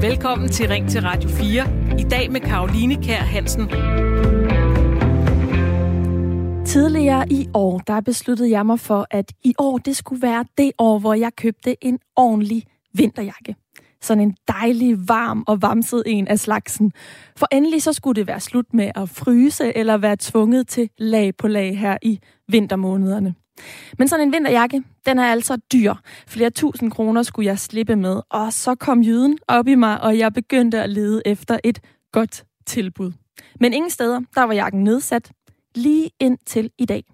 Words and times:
Velkommen 0.00 0.48
til 0.48 0.68
Ring 0.68 0.90
til 0.90 1.02
Radio 1.02 1.28
4. 1.28 1.98
I 1.98 2.02
dag 2.02 2.32
med 2.32 2.40
Karoline 2.40 3.02
Kær 3.02 3.16
Hansen. 3.16 3.68
Tidligere 6.66 7.32
i 7.32 7.48
år, 7.54 7.78
der 7.78 8.00
besluttede 8.00 8.50
jeg 8.50 8.66
mig 8.66 8.80
for, 8.80 9.06
at 9.10 9.32
i 9.44 9.54
år, 9.58 9.78
det 9.78 9.96
skulle 9.96 10.22
være 10.22 10.44
det 10.58 10.72
år, 10.78 10.98
hvor 10.98 11.14
jeg 11.14 11.30
købte 11.36 11.84
en 11.84 11.98
ordentlig 12.16 12.62
vinterjakke. 12.94 13.56
Sådan 14.02 14.22
en 14.22 14.36
dejlig, 14.48 15.08
varm 15.08 15.44
og 15.46 15.62
vamset 15.62 16.02
en 16.06 16.28
af 16.28 16.38
slagsen. 16.38 16.92
For 17.36 17.46
endelig 17.52 17.82
så 17.82 17.92
skulle 17.92 18.16
det 18.16 18.26
være 18.26 18.40
slut 18.40 18.74
med 18.74 18.90
at 18.94 19.08
fryse 19.08 19.76
eller 19.76 19.96
være 19.96 20.16
tvunget 20.20 20.68
til 20.68 20.90
lag 20.98 21.36
på 21.36 21.48
lag 21.48 21.78
her 21.78 21.96
i 22.02 22.20
vintermånederne. 22.48 23.34
Men 23.98 24.08
sådan 24.08 24.26
en 24.26 24.32
vinterjakke, 24.32 24.82
den 25.06 25.18
er 25.18 25.24
altså 25.24 25.56
dyr. 25.72 25.94
Flere 26.26 26.50
tusind 26.50 26.90
kroner 26.90 27.22
skulle 27.22 27.46
jeg 27.46 27.58
slippe 27.58 27.96
med, 27.96 28.20
og 28.30 28.52
så 28.52 28.74
kom 28.74 29.02
jyden 29.02 29.38
op 29.48 29.68
i 29.68 29.74
mig, 29.74 30.00
og 30.00 30.18
jeg 30.18 30.32
begyndte 30.32 30.82
at 30.82 30.90
lede 30.90 31.22
efter 31.26 31.58
et 31.64 31.80
godt 32.12 32.44
tilbud. 32.66 33.12
Men 33.60 33.72
ingen 33.72 33.90
steder, 33.90 34.20
der 34.34 34.42
var 34.42 34.54
jakken 34.54 34.84
nedsat, 34.84 35.32
lige 35.74 36.10
indtil 36.20 36.70
i 36.78 36.84
dag. 36.84 37.04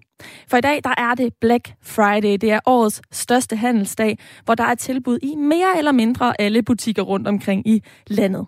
For 0.47 0.57
i 0.57 0.61
dag, 0.61 0.81
der 0.83 0.93
er 0.97 1.15
det 1.15 1.33
Black 1.41 1.73
Friday. 1.83 2.37
Det 2.41 2.51
er 2.51 2.59
årets 2.65 3.01
største 3.11 3.55
handelsdag, 3.55 4.17
hvor 4.45 4.55
der 4.55 4.63
er 4.63 4.75
tilbud 4.75 5.19
i 5.23 5.35
mere 5.35 5.77
eller 5.77 5.91
mindre 5.91 6.41
alle 6.41 6.63
butikker 6.63 7.01
rundt 7.01 7.27
omkring 7.27 7.67
i 7.67 7.83
landet. 8.07 8.45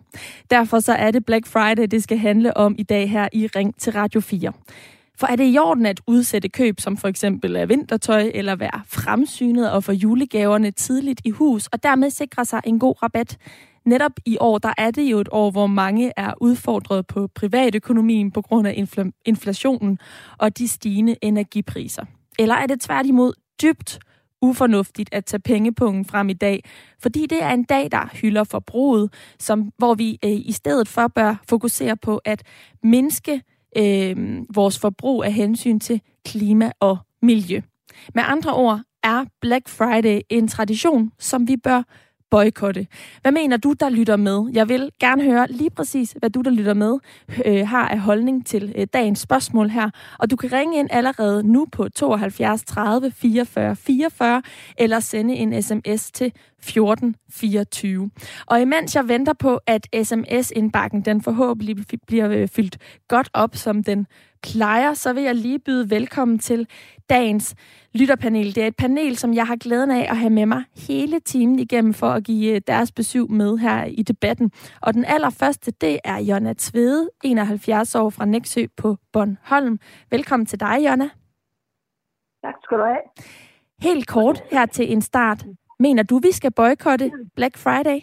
Derfor 0.50 0.80
så 0.80 0.94
er 0.94 1.12
det 1.12 1.26
Black 1.26 1.48
Friday, 1.48 1.88
det 1.92 2.04
skal 2.04 2.18
handle 2.18 2.58
om 2.58 2.76
i 2.78 2.84
dag 2.84 3.10
her 3.10 3.28
i 3.34 3.48
Ring 3.48 3.80
til 3.80 3.94
Radio 3.94 4.22
4. 4.22 4.52
For 5.20 5.28
er 5.28 5.36
det 5.36 5.54
i 5.54 5.58
orden 5.58 5.86
at 5.86 6.02
udsætte 6.08 6.50
køb, 6.50 6.80
som 6.80 6.98
for 6.98 7.08
eksempel 7.08 7.56
er 7.56 7.66
vintertøj, 7.66 8.32
eller 8.34 8.56
være 8.56 8.82
fremsynet 8.88 9.72
og 9.72 9.84
få 9.84 9.92
julegaverne 9.92 10.72
tidligt 10.72 11.22
i 11.26 11.30
hus, 11.30 11.68
og 11.68 11.84
dermed 11.84 12.10
sikre 12.10 12.46
sig 12.46 12.62
en 12.66 12.80
god 12.80 13.04
rabat? 13.04 13.38
Netop 13.86 14.12
i 14.26 14.38
år, 14.40 14.58
der 14.58 14.74
er 14.78 14.92
det 14.92 15.04
jo 15.04 15.20
et 15.20 15.30
år, 15.32 15.52
hvor 15.52 15.68
mange 15.68 16.12
er 16.18 16.34
udfordret 16.42 17.08
på 17.08 17.28
privatøkonomien 17.36 18.32
på 18.32 18.42
grund 18.42 18.68
af 18.68 18.74
infl- 18.74 19.22
inflationen 19.26 20.00
og 20.38 20.58
de 20.58 20.68
stigende 20.68 21.16
energipriser. 21.22 22.06
Eller 22.40 22.56
er 22.56 22.66
det 22.66 22.82
tværtimod 22.82 23.34
dybt 23.62 24.00
ufornuftigt 24.42 25.10
at 25.12 25.26
tage 25.26 25.40
pengepungen 25.40 26.06
frem 26.06 26.30
i 26.30 26.34
dag, 26.34 26.64
fordi 27.02 27.26
det 27.26 27.44
er 27.44 27.50
en 27.50 27.64
dag, 27.64 27.92
der 27.92 28.10
hylder 28.14 28.44
forbruget, 28.44 29.14
som, 29.40 29.72
hvor 29.78 29.94
vi 29.94 30.20
øh, 30.26 30.32
i 30.32 30.52
stedet 30.52 30.88
for 30.88 31.08
bør 31.08 31.36
fokusere 31.50 31.98
på 31.98 32.22
at 32.26 32.44
mindske 32.84 33.42
øh, 33.78 34.38
vores 34.56 34.80
forbrug 34.80 35.24
af 35.24 35.34
hensyn 35.34 35.80
til 35.80 36.02
klima 36.26 36.72
og 36.80 36.98
miljø. 37.22 37.62
Med 38.16 38.24
andre 38.26 38.54
ord 38.54 38.82
er 39.04 39.26
Black 39.42 39.70
Friday 39.70 40.22
en 40.30 40.48
tradition, 40.48 41.12
som 41.20 41.48
vi 41.48 41.58
bør 41.58 41.84
boykotte. 42.34 42.88
Hvad 43.22 43.32
mener 43.32 43.58
du, 43.58 43.74
der 43.74 43.90
lytter 43.90 44.16
med? 44.16 44.50
Jeg 44.54 44.70
vil 44.70 44.90
gerne 45.00 45.24
høre 45.24 45.48
lige 45.50 45.70
præcis, 45.70 46.16
hvad 46.20 46.30
du, 46.30 46.42
der 46.42 46.52
lytter 46.52 46.74
med, 46.74 46.98
øh, 47.46 47.68
har 47.68 47.88
af 47.88 48.00
holdning 48.00 48.46
til 48.46 48.74
øh, 48.76 48.88
dagens 48.94 49.20
spørgsmål 49.20 49.70
her. 49.70 49.90
Og 50.20 50.32
du 50.32 50.36
kan 50.36 50.52
ringe 50.52 50.80
ind 50.80 50.88
allerede 50.92 51.44
nu 51.44 51.68
på 51.72 51.90
72 51.90 52.64
30 52.64 53.12
44 53.12 53.76
44, 53.76 54.42
eller 54.78 55.00
sende 55.00 55.36
en 55.36 55.64
sms 55.64 56.12
til 56.12 56.32
1424. 56.68 58.10
Og 58.46 58.62
imens 58.62 58.96
jeg 58.96 59.08
venter 59.08 59.34
på, 59.34 59.60
at 59.68 59.88
sms-indbakken 60.04 61.02
den 61.02 61.22
forhåbentlig 61.22 61.78
bliver 62.08 62.30
øh, 62.30 62.48
fyldt 62.48 62.78
godt 63.08 63.30
op, 63.34 63.56
som 63.56 63.84
den 63.84 64.08
plejer, 64.44 64.94
så 64.94 65.14
vil 65.14 65.24
jeg 65.24 65.36
lige 65.36 65.60
byde 65.60 65.90
velkommen 65.90 66.40
til 66.40 66.68
dagens 67.10 67.56
lytterpanel. 67.94 68.56
Det 68.56 68.64
er 68.64 68.68
et 68.68 68.76
panel, 68.76 69.18
som 69.18 69.34
jeg 69.34 69.48
har 69.48 69.56
glæden 69.56 69.92
af 69.92 70.08
at 70.10 70.18
have 70.18 70.30
med 70.30 70.46
mig 70.46 70.64
hele 70.88 71.20
timen 71.20 71.60
igennem 71.60 71.94
for 71.94 72.10
at 72.10 72.24
give 72.24 72.56
øh, 72.56 72.62
deres 72.68 72.92
besøg 72.92 73.32
med 73.32 73.58
her 73.58 73.84
i 73.84 74.04
debatten. 74.04 74.52
Og 74.82 74.94
den 74.94 75.06
allerførste, 75.06 75.72
det 75.72 76.00
er 76.04 76.18
Jonna 76.18 76.54
Tvede, 76.58 77.10
71 77.24 77.96
år 77.96 78.10
fra 78.10 78.26
Næksø 78.26 78.66
på 78.78 78.98
Bornholm. 79.14 79.80
Velkommen 80.12 80.46
til 80.46 80.60
dig, 80.60 80.78
Jonna. 80.90 81.10
Tak 82.44 82.54
skal 82.64 82.78
du 82.78 82.84
have. 82.84 83.02
Helt 83.82 84.08
kort 84.08 84.44
her 84.52 84.66
til 84.66 84.92
en 84.92 85.02
start. 85.02 85.46
Mener 85.80 86.04
du, 86.04 86.20
vi 86.20 86.32
skal 86.32 86.54
boykotte 86.56 87.12
Black 87.36 87.58
Friday? 87.58 88.00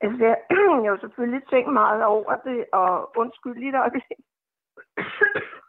Altså, 0.00 0.24
jeg, 0.24 0.36
jeg 0.82 0.90
har 0.90 0.96
jo 0.96 0.98
selvfølgelig 1.00 1.42
tænkt 1.50 1.72
meget 1.72 2.04
over 2.04 2.36
det, 2.36 2.64
og 2.72 3.16
undskyld 3.16 3.54
lige 3.58 3.72
der 3.72 3.90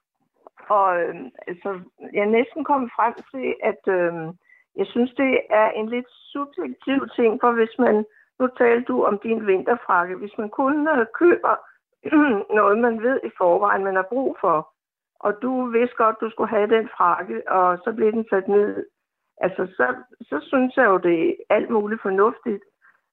Og 0.70 1.02
øh, 1.02 1.16
altså, 1.48 1.80
jeg 2.14 2.22
er 2.22 2.36
næsten 2.40 2.64
kommet 2.64 2.92
frem 2.96 3.14
til, 3.32 3.56
at 3.64 3.82
øh, 3.88 4.14
jeg 4.76 4.88
synes, 4.88 5.12
det 5.18 5.42
er 5.50 5.70
en 5.70 5.90
lidt 5.90 6.10
subjektiv 6.34 7.00
ting, 7.16 7.40
for 7.42 7.52
hvis 7.52 7.76
man, 7.80 8.06
nu 8.40 8.48
talte 8.58 8.86
du 8.86 9.04
om 9.04 9.20
din 9.24 9.48
vinterfrakke, 9.48 10.16
hvis 10.16 10.38
man 10.38 10.50
kun 10.50 10.88
øh, 10.88 11.06
køber 11.14 11.56
noget, 12.60 12.78
man 12.78 13.04
ved 13.04 13.20
i 13.24 13.32
forvejen, 13.38 13.84
man 13.84 13.96
har 13.96 14.08
brug 14.10 14.38
for, 14.42 14.73
og 15.26 15.42
du 15.42 15.66
vidste 15.66 15.96
godt, 15.96 16.22
du 16.22 16.30
skulle 16.30 16.50
have 16.50 16.70
den 16.76 16.90
frakke, 16.98 17.52
og 17.52 17.78
så 17.84 17.94
bliver 17.96 18.12
den 18.12 18.26
sat 18.30 18.48
ned, 18.48 18.86
altså 19.38 19.68
så, 19.78 19.88
så 20.22 20.38
synes 20.50 20.78
jeg 20.78 20.86
jo, 20.86 20.98
det 20.98 21.30
er 21.30 21.34
alt 21.50 21.70
muligt 21.70 22.02
fornuftigt. 22.02 22.64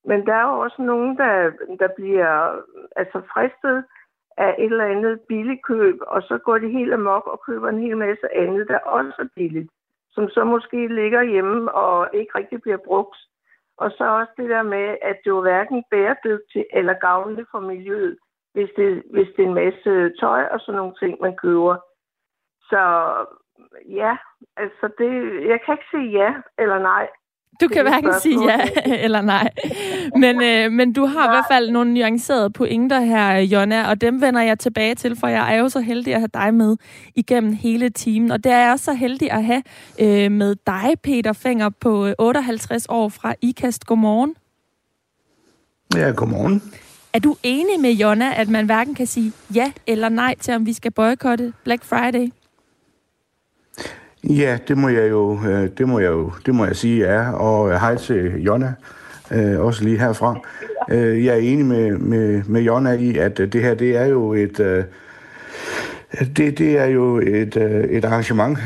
Men 0.04 0.26
der 0.26 0.34
er 0.34 0.46
jo 0.50 0.58
også 0.58 0.82
nogen, 0.82 1.16
der, 1.16 1.50
der 1.80 1.88
bliver 1.96 2.60
altså 2.96 3.20
fristet 3.32 3.84
af 4.36 4.54
et 4.58 4.64
eller 4.64 4.84
andet 4.84 5.20
billigt 5.28 5.64
køb, 5.64 5.96
og 6.06 6.22
så 6.22 6.38
går 6.38 6.58
de 6.58 6.68
helt 6.68 6.92
amok 6.94 7.26
og 7.26 7.42
køber 7.46 7.68
en 7.68 7.80
hel 7.80 7.96
masse 7.96 8.34
andet, 8.34 8.68
der 8.68 8.78
også 8.78 9.16
er 9.18 9.28
billigt, 9.36 9.70
som 10.10 10.28
så 10.28 10.44
måske 10.44 10.88
ligger 10.88 11.22
hjemme 11.22 11.74
og 11.74 12.08
ikke 12.12 12.38
rigtig 12.38 12.62
bliver 12.62 12.76
brugt. 12.76 13.18
Og 13.76 13.90
så 13.90 14.04
også 14.04 14.32
det 14.36 14.48
der 14.50 14.62
med, 14.62 14.96
at 15.02 15.16
det 15.24 15.30
jo 15.30 15.40
hverken 15.40 15.84
bæredygtigt 15.90 16.66
eller 16.72 16.94
gavnligt 16.94 17.48
for 17.50 17.60
miljøet, 17.60 18.16
hvis 18.52 18.70
det, 18.76 19.02
hvis 19.12 19.28
det 19.36 19.42
er 19.44 19.48
en 19.48 19.54
masse 19.54 20.12
tøj 20.20 20.42
og 20.44 20.60
sådan 20.60 20.76
nogle 20.76 20.94
ting, 21.00 21.18
man 21.20 21.36
køber. 21.36 21.76
Så 22.70 22.82
ja, 24.00 24.12
altså 24.56 24.86
det, 24.98 25.10
jeg 25.50 25.58
kan 25.64 25.74
ikke 25.74 25.88
sige 25.90 26.08
ja 26.18 26.30
eller 26.58 26.78
nej. 26.78 27.06
Du 27.60 27.68
kan 27.68 27.82
hverken 27.82 28.14
sige 28.20 28.44
ja 28.44 28.60
eller 29.04 29.20
nej. 29.20 29.50
Men, 30.16 30.42
øh, 30.42 30.72
men 30.72 30.92
du 30.92 31.06
har 31.06 31.22
ja. 31.22 31.30
i 31.30 31.32
hvert 31.34 31.44
fald 31.50 31.70
nogle 31.70 31.94
nuancerede 31.94 32.50
pointer 32.50 33.00
her, 33.00 33.38
Jonna, 33.38 33.90
og 33.90 34.00
dem 34.00 34.20
vender 34.20 34.42
jeg 34.42 34.58
tilbage 34.58 34.94
til, 34.94 35.16
for 35.20 35.26
jeg 35.26 35.54
er 35.54 35.58
jo 35.58 35.68
så 35.68 35.80
heldig 35.80 36.14
at 36.14 36.20
have 36.20 36.28
dig 36.34 36.54
med 36.54 36.76
igennem 37.14 37.52
hele 37.52 37.90
timen. 37.90 38.30
Og 38.30 38.44
det 38.44 38.52
er 38.52 38.58
jeg 38.58 38.72
også 38.72 38.84
så 38.84 38.92
heldig 38.92 39.32
at 39.32 39.44
have 39.44 39.62
øh, 40.00 40.30
med 40.30 40.56
dig, 40.66 40.96
Peter 41.02 41.32
Fenger, 41.32 41.70
på 41.80 42.08
58 42.18 42.86
år 42.88 43.08
fra 43.08 43.34
IKAST. 43.42 43.86
Godmorgen. 43.86 44.34
Ja, 45.96 46.12
godmorgen. 46.16 46.62
Er 47.12 47.18
du 47.18 47.36
enig 47.42 47.80
med 47.80 47.90
Jonna, 47.90 48.34
at 48.36 48.48
man 48.48 48.66
hverken 48.66 48.94
kan 48.94 49.06
sige 49.06 49.32
ja 49.54 49.72
eller 49.86 50.08
nej 50.08 50.34
til, 50.40 50.54
om 50.54 50.66
vi 50.66 50.72
skal 50.72 50.90
boykotte 50.90 51.52
Black 51.64 51.84
Friday? 51.84 52.30
Ja, 54.28 54.58
det 54.68 54.78
må 54.78 54.88
jeg 54.88 55.10
jo, 55.10 55.38
øh, 55.46 55.68
det 55.78 55.88
må 55.88 55.98
jeg 55.98 56.10
jo, 56.10 56.32
det 56.46 56.54
må 56.54 56.64
jeg 56.64 56.76
sige 56.76 57.12
ja, 57.12 57.32
og 57.32 57.70
øh, 57.70 57.74
hej 57.74 57.96
til 57.96 58.42
Jonna, 58.42 58.74
øh, 59.30 59.60
også 59.60 59.84
lige 59.84 59.98
herfra. 59.98 60.40
Øh, 60.90 61.24
jeg 61.24 61.34
er 61.34 61.38
enig 61.38 61.66
med, 61.66 61.98
med, 61.98 62.42
med 62.46 62.62
Jonna 62.62 62.92
i, 62.92 63.16
at 63.16 63.40
øh, 63.40 63.52
det 63.52 63.62
her, 63.62 63.74
det 63.74 63.96
er 63.96 64.04
jo 64.04 64.32
et, 64.32 64.86
det, 66.36 66.58
det 66.58 66.78
er 66.78 66.84
jo 66.84 67.16
et, 67.18 67.56
et 67.90 68.04
arrangement, 68.04 68.58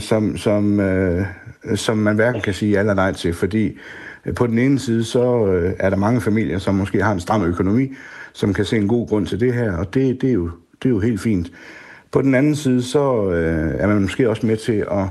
som, 0.00 0.36
som, 0.36 0.80
som 1.74 1.98
man 1.98 2.16
hverken 2.16 2.40
kan 2.40 2.54
sige 2.54 2.72
ja 2.72 2.80
eller 2.80 2.94
nej 2.94 3.12
til, 3.12 3.34
fordi 3.34 3.78
på 4.36 4.46
den 4.46 4.58
ene 4.58 4.78
side, 4.78 5.04
så 5.04 5.22
er 5.78 5.90
der 5.90 5.96
mange 5.96 6.20
familier, 6.20 6.58
som 6.58 6.74
måske 6.74 7.02
har 7.02 7.12
en 7.12 7.20
stram 7.20 7.44
økonomi, 7.44 7.92
som 8.32 8.54
kan 8.54 8.64
se 8.64 8.76
en 8.76 8.88
god 8.88 9.08
grund 9.08 9.26
til 9.26 9.40
det 9.40 9.54
her, 9.54 9.72
og 9.72 9.94
det, 9.94 10.20
det, 10.20 10.28
er, 10.28 10.34
jo, 10.34 10.50
det 10.82 10.88
er 10.88 10.90
jo 10.90 11.00
helt 11.00 11.20
fint. 11.20 11.52
På 12.10 12.22
den 12.22 12.34
anden 12.34 12.56
side, 12.56 12.82
så 12.82 13.30
øh, 13.30 13.74
er 13.78 13.86
man 13.86 14.02
måske 14.02 14.30
også 14.30 14.46
med 14.46 14.56
til 14.56 14.86
at, 14.90 15.04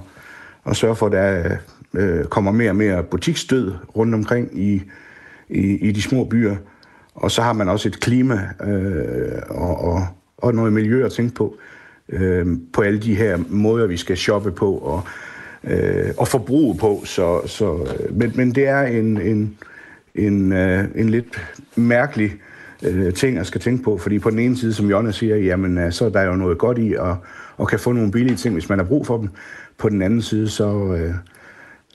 at 0.65 0.75
sørge 0.75 0.95
for, 0.95 1.05
at 1.05 1.11
der 1.11 1.57
øh, 1.93 2.25
kommer 2.25 2.51
mere 2.51 2.69
og 2.69 2.75
mere 2.75 3.03
butiksstød 3.03 3.73
rundt 3.95 4.15
omkring 4.15 4.59
i, 4.59 4.81
i, 5.49 5.87
i 5.87 5.91
de 5.91 6.01
små 6.01 6.23
byer. 6.23 6.55
Og 7.15 7.31
så 7.31 7.41
har 7.41 7.53
man 7.53 7.69
også 7.69 7.89
et 7.89 7.99
klima 7.99 8.49
øh, 8.63 9.41
og, 9.49 9.81
og, 9.81 10.07
og 10.37 10.55
noget 10.55 10.73
miljø 10.73 11.05
at 11.05 11.11
tænke 11.11 11.35
på, 11.35 11.57
øh, 12.09 12.47
på 12.73 12.81
alle 12.81 12.99
de 12.99 13.15
her 13.15 13.37
måder, 13.49 13.87
vi 13.87 13.97
skal 13.97 14.17
shoppe 14.17 14.51
på 14.51 14.77
og, 14.77 15.01
øh, 15.63 16.13
og 16.17 16.27
forbruge 16.27 16.77
på. 16.77 17.01
Så, 17.05 17.47
så, 17.47 17.73
øh, 17.75 18.17
men, 18.17 18.31
men 18.35 18.55
det 18.55 18.67
er 18.67 18.81
en, 18.81 19.21
en, 19.21 19.57
en, 20.15 20.53
øh, 20.53 20.85
en 20.95 21.09
lidt 21.09 21.41
mærkelig 21.75 22.33
øh, 22.83 23.13
ting, 23.13 23.37
jeg 23.37 23.45
skal 23.45 23.61
tænke 23.61 23.83
på. 23.83 23.97
Fordi 23.97 24.19
på 24.19 24.29
den 24.29 24.39
ene 24.39 24.57
side, 24.57 24.73
som 24.73 24.89
Jonna 24.89 25.11
siger, 25.11 25.35
jamen 25.35 25.77
øh, 25.77 25.91
så 25.91 26.05
er 26.05 26.09
der 26.09 26.21
jo 26.21 26.35
noget 26.35 26.57
godt 26.57 26.77
i 26.77 26.93
at, 26.93 27.15
at 27.59 27.67
kan 27.67 27.79
få 27.79 27.91
nogle 27.91 28.11
billige 28.11 28.35
ting, 28.35 28.53
hvis 28.53 28.69
man 28.69 28.79
har 28.79 28.85
brug 28.85 29.05
for 29.05 29.17
dem. 29.17 29.29
På 29.77 29.89
den 29.89 30.01
anden 30.01 30.21
side, 30.21 30.49
så, 30.49 30.95
øh, 30.97 31.13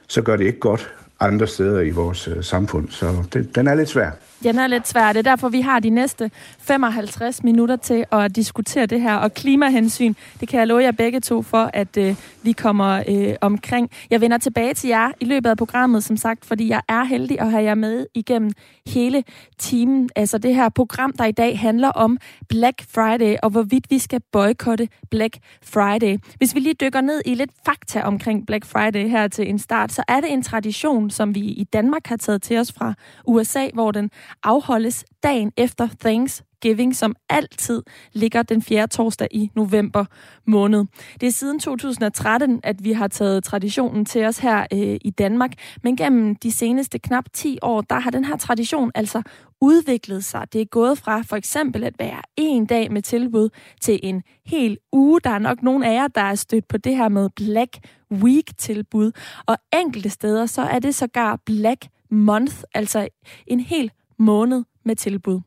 så 0.08 0.23
gør 0.23 0.37
det 0.37 0.44
ikke 0.44 0.58
godt 0.58 0.94
andre 1.20 1.46
steder 1.46 1.81
i 1.81 1.90
vores 1.90 2.29
øh, 2.29 2.44
samfund. 2.44 2.88
Så 2.88 3.06
det, 3.32 3.55
den 3.55 3.69
er 3.69 3.75
lidt 3.75 3.88
svær. 3.88 4.11
Den 4.42 4.58
er 4.58 4.66
lidt 4.66 4.88
svær. 4.88 5.08
Det 5.08 5.18
er 5.18 5.30
derfor, 5.30 5.48
vi 5.48 5.60
har 5.60 5.80
de 5.80 5.90
næste 5.90 6.30
55 6.58 7.44
minutter 7.44 7.76
til 7.76 8.04
at 8.12 8.36
diskutere 8.36 8.86
det 8.86 9.00
her. 9.00 9.14
Og 9.14 9.34
klimahensyn, 9.34 10.14
det 10.40 10.48
kan 10.48 10.58
jeg 10.58 10.66
love 10.66 10.82
jer 10.82 10.92
begge 10.92 11.20
to 11.20 11.42
for, 11.42 11.70
at 11.72 11.96
øh, 11.96 12.16
vi 12.42 12.52
kommer 12.52 13.02
øh, 13.08 13.34
omkring. 13.40 13.90
Jeg 14.10 14.20
vender 14.20 14.38
tilbage 14.38 14.74
til 14.74 14.88
jer 14.88 15.10
i 15.20 15.24
løbet 15.24 15.50
af 15.50 15.56
programmet, 15.56 16.04
som 16.04 16.16
sagt, 16.16 16.44
fordi 16.44 16.68
jeg 16.68 16.82
er 16.88 17.04
heldig 17.04 17.40
at 17.40 17.50
have 17.50 17.62
jer 17.62 17.74
med 17.74 18.06
igennem 18.14 18.52
hele 18.86 19.24
timen. 19.58 20.10
Altså 20.16 20.38
det 20.38 20.54
her 20.54 20.68
program, 20.68 21.12
der 21.12 21.24
i 21.24 21.32
dag 21.32 21.58
handler 21.58 21.88
om 21.88 22.18
Black 22.48 22.84
Friday, 22.94 23.36
og 23.42 23.50
hvorvidt 23.50 23.90
vi 23.90 23.98
skal 23.98 24.20
boykotte 24.32 24.88
Black 25.10 25.36
Friday. 25.62 26.18
Hvis 26.38 26.54
vi 26.54 26.60
lige 26.60 26.74
dykker 26.74 27.00
ned 27.00 27.22
i 27.24 27.34
lidt 27.34 27.50
fakta 27.66 28.02
omkring 28.02 28.46
Black 28.46 28.64
Friday 28.64 29.08
her 29.08 29.28
til 29.28 29.48
en 29.48 29.58
start, 29.58 29.92
så 29.92 30.02
er 30.08 30.20
det 30.20 30.32
en 30.32 30.42
tradition, 30.42 31.10
som 31.10 31.34
vi 31.34 31.40
i 31.40 31.64
Danmark 31.64 32.06
har 32.06 32.16
taget 32.16 32.42
til 32.42 32.58
os 32.58 32.72
fra 32.72 32.94
USA, 33.26 33.68
hvor 33.74 33.90
den 33.90 34.10
afholdes 34.43 35.05
dagen 35.23 35.52
efter 35.56 35.88
Thanksgiving, 36.00 36.96
som 36.96 37.17
altid 37.29 37.82
ligger 38.12 38.43
den 38.43 38.62
4. 38.62 38.87
torsdag 38.87 39.29
i 39.31 39.50
november 39.55 40.05
måned. 40.46 40.84
Det 41.20 41.26
er 41.26 41.32
siden 41.32 41.58
2013, 41.58 42.61
at 42.62 42.84
vi 42.84 42.93
har 42.93 43.08
taget 43.08 43.44
traditionen 43.44 44.05
til 44.05 44.25
os 44.25 44.38
her 44.38 44.67
øh, 44.73 44.96
i 45.00 45.11
Danmark, 45.11 45.52
men 45.82 45.96
gennem 45.96 46.37
de 46.37 46.52
seneste 46.52 46.99
knap 46.99 47.25
10 47.32 47.58
år, 47.62 47.81
der 47.81 47.99
har 47.99 48.11
den 48.11 48.25
her 48.25 48.37
tradition 48.37 48.90
altså 48.94 49.23
udviklet 49.62 50.25
sig. 50.25 50.52
Det 50.52 50.61
er 50.61 50.64
gået 50.64 50.99
fra 50.99 51.23
for 51.23 51.37
eksempel 51.37 51.85
at 51.85 51.94
være 51.99 52.23
en 52.37 52.67
dag 52.67 52.93
med 52.93 53.02
tilbud 53.02 53.49
til 53.81 54.00
en 54.02 54.23
hel 54.46 54.78
uge. 54.93 55.20
Der 55.20 55.31
er 55.31 55.38
nok 55.38 55.62
nogle 55.62 55.87
af 55.87 55.94
jer, 55.94 56.08
der 56.08 56.20
er 56.20 56.35
stødt 56.35 56.69
på 56.69 56.76
det 56.76 56.96
her 56.96 57.08
med 57.08 57.28
Black 57.37 57.78
Week-tilbud, 58.11 59.12
og 59.46 59.56
enkelte 59.75 60.11
steder 60.11 60.46
så 60.46 60.62
er 60.62 60.78
det 60.78 60.94
sågar 60.94 61.38
Black 61.46 61.87
Month, 62.11 62.56
altså 62.75 63.08
en 63.46 63.61
hel 63.61 63.90
måned 64.19 64.64
med 64.85 64.97
tilbud. 64.97 65.41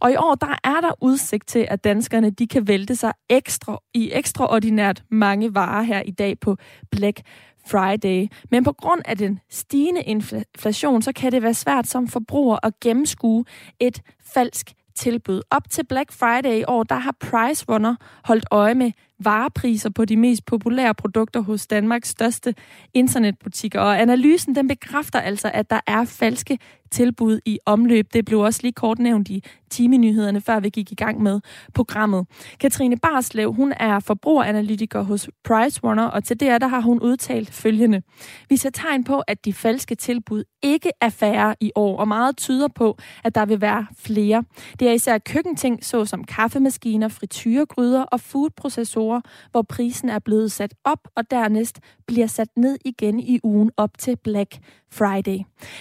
Og 0.00 0.12
i 0.12 0.16
år, 0.16 0.34
der 0.34 0.58
er 0.64 0.80
der 0.80 0.92
udsigt 1.00 1.48
til, 1.48 1.66
at 1.70 1.84
danskerne 1.84 2.30
de 2.30 2.46
kan 2.46 2.68
vælte 2.68 2.96
sig 2.96 3.12
ekstra 3.28 3.78
i 3.94 4.10
ekstraordinært 4.12 5.04
mange 5.10 5.54
varer 5.54 5.82
her 5.82 6.00
i 6.00 6.10
dag 6.10 6.40
på 6.40 6.56
Black 6.90 7.20
Friday. 7.66 8.26
Men 8.50 8.64
på 8.64 8.72
grund 8.72 9.00
af 9.04 9.16
den 9.16 9.40
stigende 9.50 10.02
inflation, 10.02 11.02
så 11.02 11.12
kan 11.12 11.32
det 11.32 11.42
være 11.42 11.54
svært 11.54 11.86
som 11.86 12.08
forbruger 12.08 12.58
at 12.62 12.80
gennemskue 12.80 13.44
et 13.80 14.02
falsk 14.34 14.72
tilbud. 14.98 15.42
Op 15.50 15.70
til 15.70 15.86
Black 15.86 16.12
Friday 16.12 16.60
i 16.60 16.64
år, 16.68 16.82
der 16.82 16.94
har 16.94 17.14
Price 17.20 17.64
Runner 17.68 17.96
holdt 18.24 18.44
øje 18.50 18.74
med 18.74 18.92
varepriser 19.20 19.90
på 19.90 20.04
de 20.04 20.16
mest 20.16 20.44
populære 20.44 20.94
produkter 20.94 21.40
hos 21.40 21.66
Danmarks 21.66 22.08
største 22.08 22.54
internetbutikker. 22.94 23.80
Og 23.80 24.00
analysen 24.00 24.54
den 24.54 24.68
bekræfter 24.68 25.20
altså, 25.20 25.50
at 25.54 25.70
der 25.70 25.80
er 25.86 26.04
falske 26.04 26.58
tilbud 26.90 27.40
i 27.44 27.58
omløb. 27.66 28.12
Det 28.12 28.24
blev 28.24 28.40
også 28.40 28.60
lige 28.62 28.72
kort 28.72 28.98
nævnt 28.98 29.28
i 29.28 29.44
timenyhederne, 29.70 30.40
før 30.40 30.60
vi 30.60 30.68
gik 30.68 30.92
i 30.92 30.94
gang 30.94 31.22
med 31.22 31.40
programmet. 31.74 32.26
Katrine 32.60 32.96
Barslev, 32.96 33.52
hun 33.52 33.72
er 33.80 34.00
forbrugeranalytiker 34.00 35.02
hos 35.02 35.28
PriceRunner, 35.44 36.04
og 36.04 36.24
til 36.24 36.40
det 36.40 36.60
der 36.60 36.68
har 36.68 36.80
hun 36.80 37.00
udtalt 37.00 37.54
følgende. 37.54 38.02
Vi 38.48 38.56
ser 38.56 38.70
tegn 38.70 39.04
på, 39.04 39.20
at 39.20 39.44
de 39.44 39.52
falske 39.52 39.94
tilbud 39.94 40.44
ikke 40.62 40.90
er 41.00 41.08
færre 41.08 41.54
i 41.60 41.72
år, 41.74 41.98
og 41.98 42.08
meget 42.08 42.36
tyder 42.36 42.68
på, 42.68 42.98
at 43.24 43.34
der 43.34 43.46
vil 43.46 43.60
være 43.60 43.86
flere. 43.98 44.44
Det 44.78 44.88
er 44.88 44.92
især 44.92 45.18
køkkenting, 45.18 45.84
såsom 45.84 46.24
kaffemaskiner, 46.24 47.08
frityregryder 47.08 48.02
og 48.02 48.20
foodprocessorer, 48.20 49.20
hvor 49.50 49.62
prisen 49.62 50.08
er 50.08 50.18
blevet 50.18 50.52
sat 50.52 50.74
op, 50.84 51.08
og 51.16 51.30
dernæst 51.30 51.80
bliver 52.06 52.26
sat 52.26 52.48
ned 52.56 52.78
igen 52.84 53.20
i 53.20 53.40
ugen 53.42 53.70
op 53.76 53.98
til 53.98 54.16
Black 54.16 54.58
Friday. 54.92 55.38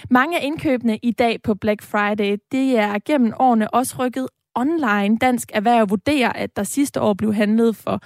Mange 0.10 0.40
af 0.40 0.46
indkøbene 0.46 0.97
i 1.04 1.12
dag 1.12 1.42
på 1.44 1.56
Black 1.56 1.82
Friday, 1.82 2.38
det 2.52 2.78
er 2.78 3.00
gennem 3.06 3.34
årene 3.40 3.74
også 3.74 3.96
rykket 4.00 4.28
online. 4.56 5.18
Dansk 5.18 5.52
Erhverv 5.54 5.90
vurderer, 5.90 6.34
at 6.34 6.56
der 6.56 6.64
sidste 6.64 7.02
år 7.02 7.14
blev 7.14 7.34
handlet 7.34 7.76
for 7.76 8.02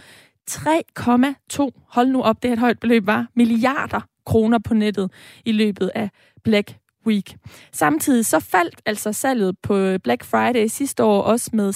3,2, 0.51 1.69
hold 1.87 2.07
nu 2.07 2.21
op, 2.21 2.43
det 2.43 2.49
er 2.49 2.53
et 2.53 2.59
højt 2.59 2.79
beløb, 2.79 3.05
var 3.05 3.27
milliarder 3.35 4.01
kroner 4.25 4.59
på 4.59 4.73
nettet 4.73 5.11
i 5.45 5.51
løbet 5.51 5.91
af 5.95 6.09
Black 6.43 6.77
Week. 7.05 7.37
Samtidig 7.71 8.25
så 8.25 8.39
faldt 8.39 8.81
altså 8.85 9.13
salget 9.13 9.55
på 9.63 9.97
Black 10.03 10.23
Friday 10.23 10.67
sidste 10.67 11.03
år 11.03 11.21
også 11.21 11.49
med 11.53 11.73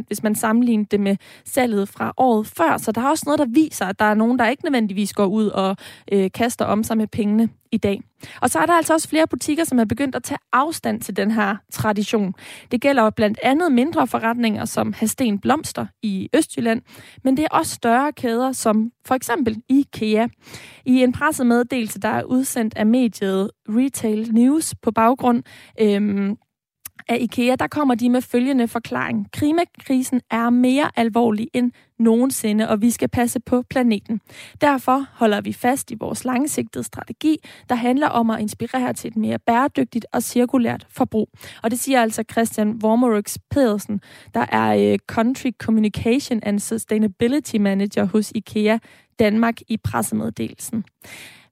6%, 0.00 0.04
hvis 0.06 0.22
man 0.22 0.34
sammenligner 0.34 0.84
det 0.90 1.00
med 1.00 1.16
salget 1.44 1.88
fra 1.88 2.12
året 2.16 2.46
før. 2.46 2.76
Så 2.76 2.92
der 2.92 3.00
er 3.00 3.08
også 3.08 3.22
noget, 3.26 3.38
der 3.38 3.46
viser, 3.48 3.86
at 3.86 3.98
der 3.98 4.04
er 4.04 4.14
nogen, 4.14 4.38
der 4.38 4.48
ikke 4.48 4.64
nødvendigvis 4.64 5.12
går 5.12 5.26
ud 5.26 5.46
og 5.46 5.76
øh, 6.12 6.30
kaster 6.34 6.64
om 6.64 6.84
sig 6.84 6.96
med 6.96 7.06
pengene 7.06 7.48
i 7.72 7.76
dag. 7.76 8.00
Og 8.40 8.50
så 8.50 8.58
er 8.58 8.66
der 8.66 8.72
altså 8.72 8.92
også 8.92 9.08
flere 9.08 9.26
butikker, 9.26 9.64
som 9.64 9.78
er 9.78 9.84
begyndt 9.84 10.14
at 10.14 10.22
tage 10.22 10.38
afstand 10.52 11.00
til 11.00 11.16
den 11.16 11.30
her 11.30 11.56
tradition. 11.72 12.34
Det 12.70 12.80
gælder 12.80 13.10
blandt 13.10 13.38
andet 13.42 13.72
mindre 13.72 14.06
forretninger 14.06 14.64
som 14.64 14.92
Hasten 14.92 15.38
Blomster 15.38 15.86
i 16.02 16.28
Østjylland, 16.34 16.82
men 17.24 17.36
det 17.36 17.42
er 17.42 17.56
også 17.56 17.74
større 17.74 18.12
kæder 18.12 18.52
som 18.52 18.92
for 19.06 19.14
eksempel 19.14 19.62
IKEA. 19.68 20.26
I 20.84 21.02
en 21.02 21.12
pressemeddelelse, 21.12 22.00
der 22.00 22.08
er 22.08 22.22
udsendt 22.22 22.76
af 22.76 22.86
mediet 22.86 23.50
Retail 23.68 24.32
News 24.32 24.74
på 24.82 24.90
baggrund 24.90 25.42
øhm, 25.80 26.36
af 27.10 27.18
IKEA, 27.20 27.54
der 27.54 27.66
kommer 27.66 27.94
de 27.94 28.10
med 28.10 28.22
følgende 28.22 28.68
forklaring. 28.68 29.30
Klimakrisen 29.32 30.20
er 30.30 30.50
mere 30.50 30.90
alvorlig 30.96 31.48
end 31.54 31.72
nogensinde, 31.98 32.68
og 32.68 32.82
vi 32.82 32.90
skal 32.90 33.08
passe 33.08 33.40
på 33.40 33.62
planeten. 33.70 34.20
Derfor 34.60 35.06
holder 35.12 35.40
vi 35.40 35.52
fast 35.52 35.90
i 35.90 35.94
vores 36.00 36.24
langsigtede 36.24 36.84
strategi, 36.84 37.36
der 37.68 37.74
handler 37.74 38.08
om 38.08 38.30
at 38.30 38.40
inspirere 38.40 38.92
til 38.92 39.08
et 39.08 39.16
mere 39.16 39.38
bæredygtigt 39.38 40.06
og 40.12 40.22
cirkulært 40.22 40.86
forbrug. 40.90 41.28
Og 41.62 41.70
det 41.70 41.80
siger 41.80 42.02
altså 42.02 42.24
Christian 42.32 42.80
Wormerix 42.84 43.36
Pedersen, 43.50 44.00
der 44.34 44.46
er 44.52 44.92
øh, 44.92 44.98
Country 45.06 45.50
Communication 45.58 46.40
and 46.42 46.60
Sustainability 46.60 47.56
Manager 47.56 48.04
hos 48.04 48.32
IKEA 48.34 48.78
Danmark 49.18 49.54
i 49.68 49.76
pressemeddelelsen. 49.76 50.84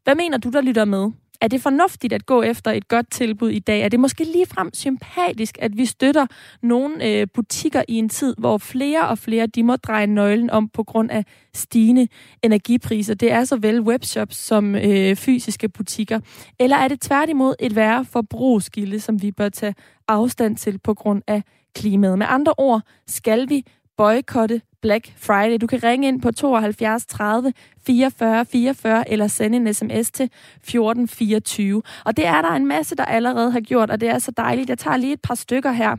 Hvad 0.04 0.14
mener 0.14 0.38
du, 0.38 0.49
der 0.49 0.61
lytter 0.61 0.84
med? 0.84 1.11
Er 1.40 1.49
det 1.49 1.62
fornuftigt 1.62 2.12
at 2.12 2.26
gå 2.26 2.43
efter 2.43 2.70
et 2.70 2.88
godt 2.88 3.11
tilbud 3.11 3.50
i 3.50 3.58
dag? 3.58 3.81
Er 3.81 3.88
det 3.88 4.00
måske 4.00 4.25
ligefrem 4.25 4.70
sympatisk, 4.75 5.58
at 5.61 5.76
vi 5.76 5.85
støtter 5.85 6.26
nogle 6.62 7.05
øh, 7.06 7.26
butikker 7.35 7.82
i 7.88 7.94
en 7.94 8.08
tid, 8.08 8.35
hvor 8.38 8.58
flere 8.58 9.08
og 9.08 9.19
flere 9.19 9.46
de 9.46 9.62
må 9.62 9.76
dreje 9.76 10.06
nøglen 10.06 10.50
om 10.50 10.69
på 10.69 10.82
grund 10.82 11.11
af 11.11 11.25
stigende 11.55 12.08
energipriser? 12.43 13.14
Det 13.14 13.32
er 13.32 13.44
såvel 13.44 13.81
webshops 13.81 14.37
som 14.37 14.75
øh, 14.75 15.17
fysiske 15.17 15.69
butikker. 15.69 16.20
Eller 16.58 16.76
er 16.76 16.88
det 16.88 17.00
tværtimod 17.00 17.55
et 17.61 17.76
værre 17.76 18.05
forbrugsgilde, 18.05 19.00
som 19.00 19.23
vi 19.23 19.32
bør 19.32 19.49
tage 19.49 19.75
afstand 20.08 20.56
til 20.56 20.79
på 20.79 20.94
grund 20.94 21.23
af 21.26 21.43
klimaet? 21.75 22.19
Med 22.19 22.26
andre 22.29 22.55
ord, 22.56 22.82
skal 23.06 23.49
vi 23.49 23.64
boykotte 23.98 24.60
Black 24.82 25.12
Friday. 25.16 25.58
Du 25.60 25.66
kan 25.66 25.82
ringe 25.84 26.08
ind 26.08 26.22
på 26.22 26.32
72 26.32 27.06
30 27.06 27.52
44 27.86 28.44
44 28.44 29.10
eller 29.10 29.26
sende 29.26 29.56
en 29.56 29.74
sms 29.74 30.10
til 30.10 30.24
1424. 30.24 31.82
Og 32.04 32.16
det 32.16 32.26
er 32.26 32.42
der 32.42 32.50
en 32.50 32.66
masse, 32.66 32.96
der 32.96 33.04
allerede 33.04 33.50
har 33.50 33.61
gjort, 33.61 33.90
og 33.90 34.00
det 34.00 34.08
er 34.08 34.18
så 34.18 34.30
dejligt. 34.37 34.68
Jeg 34.68 34.78
tager 34.78 34.96
lige 34.96 35.12
et 35.12 35.20
par 35.23 35.34
stykker 35.34 35.73
her. 35.73 35.96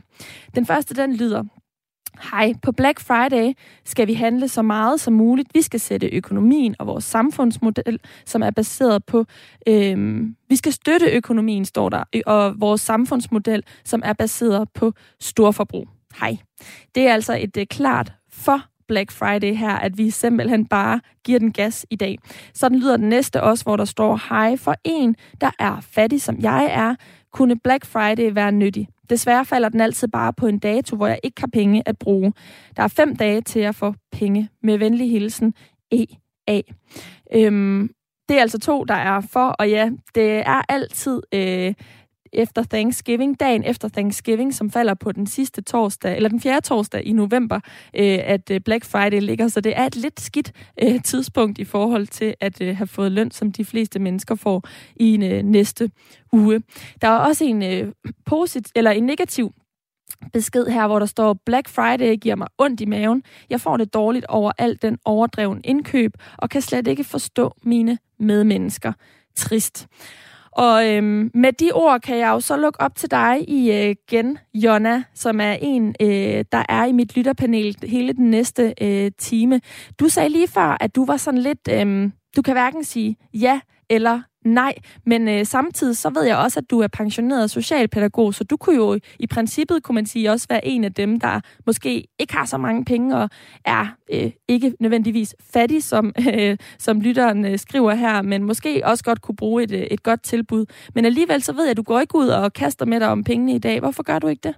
Den 0.54 0.66
første, 0.66 0.94
den 0.94 1.16
lyder, 1.16 1.44
Hej, 2.32 2.54
på 2.62 2.72
Black 2.72 3.00
Friday 3.00 3.52
skal 3.84 4.06
vi 4.06 4.14
handle 4.14 4.48
så 4.48 4.62
meget 4.62 5.00
som 5.00 5.12
muligt. 5.12 5.48
Vi 5.54 5.62
skal 5.62 5.80
sætte 5.80 6.06
økonomien 6.06 6.74
og 6.78 6.86
vores 6.86 7.04
samfundsmodel, 7.04 7.98
som 8.26 8.42
er 8.42 8.50
baseret 8.50 9.04
på... 9.04 9.24
Øhm, 9.68 10.36
vi 10.48 10.56
skal 10.56 10.72
støtte 10.72 11.06
økonomien, 11.06 11.64
står 11.64 11.88
der, 11.88 12.04
og 12.26 12.60
vores 12.60 12.80
samfundsmodel, 12.80 13.62
som 13.84 14.02
er 14.04 14.12
baseret 14.12 14.68
på 14.74 14.92
storforbrug. 15.20 15.88
Hej. 16.20 16.36
Det 16.94 17.08
er 17.08 17.12
altså 17.12 17.38
et 17.40 17.56
uh, 17.56 17.62
klart 17.70 18.12
for 18.30 18.60
Black 18.88 19.10
Friday 19.10 19.54
her, 19.54 19.76
at 19.76 19.98
vi 19.98 20.10
simpelthen 20.10 20.66
bare 20.66 21.00
giver 21.24 21.38
den 21.38 21.52
gas 21.52 21.86
i 21.90 21.96
dag. 21.96 22.18
Sådan 22.54 22.78
lyder 22.78 22.96
den 22.96 23.08
næste 23.08 23.42
også, 23.42 23.64
hvor 23.64 23.76
der 23.76 23.84
står, 23.84 24.20
hej 24.28 24.56
for 24.56 24.74
en, 24.84 25.16
der 25.40 25.50
er 25.58 25.80
fattig 25.80 26.22
som 26.22 26.38
jeg 26.40 26.68
er, 26.72 26.94
kunne 27.32 27.58
Black 27.58 27.86
Friday 27.86 28.30
være 28.32 28.52
nyttig. 28.52 28.88
Desværre 29.10 29.44
falder 29.44 29.68
den 29.68 29.80
altid 29.80 30.08
bare 30.08 30.32
på 30.32 30.46
en 30.46 30.58
dato, 30.58 30.96
hvor 30.96 31.06
jeg 31.06 31.18
ikke 31.22 31.40
har 31.40 31.48
penge 31.52 31.82
at 31.86 31.98
bruge. 31.98 32.32
Der 32.76 32.82
er 32.82 32.88
fem 32.88 33.16
dage 33.16 33.40
til 33.40 33.60
at 33.60 33.74
få 33.74 33.94
penge. 34.12 34.48
Med 34.62 34.78
venlig 34.78 35.10
hilsen, 35.10 35.54
EA. 35.92 36.60
Øhm, 37.34 37.90
det 38.28 38.36
er 38.36 38.40
altså 38.40 38.58
to, 38.58 38.84
der 38.84 38.94
er 38.94 39.20
for, 39.20 39.48
og 39.48 39.70
ja, 39.70 39.90
det 40.14 40.38
er 40.46 40.62
altid 40.68 41.20
øh, 41.34 41.74
efter 42.32 42.62
Thanksgiving, 42.62 43.40
dagen 43.40 43.64
efter 43.64 43.88
Thanksgiving, 43.88 44.54
som 44.54 44.70
falder 44.70 44.94
på 44.94 45.12
den 45.12 45.26
sidste 45.26 45.62
torsdag, 45.62 46.16
eller 46.16 46.28
den 46.28 46.40
fjerde 46.40 46.66
torsdag 46.66 47.06
i 47.06 47.12
november, 47.12 47.56
øh, 47.96 48.18
at 48.24 48.50
øh, 48.50 48.60
Black 48.60 48.84
Friday 48.84 49.20
ligger. 49.20 49.48
Så 49.48 49.60
det 49.60 49.76
er 49.76 49.86
et 49.86 49.96
lidt 49.96 50.20
skidt 50.20 50.52
øh, 50.82 51.02
tidspunkt 51.02 51.58
i 51.58 51.64
forhold 51.64 52.06
til 52.06 52.34
at 52.40 52.60
øh, 52.60 52.76
have 52.76 52.86
fået 52.86 53.12
løn, 53.12 53.30
som 53.30 53.52
de 53.52 53.64
fleste 53.64 53.98
mennesker 53.98 54.34
får 54.34 54.62
i 54.96 55.14
en 55.14 55.22
øh, 55.22 55.42
næste 55.42 55.90
uge. 56.32 56.62
Der 57.02 57.08
er 57.08 57.18
også 57.18 57.44
en 57.44 57.62
øh, 57.62 57.92
posit 58.26 58.68
eller 58.74 58.90
en 58.90 59.04
negativ 59.04 59.54
besked 60.32 60.66
her, 60.66 60.86
hvor 60.86 60.98
der 60.98 61.06
står, 61.06 61.32
Black 61.46 61.68
Friday 61.68 62.16
giver 62.16 62.36
mig 62.36 62.48
ondt 62.58 62.80
i 62.80 62.84
maven. 62.84 63.22
Jeg 63.50 63.60
får 63.60 63.76
det 63.76 63.94
dårligt 63.94 64.26
over 64.26 64.52
alt 64.58 64.82
den 64.82 64.98
overdreven 65.04 65.60
indkøb, 65.64 66.12
og 66.38 66.50
kan 66.50 66.62
slet 66.62 66.86
ikke 66.86 67.04
forstå 67.04 67.54
mine 67.62 67.98
medmennesker. 68.18 68.92
Trist. 69.36 69.88
Og 70.52 70.88
øhm, 70.88 71.30
med 71.34 71.52
de 71.52 71.70
ord 71.74 72.00
kan 72.00 72.18
jeg 72.18 72.28
jo 72.28 72.40
så 72.40 72.56
lukke 72.56 72.80
op 72.80 72.96
til 72.96 73.10
dig 73.10 73.44
øh, 73.48 73.94
igen, 74.10 74.38
Jonna, 74.54 75.02
som 75.14 75.40
er 75.40 75.56
en, 75.60 75.94
øh, 76.00 76.44
der 76.52 76.64
er 76.68 76.84
i 76.84 76.92
mit 76.92 77.16
lytterpanel 77.16 77.76
hele 77.82 78.12
den 78.12 78.30
næste 78.30 78.74
øh, 78.80 79.10
time. 79.18 79.60
Du 80.00 80.08
sagde 80.08 80.28
lige 80.28 80.48
før, 80.48 80.76
at 80.80 80.96
du 80.96 81.04
var 81.04 81.16
sådan 81.16 81.40
lidt, 81.40 81.68
øh, 81.70 82.10
du 82.36 82.42
kan 82.42 82.54
hverken 82.54 82.84
sige 82.84 83.16
ja 83.34 83.60
eller 83.90 84.20
nej, 84.44 84.74
men 85.06 85.28
øh, 85.28 85.44
samtidig 85.44 85.96
så 85.96 86.10
ved 86.14 86.22
jeg 86.22 86.36
også, 86.36 86.60
at 86.60 86.70
du 86.70 86.80
er 86.80 86.88
pensioneret 86.88 87.50
socialpædagog, 87.50 88.34
så 88.34 88.44
du 88.44 88.56
kunne 88.56 88.76
jo 88.76 88.98
i 89.18 89.26
princippet, 89.26 89.82
kunne 89.82 89.94
man 89.94 90.06
sige, 90.06 90.30
også 90.30 90.46
være 90.50 90.66
en 90.66 90.84
af 90.84 90.92
dem, 90.94 91.20
der 91.20 91.40
måske 91.66 92.06
ikke 92.18 92.36
har 92.36 92.44
så 92.44 92.58
mange 92.58 92.84
penge 92.84 93.16
og 93.16 93.28
er 93.64 93.86
øh, 94.12 94.30
ikke 94.48 94.74
nødvendigvis 94.80 95.36
fattig, 95.54 95.82
som, 95.82 96.12
øh, 96.34 96.56
som 96.78 97.00
lytteren 97.00 97.44
øh, 97.44 97.58
skriver 97.58 97.94
her, 97.94 98.22
men 98.22 98.44
måske 98.44 98.82
også 98.84 99.04
godt 99.04 99.22
kunne 99.22 99.36
bruge 99.36 99.62
et, 99.62 99.72
øh, 99.72 99.80
et 99.80 100.02
godt 100.02 100.22
tilbud. 100.22 100.66
Men 100.94 101.04
alligevel 101.04 101.42
så 101.42 101.52
ved 101.52 101.64
jeg, 101.64 101.70
at 101.70 101.76
du 101.76 101.82
går 101.82 102.00
ikke 102.00 102.16
ud 102.16 102.28
og 102.28 102.52
kaster 102.52 102.86
med 102.86 103.00
dig 103.00 103.08
om 103.08 103.24
pengene 103.24 103.52
i 103.52 103.58
dag. 103.58 103.80
Hvorfor 103.80 104.02
gør 104.02 104.18
du 104.18 104.26
ikke 104.26 104.48
det? 104.48 104.54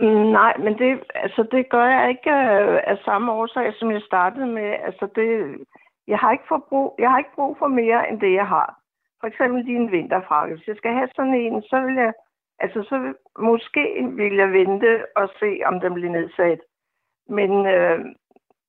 Mm, 0.00 0.26
nej, 0.40 0.52
men 0.64 0.72
det, 0.78 0.90
altså, 1.14 1.42
det 1.52 1.68
gør 1.68 1.86
jeg 1.86 2.08
ikke 2.10 2.30
øh, 2.30 2.80
af 2.86 2.96
samme 3.04 3.32
årsag, 3.32 3.72
som 3.78 3.90
jeg 3.90 4.02
startede 4.06 4.46
med. 4.46 4.70
Altså, 4.86 5.04
det, 5.16 5.28
jeg 6.06 6.18
har 6.18 6.32
ikke, 6.32 6.44
forbrug, 6.48 6.94
jeg 6.98 7.10
har 7.10 7.18
ikke 7.18 7.34
brug 7.34 7.56
for 7.58 7.66
mere, 7.66 8.08
end 8.08 8.20
det, 8.20 8.32
jeg 8.32 8.46
har. 8.46 8.78
For 9.20 9.26
eksempel 9.26 9.66
din 9.66 9.92
vinterfrakke. 9.92 10.54
Hvis 10.54 10.68
jeg 10.68 10.76
skal 10.76 10.92
have 10.92 11.08
sådan 11.16 11.34
en, 11.34 11.62
så 11.62 11.80
vil 11.80 11.94
jeg, 11.94 12.12
altså 12.58 12.82
så 12.82 12.98
vil, 12.98 13.14
måske 13.38 13.84
vil 14.16 14.34
jeg 14.34 14.52
vente 14.52 15.06
og 15.16 15.28
se, 15.40 15.60
om 15.64 15.80
den 15.80 15.94
bliver 15.94 16.10
nedsat. 16.10 16.60
Men, 17.28 17.66
øh, 17.66 18.04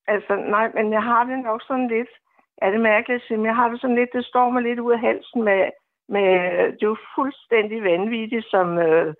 altså, 0.08 0.36
nej, 0.36 0.72
men 0.74 0.92
jeg 0.92 1.04
har 1.04 1.24
det 1.24 1.40
nok 1.40 1.62
sådan 1.68 1.88
lidt, 1.88 2.10
er 2.58 2.72
det 2.72 2.80
mærkeligt 2.80 3.32
at 3.32 3.44
jeg 3.44 3.56
har 3.56 3.70
det 3.70 3.82
sådan 3.82 3.96
lidt, 3.96 4.14
det 4.14 4.26
står 4.26 4.50
mig 4.50 4.64
lidt 4.64 4.80
ud 4.80 4.92
af 4.92 5.00
halsen 5.00 5.44
med, 5.44 5.70
med 6.10 6.30
det 6.72 6.84
er 6.84 6.94
jo 6.94 6.98
fuldstændig 7.16 7.84
vanvittigt, 7.84 8.46
som, 8.50 8.78
øh, 8.78 9.14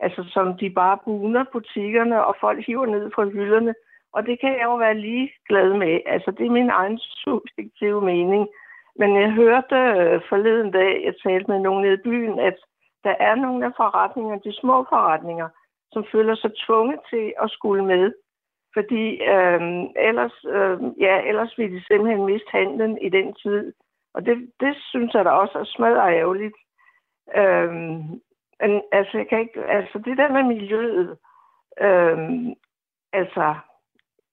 altså, 0.00 0.24
som 0.34 0.58
de 0.58 0.70
bare 0.70 0.98
buner 1.04 1.44
butikkerne, 1.52 2.26
og 2.26 2.36
folk 2.40 2.66
hiver 2.66 2.86
ned 2.86 3.10
fra 3.14 3.24
hylderne. 3.24 3.74
Og 4.12 4.26
det 4.26 4.40
kan 4.40 4.52
jeg 4.52 4.64
jo 4.64 4.76
være 4.76 4.94
lige 4.94 5.32
glad 5.48 5.72
med. 5.74 6.00
Altså, 6.06 6.30
det 6.30 6.46
er 6.46 6.50
min 6.50 6.70
egen 6.70 6.98
subjektive 6.98 8.00
mening. 8.00 8.48
Men 8.96 9.20
jeg 9.20 9.30
hørte 9.30 9.76
øh, 9.76 10.20
forleden 10.28 10.70
dag, 10.70 11.04
jeg 11.04 11.14
talte 11.22 11.50
med 11.50 11.58
nogen 11.58 11.82
nede 11.82 11.94
i 11.94 12.04
byen, 12.04 12.38
at 12.38 12.56
der 13.04 13.14
er 13.20 13.34
nogle 13.34 13.66
af 13.66 13.72
forretninger, 13.76 14.38
de 14.38 14.52
små 14.60 14.86
forretninger, 14.88 15.48
som 15.92 16.04
føler 16.12 16.34
sig 16.34 16.50
tvunget 16.66 17.00
til 17.10 17.34
at 17.42 17.50
skulle 17.50 17.84
med. 17.84 18.12
Fordi 18.74 19.04
øh, 19.34 19.60
ellers, 19.96 20.44
øh, 20.44 20.78
ja, 21.00 21.20
ellers 21.28 21.58
vil 21.58 21.72
de 21.72 21.84
simpelthen 21.84 22.26
miste 22.26 22.50
handlen 22.50 22.98
i 22.98 23.08
den 23.08 23.34
tid. 23.34 23.72
Og 24.14 24.26
det, 24.26 24.50
det 24.60 24.76
synes 24.90 25.14
jeg 25.14 25.24
da 25.24 25.30
også 25.30 25.58
er 25.58 25.64
smadret 25.64 26.12
ærgerligt. 26.14 26.56
Øh, 27.36 27.72
men, 28.60 28.82
altså, 28.92 29.18
jeg 29.18 29.28
kan 29.28 29.40
ikke, 29.40 29.64
altså, 29.64 29.98
det 29.98 30.18
der 30.18 30.32
med 30.32 30.42
miljøet, 30.42 31.18
øh, 31.80 32.18
altså, 33.12 33.54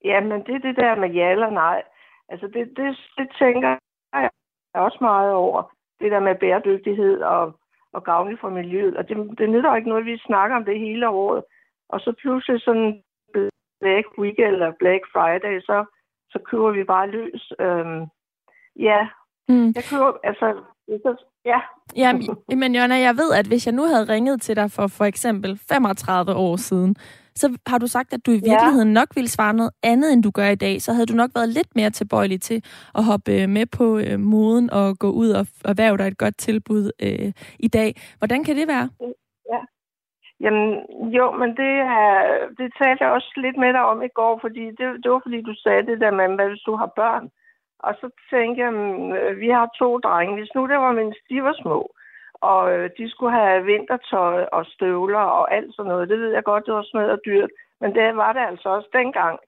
Ja, 0.04 0.20
men 0.20 0.46
det 0.46 0.54
er 0.54 0.58
det 0.58 0.76
der 0.76 0.94
med 0.94 1.10
ja 1.10 1.30
eller 1.30 1.50
nej. 1.50 1.82
Altså 2.28 2.46
det, 2.46 2.76
det, 2.76 2.96
det 3.18 3.28
tænker 3.38 3.76
jeg 4.12 4.30
også 4.74 4.98
meget 5.00 5.32
over. 5.32 5.62
Det 6.00 6.12
der 6.12 6.20
med 6.20 6.34
bæredygtighed 6.34 7.20
og, 7.22 7.58
og 7.92 8.04
gavnligt 8.04 8.40
for 8.40 8.48
miljøet. 8.48 8.96
Og 8.96 9.08
det, 9.08 9.38
det 9.38 9.50
nytter 9.50 9.76
ikke 9.76 9.88
noget, 9.88 10.02
at 10.02 10.06
vi 10.06 10.18
snakker 10.18 10.56
om 10.56 10.64
det 10.64 10.78
hele 10.78 11.08
året. 11.08 11.44
Og 11.88 12.00
så 12.00 12.12
pludselig 12.22 12.60
sådan 12.60 13.02
Black 13.80 14.06
Week 14.18 14.38
eller 14.38 14.72
Black 14.78 15.02
Friday, 15.12 15.60
så, 15.60 15.84
så 16.30 16.38
køber 16.44 16.70
vi 16.70 16.84
bare 16.84 17.10
løs. 17.10 17.52
Øhm, 17.60 18.06
ja, 18.76 19.08
mm. 19.48 19.68
jeg 19.76 19.84
køber, 19.90 20.12
altså, 20.24 20.64
ja. 21.46 21.60
ja, 21.96 22.12
men 22.56 22.74
Jonna, 22.74 22.96
jeg 23.08 23.14
ved, 23.16 23.30
at 23.40 23.46
hvis 23.46 23.66
jeg 23.66 23.74
nu 23.74 23.82
havde 23.82 24.12
ringet 24.14 24.42
til 24.42 24.56
dig 24.56 24.70
for 24.70 24.86
for 24.86 25.04
eksempel 25.04 25.58
35 25.68 26.34
år 26.34 26.56
siden, 26.56 26.96
så 27.34 27.58
har 27.66 27.78
du 27.78 27.86
sagt, 27.86 28.12
at 28.12 28.26
du 28.26 28.30
i 28.30 28.42
virkeligheden 28.50 28.88
ja. 28.88 28.98
nok 29.00 29.08
ville 29.14 29.28
svare 29.28 29.54
noget 29.54 29.72
andet, 29.82 30.12
end 30.12 30.22
du 30.22 30.30
gør 30.30 30.48
i 30.48 30.62
dag. 30.66 30.82
Så 30.82 30.92
havde 30.92 31.06
du 31.06 31.14
nok 31.14 31.30
været 31.34 31.48
lidt 31.48 31.76
mere 31.76 31.90
tilbøjelig 31.90 32.40
til 32.40 32.58
at 32.98 33.04
hoppe 33.04 33.32
øh, 33.32 33.48
med 33.48 33.66
på 33.78 33.98
øh, 33.98 34.18
moden 34.20 34.70
og 34.70 34.98
gå 34.98 35.10
ud 35.10 35.30
og 35.30 35.46
erhverve 35.64 35.96
dig 35.98 36.06
et 36.08 36.18
godt 36.18 36.36
tilbud 36.36 36.84
øh, 37.02 37.32
i 37.58 37.68
dag. 37.68 37.90
Hvordan 38.18 38.44
kan 38.44 38.56
det 38.56 38.68
være? 38.68 38.88
Ja. 39.52 39.60
Jamen, 40.40 40.66
jo, 41.18 41.26
men 41.40 41.50
det, 41.60 41.72
er, 41.96 42.08
det 42.58 42.68
talte 42.80 43.04
jeg 43.04 43.12
også 43.12 43.32
lidt 43.36 43.56
med 43.56 43.72
dig 43.72 43.84
om 43.92 44.02
i 44.02 44.08
går, 44.18 44.38
fordi 44.44 44.64
det, 44.78 44.86
det 45.02 45.08
var 45.10 45.20
fordi, 45.24 45.38
du 45.42 45.54
sagde 45.64 45.86
det 45.86 46.00
der 46.00 46.10
med, 46.10 46.34
hvad 46.34 46.48
hvis 46.48 46.66
du 46.68 46.76
har 46.76 46.90
børn? 46.96 47.24
Og 47.78 47.94
så 48.00 48.10
tænkte 48.30 48.62
jeg, 48.62 48.72
mm, 48.72 49.12
øh, 49.12 49.40
vi 49.40 49.48
har 49.48 49.68
to 49.78 49.98
drenge. 49.98 50.34
Hvis 50.34 50.54
nu 50.54 50.68
det 50.68 50.78
var, 50.78 50.92
mens 50.92 51.16
de 51.30 51.42
var 51.42 51.56
små, 51.62 51.90
og 52.34 52.72
øh, 52.72 52.90
de 52.98 53.10
skulle 53.10 53.32
have 53.32 53.64
vintertøj 53.64 54.44
og 54.52 54.66
støvler 54.66 55.24
og 55.38 55.54
alt 55.54 55.74
sådan 55.74 55.88
noget. 55.88 56.08
Det 56.08 56.18
ved 56.18 56.32
jeg 56.32 56.44
godt, 56.44 56.66
det 56.66 56.74
var 56.74 56.82
smadret 56.82 57.20
dyrt, 57.26 57.50
men 57.80 57.94
det 57.94 58.16
var 58.16 58.32
det 58.32 58.40
altså 58.40 58.68
også 58.68 58.88
dengang. 58.92 59.38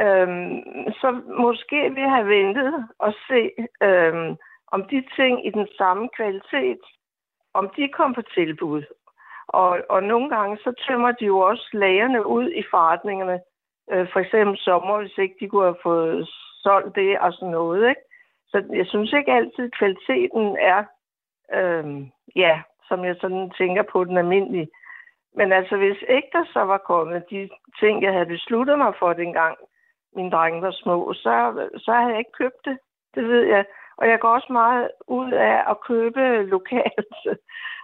Øhm, 0.00 0.62
så 1.00 1.20
måske 1.38 1.94
vi 1.94 2.00
have 2.00 2.28
ventet 2.28 2.88
og 2.98 3.12
se, 3.28 3.50
øhm, 3.82 4.36
om 4.72 4.84
de 4.84 5.04
ting 5.16 5.46
i 5.46 5.50
den 5.50 5.68
samme 5.78 6.08
kvalitet, 6.16 6.80
om 7.54 7.70
de 7.76 7.88
kom 7.88 8.14
på 8.14 8.22
tilbud. 8.22 8.82
Og, 9.48 9.80
og 9.88 10.02
nogle 10.02 10.30
gange 10.30 10.56
så 10.56 10.72
tømmer 10.88 11.12
de 11.12 11.24
jo 11.24 11.38
også 11.38 11.68
lagerne 11.72 12.26
ud 12.26 12.50
i 12.50 12.62
forretningerne. 12.70 13.40
Øh, 13.92 14.06
for 14.12 14.20
eksempel 14.20 14.58
sommer, 14.58 14.98
hvis 15.00 15.18
ikke 15.18 15.36
de 15.40 15.48
kunne 15.48 15.64
have 15.64 15.82
fået 15.82 16.28
solgt 16.66 16.96
det 16.96 17.18
og 17.18 17.32
sådan 17.32 17.54
noget. 17.58 17.88
Ikke? 17.88 18.04
Så 18.50 18.56
jeg 18.80 18.86
synes 18.86 19.12
ikke 19.12 19.32
altid, 19.32 19.64
at 19.64 19.78
kvaliteten 19.78 20.56
er 20.60 20.80
Øhm, 21.52 22.10
ja, 22.36 22.62
som 22.88 23.04
jeg 23.04 23.16
sådan 23.20 23.50
tænker 23.58 23.82
på 23.82 24.04
den 24.04 24.16
almindelige. 24.18 24.68
Men 25.34 25.52
altså, 25.52 25.76
hvis 25.76 26.02
ikke 26.08 26.28
der 26.32 26.44
så 26.52 26.60
var 26.60 26.78
kommet 26.78 27.30
de 27.30 27.48
ting, 27.80 28.02
jeg 28.02 28.12
havde 28.12 28.26
besluttet 28.26 28.78
mig 28.78 28.94
for 28.98 29.12
dengang, 29.12 29.56
mine 30.16 30.30
drenge 30.30 30.62
var 30.62 30.70
små, 30.70 31.12
så, 31.12 31.68
så 31.76 31.92
havde 31.92 32.10
jeg 32.10 32.18
ikke 32.18 32.38
købt 32.38 32.64
det. 32.64 32.78
Det 33.14 33.24
ved 33.28 33.42
jeg. 33.42 33.64
Og 33.96 34.08
jeg 34.08 34.20
går 34.20 34.28
også 34.28 34.52
meget 34.52 34.90
ud 35.08 35.32
af 35.32 35.70
at 35.70 35.80
købe 35.80 36.20
lokalt. 36.54 37.38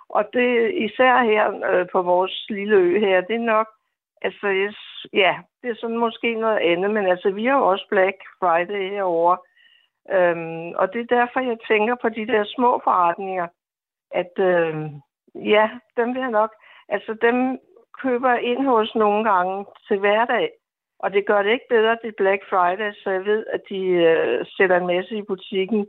Og 0.08 0.24
det 0.32 0.74
især 0.74 1.22
her 1.22 1.70
øh, 1.70 1.86
på 1.92 2.02
vores 2.02 2.46
lille 2.48 2.76
ø 2.76 2.98
her, 2.98 3.20
det 3.20 3.34
er 3.34 3.50
nok, 3.54 3.68
altså 4.22 4.48
ja, 5.12 5.34
det 5.62 5.70
er 5.70 5.74
sådan 5.80 5.96
måske 5.96 6.34
noget 6.34 6.58
andet, 6.58 6.90
men 6.90 7.06
altså 7.06 7.30
vi 7.30 7.44
har 7.44 7.58
jo 7.58 7.66
også 7.66 7.86
Black 7.90 8.16
Friday 8.40 8.90
herovre, 8.90 9.38
Øhm, 10.10 10.72
og 10.74 10.92
det 10.92 11.00
er 11.00 11.16
derfor, 11.16 11.40
jeg 11.40 11.58
tænker 11.68 11.94
på 12.02 12.08
de 12.08 12.26
der 12.26 12.44
små 12.44 12.80
forretninger, 12.84 13.46
at 14.10 14.32
øhm, 14.38 15.00
ja, 15.34 15.70
dem 15.96 16.14
vil 16.14 16.20
jeg 16.20 16.30
nok, 16.30 16.50
altså 16.88 17.16
dem 17.22 17.58
køber 18.02 18.34
ind 18.34 18.66
hos 18.66 18.94
nogle 18.94 19.30
gange 19.30 19.66
til 19.88 19.98
hverdag, 19.98 20.50
og 20.98 21.12
det 21.12 21.26
gør 21.26 21.42
det 21.42 21.50
ikke 21.50 21.68
bedre, 21.68 21.98
det 22.02 22.08
er 22.08 22.22
Black 22.22 22.42
Friday, 22.50 22.92
så 22.92 23.10
jeg 23.10 23.24
ved, 23.24 23.46
at 23.46 23.60
de 23.68 23.80
øh, 23.80 24.46
sætter 24.56 24.76
en 24.76 24.86
masse 24.86 25.16
i 25.16 25.22
butikken 25.22 25.86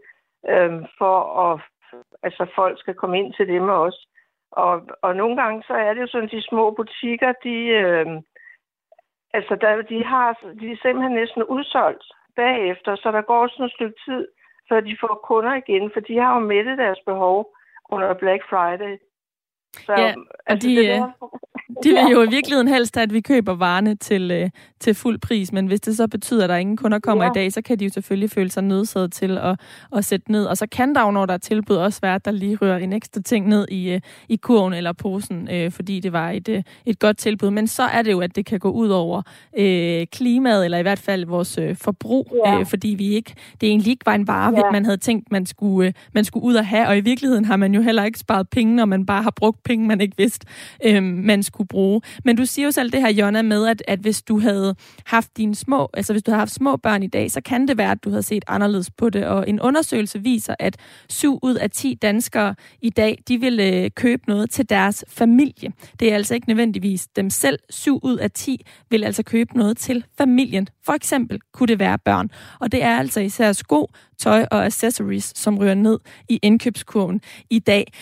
øhm, 0.50 0.86
for 0.98 1.18
at 1.46 1.62
altså 2.24 2.46
folk 2.56 2.80
skal 2.80 2.94
komme 2.94 3.20
ind 3.20 3.34
til 3.34 3.48
dem 3.48 3.70
også. 3.70 4.08
Og, 4.52 4.88
og 5.02 5.16
nogle 5.16 5.36
gange 5.42 5.64
så 5.68 5.74
er 5.74 5.94
det 5.94 6.02
jo 6.02 6.08
sådan, 6.08 6.30
de 6.30 6.42
små 6.42 6.72
butikker, 6.72 7.34
de, 7.44 7.56
øh, 7.68 8.08
altså 9.34 9.56
der, 9.62 9.82
de, 9.82 10.04
har, 10.04 10.40
de 10.60 10.72
er 10.72 10.78
simpelthen 10.82 11.16
næsten 11.22 11.44
udsolgt 11.44 12.04
bagefter, 12.36 12.96
så 12.96 13.12
der 13.12 13.22
går 13.22 13.48
sådan 13.48 13.66
et 13.66 13.72
stykke 13.72 14.00
tid, 14.06 14.28
før 14.70 14.80
de 14.80 14.98
får 15.02 15.20
kunder 15.24 15.54
igen, 15.54 15.92
for 15.94 16.00
de 16.00 16.20
har 16.20 16.34
jo 16.34 16.40
mættet 16.40 16.78
deres 16.78 17.00
behov 17.06 17.56
under 17.90 18.14
Black 18.14 18.44
Friday. 18.50 18.98
Så, 19.74 19.94
ja, 19.98 20.14
altså, 20.46 20.68
de, 20.68 20.76
det 20.76 20.88
der... 20.88 21.12
de 21.84 21.90
vil 21.90 22.12
jo 22.12 22.22
i 22.22 22.30
virkeligheden 22.30 22.68
helst 22.68 22.98
at 22.98 23.14
vi 23.14 23.22
køber 23.22 23.54
varerne 23.54 23.96
til, 23.96 24.32
øh, 24.32 24.50
til 24.80 24.94
fuld 24.94 25.20
pris, 25.20 25.52
men 25.52 25.68
hvis 25.68 25.82
det 25.82 25.98
så 25.98 26.08
betyder, 26.08 26.44
at 26.44 26.50
der 26.50 26.56
ingen 26.56 26.78
kunder 26.78 27.00
kommer 27.00 27.24
ja. 27.24 27.30
i 27.30 27.34
dag, 27.34 27.54
så 27.54 27.62
kan 27.62 27.80
de 27.80 27.86
jo 27.86 27.92
selvfølgelig 27.92 28.30
føle 28.32 28.52
sig 28.52 28.64
nødsaget 28.64 29.14
til 29.14 29.38
at, 29.38 29.60
at 29.96 30.06
sætte 30.06 30.32
ned. 30.32 30.46
Og 30.46 30.58
så 30.58 30.68
kan 30.68 30.96
der 30.96 31.02
jo, 31.02 31.12
når 31.12 31.26
der 31.26 31.34
er 31.34 31.38
tilbud, 31.38 31.76
også 31.76 32.00
være, 32.02 32.16
at 32.16 32.26
der 32.26 32.32
lige 32.32 32.56
rører 32.56 32.78
en 32.78 32.94
ekstra 32.94 33.22
ting 33.22 33.48
ned 33.48 33.68
i, 33.72 33.90
øh, 33.90 34.02
i 34.30 34.36
kurven 34.36 34.74
eller 34.74 34.94
posen, 34.94 35.50
øh, 35.52 35.72
fordi 35.72 36.00
det 36.00 36.14
var 36.14 36.32
et, 36.32 36.50
øh, 36.50 36.64
et 36.86 37.00
godt 37.00 37.18
tilbud. 37.18 37.50
Men 37.50 37.68
så 37.68 37.84
er 37.84 38.02
det 38.02 38.12
jo, 38.12 38.20
at 38.20 38.36
det 38.36 38.46
kan 38.46 38.60
gå 38.60 38.72
ud 38.72 38.90
over 38.90 39.22
øh, 39.58 40.08
klimaet, 40.12 40.66
eller 40.66 40.78
i 40.78 40.82
hvert 40.82 41.00
fald 41.00 41.26
vores 41.26 41.58
øh, 41.58 41.76
forbrug, 41.76 42.36
ja. 42.46 42.60
øh, 42.60 42.66
fordi 42.66 42.88
vi 42.88 43.08
ikke, 43.08 43.34
det 43.62 43.70
egentlig 43.70 43.92
ikke 43.92 44.06
var 44.06 44.16
en 44.16 44.28
vare, 44.28 44.54
ja. 44.58 44.72
man 44.72 44.86
havde 44.86 44.98
tænkt, 44.98 45.32
man 45.32 45.46
skulle, 45.46 45.88
øh, 45.88 45.94
man 46.14 46.26
skulle 46.26 46.44
ud 46.44 46.56
og 46.56 46.66
have, 46.66 46.88
og 46.88 46.98
i 46.98 47.02
virkeligheden 47.02 47.46
har 47.46 47.58
man 47.58 47.74
jo 47.74 47.82
heller 47.82 48.04
ikke 48.04 48.20
sparet 48.20 48.50
penge, 48.50 48.76
når 48.76 48.86
man 48.86 49.06
bare 49.06 49.24
har 49.24 49.32
brugt 49.32 49.64
penge, 49.64 49.88
man 49.88 50.02
ikke 50.02 50.18
vidste, 50.18 50.48
øh, 50.86 51.04
man 51.04 51.44
skulle 51.44 51.63
kunne 51.64 51.68
bruge. 51.68 52.02
Men 52.26 52.36
du 52.36 52.46
siger 52.46 52.66
jo 52.66 52.72
selv 52.72 52.92
det 52.92 53.02
her, 53.02 53.10
Jonna, 53.10 53.42
med, 53.42 53.68
at, 53.68 53.84
at 53.88 54.00
hvis 54.00 54.22
du 54.22 54.40
havde 54.40 54.76
haft 55.06 55.38
dine 55.38 55.56
små, 55.56 55.90
altså 55.94 56.14
hvis 56.14 56.24
du 56.24 56.32
havde 56.32 56.40
haft 56.40 56.52
små 56.52 56.78
børn 56.78 57.04
i 57.04 57.08
dag, 57.08 57.32
så 57.32 57.42
kan 57.42 57.68
det 57.68 57.78
være, 57.78 57.92
at 57.92 58.04
du 58.04 58.10
havde 58.10 58.24
set 58.24 58.44
anderledes 58.48 58.92
på 58.92 59.10
det. 59.10 59.26
Og 59.26 59.50
en 59.50 59.62
undersøgelse 59.62 60.20
viser, 60.20 60.56
at 60.60 60.78
7 61.10 61.40
ud 61.42 61.56
af 61.56 61.72
10 61.72 61.94
danskere 62.02 62.56
i 62.82 62.90
dag, 62.90 63.18
de 63.28 63.38
vil 63.38 63.60
øh, 63.60 63.92
købe 63.96 64.24
noget 64.28 64.50
til 64.50 64.70
deres 64.70 65.06
familie. 65.08 65.72
Det 66.00 66.12
er 66.12 66.16
altså 66.16 66.34
ikke 66.34 66.48
nødvendigvis 66.48 67.08
dem 67.08 67.30
selv. 67.30 67.60
7 67.70 68.00
ud 68.04 68.18
af 68.18 68.32
10 68.32 68.66
vil 68.90 69.04
altså 69.04 69.24
købe 69.24 69.58
noget 69.58 69.78
til 69.78 70.06
familien. 70.18 70.68
For 70.86 70.94
eksempel 70.94 71.40
kunne 71.54 71.68
det 71.68 71.80
være 71.80 71.98
børn. 71.98 72.30
Og 72.60 72.72
det 72.72 72.84
er 72.84 72.98
altså 72.98 73.20
især 73.20 73.52
sko, 73.52 73.90
tøj 74.18 74.46
og 74.52 74.66
accessories, 74.66 75.34
som 75.36 75.58
ryger 75.58 75.74
ned 75.74 76.00
i 76.30 76.40
indkøbskurven 76.42 77.22
i 77.50 77.60
dag. 77.60 77.94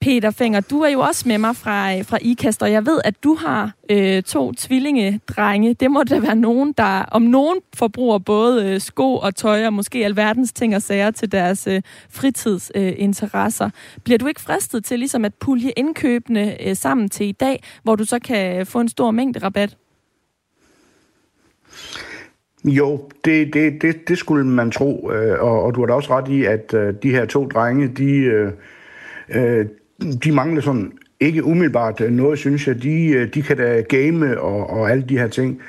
Peter 0.00 0.30
Fenger, 0.30 0.60
du 0.60 0.80
er 0.80 0.88
jo 0.88 1.00
også 1.00 1.28
med 1.28 1.38
mig 1.38 1.56
fra, 1.56 1.96
øh, 1.96 2.04
fra 2.04 2.18
IKAST, 2.20 2.62
og 2.62 2.72
jeg 2.72 2.86
ved, 2.86 3.00
at 3.04 3.24
du 3.24 3.34
har 3.34 3.72
øh, 3.90 4.22
to 4.22 4.52
tvillingedrenge. 4.52 5.74
Det 5.74 5.90
må 5.90 6.02
da 6.02 6.18
være 6.18 6.36
nogen, 6.36 6.72
der 6.78 7.02
om 7.02 7.22
nogen 7.22 7.58
forbruger 7.74 8.18
både 8.18 8.66
øh, 8.66 8.80
sko 8.80 9.14
og 9.14 9.36
tøj 9.36 9.66
og 9.66 9.72
måske 9.72 10.04
alverdens 10.04 10.52
ting 10.52 10.76
og 10.76 10.82
sager 10.82 11.10
til 11.10 11.32
deres 11.32 11.66
øh, 11.66 11.82
fritidsinteresser. 12.10 13.64
Øh, 13.64 14.00
Bliver 14.04 14.18
du 14.18 14.26
ikke 14.26 14.40
fristet 14.40 14.84
til 14.84 14.98
ligesom 14.98 15.24
at 15.24 15.34
pulje 15.34 15.72
indkøbene 15.76 16.68
øh, 16.68 16.76
sammen 16.76 17.08
til 17.08 17.26
i 17.26 17.32
dag, 17.32 17.62
hvor 17.82 17.96
du 17.96 18.04
så 18.04 18.18
kan 18.18 18.66
få 18.66 18.80
en 18.80 18.88
stor 18.88 19.10
mængde 19.10 19.38
rabat? 19.38 19.76
Jo, 22.64 23.08
det, 23.24 23.54
det, 23.54 23.82
det, 23.82 24.08
det 24.08 24.18
skulle 24.18 24.46
man 24.46 24.70
tro, 24.70 25.10
øh, 25.12 25.42
og, 25.42 25.62
og 25.62 25.74
du 25.74 25.80
har 25.80 25.86
da 25.86 25.92
også 25.92 26.18
ret 26.18 26.28
i, 26.28 26.44
at 26.44 26.74
øh, 26.74 26.94
de 27.02 27.10
her 27.10 27.24
to 27.24 27.46
drenge, 27.46 27.88
de, 27.88 28.10
øh, 28.10 28.52
øh 29.28 29.66
de 30.24 30.32
mangler 30.32 30.62
sådan 30.62 30.92
ikke 31.20 31.44
umiddelbart 31.44 32.00
øh, 32.00 32.10
noget, 32.10 32.38
synes 32.38 32.66
jeg. 32.66 32.82
De, 32.82 33.06
øh, 33.06 33.34
de 33.34 33.42
kan 33.42 33.56
da 33.56 33.80
game 33.80 34.40
og, 34.40 34.70
og 34.70 34.90
alle 34.90 35.04
de 35.08 35.18
her 35.18 35.28
ting. 35.28 35.60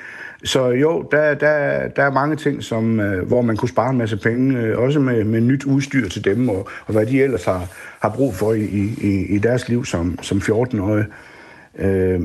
Så 0.43 0.67
jo, 0.69 1.07
der, 1.11 1.33
der, 1.33 1.87
der 1.87 2.03
er 2.03 2.11
mange 2.11 2.35
ting, 2.35 2.63
som, 2.63 2.99
øh, 2.99 3.27
hvor 3.27 3.41
man 3.41 3.57
kunne 3.57 3.69
spare 3.69 3.89
en 3.89 3.97
masse 3.97 4.17
penge, 4.17 4.77
også 4.77 4.99
med, 4.99 5.23
med 5.23 5.41
nyt 5.41 5.65
udstyr 5.65 6.09
til 6.09 6.25
dem, 6.25 6.49
og, 6.49 6.69
og 6.85 6.93
hvad 6.93 7.05
de 7.05 7.23
ellers 7.23 7.45
har, 7.45 7.67
har 8.01 8.09
brug 8.09 8.35
for 8.35 8.53
i, 8.53 8.65
i, 9.01 9.25
i 9.29 9.37
deres 9.37 9.69
liv 9.69 9.85
som, 9.85 10.19
som 10.21 10.37
14-årige. 10.37 11.05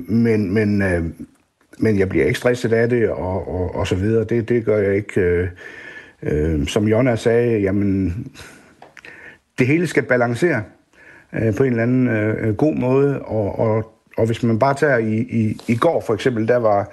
men, 0.09 0.55
men 0.55 0.83
men 1.79 1.99
jeg 1.99 2.09
bliver 2.09 2.27
ikke 2.27 2.39
stresset 2.39 2.73
af 2.73 2.89
det, 2.89 3.09
og, 3.11 3.49
og, 3.49 3.75
og 3.75 3.87
så 3.87 3.95
videre. 3.95 4.25
Det, 4.25 4.49
det 4.49 4.65
gør 4.65 4.79
jeg 4.79 4.95
ikke. 4.95 5.21
Øh, 5.21 5.49
øh, 6.23 6.67
som 6.67 6.89
Jonna 6.89 7.17
sagde, 7.17 7.61
jamen, 7.61 8.27
det 9.59 9.67
hele 9.67 9.87
skal 9.87 10.03
balancere 10.03 10.63
øh, 11.37 11.55
på 11.55 11.62
en 11.62 11.71
eller 11.71 11.83
anden 11.83 12.09
øh, 12.09 12.49
øh, 12.49 12.55
god 12.55 12.75
måde, 12.75 13.23
og, 13.23 13.59
og, 13.59 13.93
og 14.16 14.26
hvis 14.26 14.43
man 14.43 14.59
bare 14.59 14.75
tager 14.75 14.99
i, 14.99 15.14
i, 15.14 15.61
i 15.69 15.76
går 15.76 16.05
for 16.07 16.14
eksempel, 16.14 16.49
der 16.49 16.57
var 16.57 16.93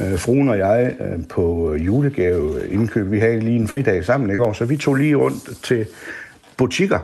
øh, 0.00 0.18
fruen 0.18 0.48
og 0.48 0.58
jeg 0.58 0.94
øh, 1.00 1.26
på 1.28 1.74
julegave 1.74 2.68
indkøb. 2.68 3.10
Vi 3.10 3.18
havde 3.18 3.40
lige 3.40 3.56
en 3.56 3.68
fridag 3.68 4.04
sammen 4.04 4.30
i 4.30 4.36
går, 4.36 4.52
så 4.52 4.64
vi 4.64 4.76
tog 4.76 4.94
lige 4.94 5.14
rundt 5.14 5.62
til 5.62 5.86
butikker 6.56 6.98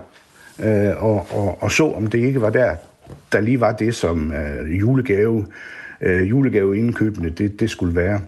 øh, 0.65 1.05
og, 1.05 1.27
og, 1.31 1.63
og 1.63 1.73
så, 1.73 1.93
om 1.93 2.07
det 2.07 2.19
ikke 2.19 2.41
var 2.41 2.51
der, 2.51 2.77
der 3.33 3.41
lige 3.41 3.61
var 3.61 3.73
det 3.73 3.95
som 3.95 4.33
øh, 4.33 4.81
julegave 4.81 5.47
øh, 6.01 6.31
julegaveindkøbene, 6.31 7.29
det, 7.29 7.61
det 7.61 7.71
skulle 7.71 7.97
være. 7.97 8.21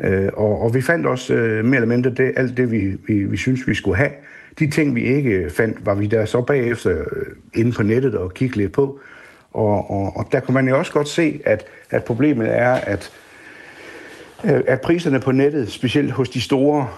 Øh, 0.00 0.28
og, 0.32 0.62
og 0.62 0.74
vi 0.74 0.80
fandt 0.80 1.06
også 1.06 1.34
øh, 1.34 1.64
mere 1.64 1.76
eller 1.76 1.88
mindre 1.88 2.10
det, 2.10 2.32
alt 2.36 2.56
det, 2.56 2.70
vi, 2.70 2.96
vi, 3.06 3.24
vi 3.24 3.36
synes, 3.36 3.68
vi 3.68 3.74
skulle 3.74 3.96
have. 3.96 4.10
De 4.58 4.70
ting, 4.70 4.94
vi 4.94 5.02
ikke 5.02 5.30
øh, 5.30 5.50
fandt, 5.50 5.86
var 5.86 5.94
vi 5.94 6.06
der 6.06 6.24
så 6.24 6.40
bagefter 6.40 6.90
øh, 6.90 7.26
inde 7.54 7.72
på 7.72 7.82
nettet 7.82 8.14
og 8.14 8.34
kiggede 8.34 8.58
lidt 8.58 8.72
på. 8.72 9.00
Og, 9.52 9.90
og, 9.90 10.16
og 10.16 10.26
der 10.32 10.40
kunne 10.40 10.54
man 10.54 10.68
jo 10.68 10.78
også 10.78 10.92
godt 10.92 11.08
se, 11.08 11.40
at, 11.44 11.64
at 11.90 12.04
problemet 12.04 12.58
er, 12.58 12.72
at, 12.72 13.12
øh, 14.44 14.60
at 14.66 14.80
priserne 14.80 15.20
på 15.20 15.32
nettet, 15.32 15.70
specielt 15.70 16.10
hos 16.10 16.28
de 16.28 16.40
store 16.40 16.88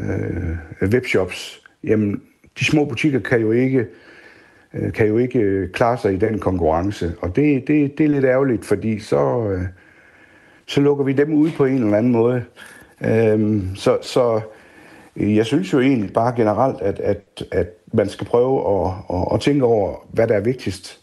øh, 0.00 0.88
webshops, 0.88 1.62
jamen, 1.84 2.22
de 2.58 2.64
små 2.64 2.84
butikker 2.84 3.18
kan 3.18 3.40
jo 3.40 3.52
ikke 3.52 3.86
øh, 4.74 4.92
kan 4.92 5.06
jo 5.06 5.18
ikke 5.18 5.68
klare 5.72 5.98
sig 5.98 6.12
i 6.12 6.16
den 6.16 6.38
konkurrence. 6.38 7.14
Og 7.20 7.36
det, 7.36 7.66
det, 7.66 7.98
det 7.98 8.04
er 8.04 8.10
lidt 8.10 8.24
ærgerligt, 8.24 8.64
fordi 8.64 8.98
så, 8.98 9.48
øh, 9.50 9.62
så 10.66 10.80
lukker 10.80 11.04
vi 11.04 11.12
dem 11.12 11.32
ud 11.32 11.50
på 11.56 11.64
en 11.64 11.82
eller 11.82 11.98
anden 11.98 12.12
måde. 12.12 12.44
Øh, 13.04 13.62
så, 13.74 13.98
så 14.02 14.40
jeg 15.16 15.46
synes 15.46 15.72
jo 15.72 15.80
egentlig 15.80 16.12
bare 16.12 16.36
generelt, 16.36 16.80
at, 16.80 17.00
at, 17.00 17.44
at 17.52 17.66
man 17.92 18.08
skal 18.08 18.26
prøve 18.26 18.86
at, 18.86 18.92
at, 19.10 19.34
at 19.34 19.40
tænke 19.40 19.64
over, 19.64 19.94
hvad 20.12 20.28
der 20.28 20.34
er 20.34 20.40
vigtigst. 20.40 21.00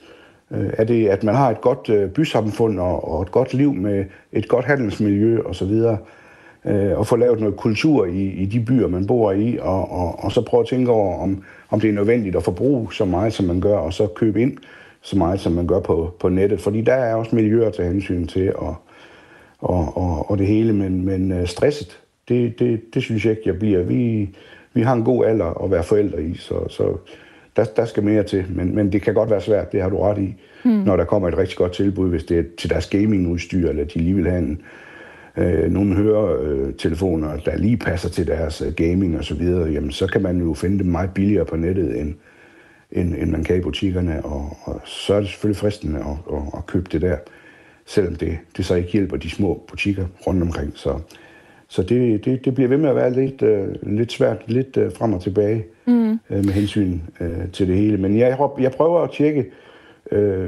Øh, 0.52 0.70
er 0.74 0.84
det, 0.84 1.08
at 1.08 1.24
man 1.24 1.36
har 1.36 1.50
et 1.50 1.62
godt 1.62 1.90
øh, 1.90 2.10
bysamfund 2.10 2.80
og, 2.80 3.12
og 3.12 3.22
et 3.22 3.32
godt 3.32 3.54
liv 3.54 3.74
med 3.74 4.06
et 4.32 4.48
godt 4.48 4.66
handelsmiljø 4.66 5.42
osv., 5.46 5.72
øh, 6.66 6.98
og 6.98 7.08
få 7.08 7.16
lavet 7.16 7.40
noget 7.40 7.56
kultur 7.56 8.06
i, 8.06 8.24
i 8.24 8.46
de 8.46 8.60
byer, 8.60 8.88
man 8.88 9.08
bor 9.08 9.32
i, 9.32 9.58
og, 9.62 9.92
og, 9.92 10.24
og 10.24 10.32
så 10.32 10.42
prøve 10.42 10.62
at 10.62 10.68
tænke 10.68 10.92
over, 10.92 11.24
om, 11.24 11.44
om 11.70 11.80
det 11.80 11.90
er 11.90 11.94
nødvendigt 11.94 12.36
at 12.36 12.44
forbruge 12.44 12.94
så 12.94 13.06
meget, 13.06 13.34
som 13.34 13.46
man 13.46 13.62
gør, 13.62 13.78
og 13.78 13.94
så 13.94 14.08
købe 14.08 14.42
ind 14.42 14.58
så 15.02 15.18
meget, 15.18 15.40
som 15.40 15.52
man 15.52 15.68
gør 15.68 15.80
på, 15.80 16.14
på 16.20 16.30
nettet. 16.30 16.62
Fordi 16.62 16.82
der 16.82 16.94
er 16.94 17.16
også 17.16 17.36
miljøer 17.36 17.70
til 17.70 17.86
hensyn 17.86 18.28
til, 18.28 18.56
og, 18.56 18.76
og, 19.60 19.98
og, 19.98 20.32
og 20.32 20.38
det 20.38 20.48
hele, 20.48 20.74
men, 20.74 21.06
men 21.06 21.48
stresset, 21.48 22.00
det, 22.30 22.60
det, 22.60 22.94
det 22.94 23.04
synes 23.04 23.26
jeg 23.26 23.32
ikke, 23.32 23.44
jeg 23.46 23.60
bliver. 23.60 23.84
Vi, 23.84 24.30
vi 24.74 24.82
har 24.82 24.94
en 24.94 25.04
god 25.04 25.26
alder 25.26 25.64
at 25.64 25.72
være 25.72 25.84
forældre 25.84 26.24
i, 26.24 26.36
så, 26.36 26.68
så 26.70 26.98
der, 27.56 27.64
der 27.64 27.86
skal 27.86 28.04
mere 28.04 28.24
til. 28.24 28.46
Men, 28.50 28.76
men 28.76 28.92
det 28.92 29.02
kan 29.02 29.14
godt 29.14 29.30
være 29.30 29.42
svært, 29.42 29.72
det 29.72 29.82
har 29.82 29.90
du 29.90 29.98
ret 29.98 30.18
i, 30.18 30.36
hmm. 30.64 30.74
når 30.74 30.98
der 30.98 31.06
kommer 31.06 31.28
et 31.28 31.38
rigtig 31.38 31.58
godt 31.58 31.72
tilbud, 31.72 32.10
hvis 32.10 32.24
det 32.24 32.40
er 32.40 32.44
til 32.58 32.70
deres 32.70 32.90
gamingudstyr, 32.90 33.70
eller 33.70 33.84
de 33.84 34.00
lige 34.00 34.16
vil 34.16 34.30
have 34.30 34.40
en, 34.40 34.62
øh, 35.38 35.72
nogle 35.72 35.96
høretelefoner, 35.96 37.34
øh, 37.34 37.46
der 37.46 37.58
lige 37.58 37.78
passer 37.78 38.10
til 38.10 38.28
deres 38.28 38.62
øh, 38.62 38.74
gaming 38.74 39.18
og 39.18 39.24
så 39.24 39.36
videre, 39.36 39.70
jamen 39.70 39.92
så 39.92 40.08
kan 40.08 40.22
man 40.22 40.42
jo 40.42 40.54
finde 40.54 40.80
dem 40.80 40.88
meget 40.88 41.14
billigere 41.14 41.46
på 41.46 41.56
nettet, 41.56 42.00
end, 42.00 42.14
end, 42.92 43.16
end 43.16 43.32
man 43.32 43.44
kan 43.44 43.58
i 43.58 43.62
butikkerne, 43.62 44.26
og, 44.26 44.58
og 44.64 44.82
så 44.86 45.14
er 45.14 45.20
det 45.20 45.30
selvfølgelig 45.30 45.58
fristende 45.58 46.00
at, 46.00 46.36
at, 46.36 46.44
at 46.58 46.66
købe 46.66 46.90
det 46.92 47.02
der, 47.02 47.18
selvom 47.86 48.16
det, 48.16 48.38
det 48.58 48.66
så 48.66 48.76
ikke 48.76 48.92
hjælper 48.92 49.18
de 49.18 49.30
små 49.30 49.64
butikker 49.70 50.06
rundt 50.28 50.44
omkring. 50.44 50.72
Så, 50.76 51.00
så 51.70 51.84
det, 51.84 52.26
det, 52.26 52.46
det 52.46 52.56
bliver 52.56 52.68
ved 52.68 52.78
med 52.78 52.90
at 52.90 52.96
være 52.96 53.14
lidt, 53.14 53.42
uh, 53.42 53.92
lidt 53.98 54.12
svært, 54.12 54.38
lidt 54.48 54.78
uh, 54.78 54.84
frem 54.98 55.14
og 55.14 55.22
tilbage 55.22 55.66
mm. 55.86 56.20
uh, 56.30 56.46
med 56.46 56.54
hensyn 56.54 57.00
uh, 57.20 57.52
til 57.54 57.68
det 57.68 57.78
hele. 57.78 57.98
Men 57.98 58.18
jeg, 58.18 58.38
jeg 58.60 58.72
prøver 58.72 59.02
at 59.02 59.12
tjekke 59.12 59.46
uh, 60.12 60.48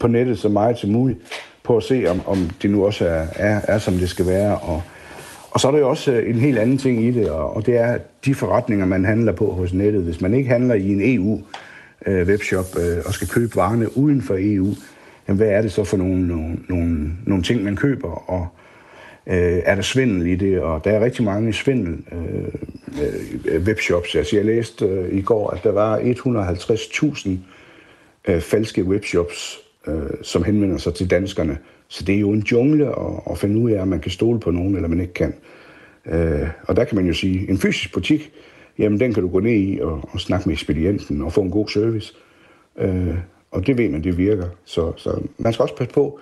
på 0.00 0.06
nettet 0.06 0.38
så 0.38 0.48
meget 0.48 0.78
som 0.78 0.90
muligt, 0.90 1.18
på 1.62 1.76
at 1.76 1.82
se, 1.82 2.06
om, 2.08 2.20
om 2.26 2.50
det 2.62 2.70
nu 2.70 2.86
også 2.86 3.06
er, 3.06 3.26
er, 3.36 3.60
er, 3.64 3.78
som 3.78 3.94
det 3.94 4.08
skal 4.08 4.26
være. 4.26 4.58
Og, 4.58 4.82
og 5.50 5.60
så 5.60 5.68
er 5.68 5.72
der 5.72 5.78
jo 5.78 5.88
også 5.88 6.12
øh, 6.12 6.30
en 6.30 6.34
helt 6.34 6.58
anden 6.58 6.78
ting 6.78 7.04
i 7.04 7.10
det, 7.10 7.30
og, 7.30 7.56
og 7.56 7.66
det 7.66 7.76
er 7.76 7.98
de 8.24 8.34
forretninger, 8.34 8.86
man 8.86 9.04
handler 9.04 9.32
på 9.32 9.52
hos 9.52 9.72
nettet. 9.72 10.02
Hvis 10.02 10.20
man 10.20 10.34
ikke 10.34 10.48
handler 10.48 10.74
i 10.74 10.88
en 10.88 11.00
EU-webshop 11.16 12.66
øh, 12.78 12.96
øh, 12.96 13.02
og 13.06 13.14
skal 13.14 13.28
købe 13.28 13.56
varerne 13.56 13.96
uden 13.96 14.22
for 14.22 14.36
EU, 14.38 14.74
jamen, 15.28 15.36
hvad 15.36 15.48
er 15.48 15.62
det 15.62 15.72
så 15.72 15.84
for 15.84 15.96
nogle, 15.96 16.26
nogle, 16.26 16.56
nogle, 16.68 17.12
nogle 17.26 17.42
ting, 17.42 17.64
man 17.64 17.76
køber? 17.76 18.30
Og 18.30 18.46
øh, 19.28 19.62
er 19.64 19.74
der 19.74 19.82
svindel 19.82 20.26
i 20.26 20.36
det? 20.36 20.60
Og 20.60 20.84
der 20.84 20.90
er 20.90 21.04
rigtig 21.04 21.24
mange 21.24 21.52
svindel 21.52 21.98
øh, 22.12 22.44
øh 23.52 23.62
webshops. 23.62 24.14
Altså, 24.14 24.36
jeg 24.36 24.44
læste 24.44 24.86
øh, 24.86 25.18
i 25.18 25.22
går, 25.22 25.50
at 25.50 25.64
der 25.64 25.72
var 25.72 25.98
150.000 25.98 27.30
øh, 28.28 28.40
falske 28.40 28.84
webshops 28.84 29.58
øh, 29.88 30.10
som 30.22 30.44
henvender 30.44 30.78
sig 30.78 30.94
til 30.94 31.10
danskerne. 31.10 31.58
Så 31.88 32.04
det 32.04 32.14
er 32.14 32.18
jo 32.18 32.30
en 32.30 32.40
jungle 32.40 32.86
at, 32.86 33.20
at 33.30 33.38
finde 33.38 33.60
ud 33.60 33.70
af, 33.70 33.82
om 33.82 33.88
man 33.88 34.00
kan 34.00 34.10
stole 34.10 34.40
på 34.40 34.50
nogen, 34.50 34.74
eller 34.74 34.88
man 34.88 35.00
ikke 35.00 35.14
kan. 35.14 35.34
Øh, 36.06 36.48
og 36.62 36.76
der 36.76 36.84
kan 36.84 36.96
man 36.96 37.06
jo 37.06 37.12
sige, 37.12 37.50
en 37.50 37.58
fysisk 37.58 37.92
butik, 37.92 38.32
jamen 38.78 39.00
den 39.00 39.14
kan 39.14 39.22
du 39.22 39.28
gå 39.28 39.40
ned 39.40 39.52
i 39.52 39.78
og, 39.80 40.08
og 40.12 40.20
snakke 40.20 40.48
med 40.48 40.54
ekspedienten 40.54 41.22
og 41.22 41.32
få 41.32 41.40
en 41.40 41.50
god 41.50 41.68
service. 41.68 42.14
Øh, 42.78 43.14
og 43.50 43.66
det 43.66 43.78
ved 43.78 43.88
man, 43.88 44.04
det 44.04 44.18
virker. 44.18 44.48
Så, 44.64 44.92
så 44.96 45.20
man 45.38 45.52
skal 45.52 45.62
også 45.62 45.76
passe 45.76 45.94
på, 45.94 46.20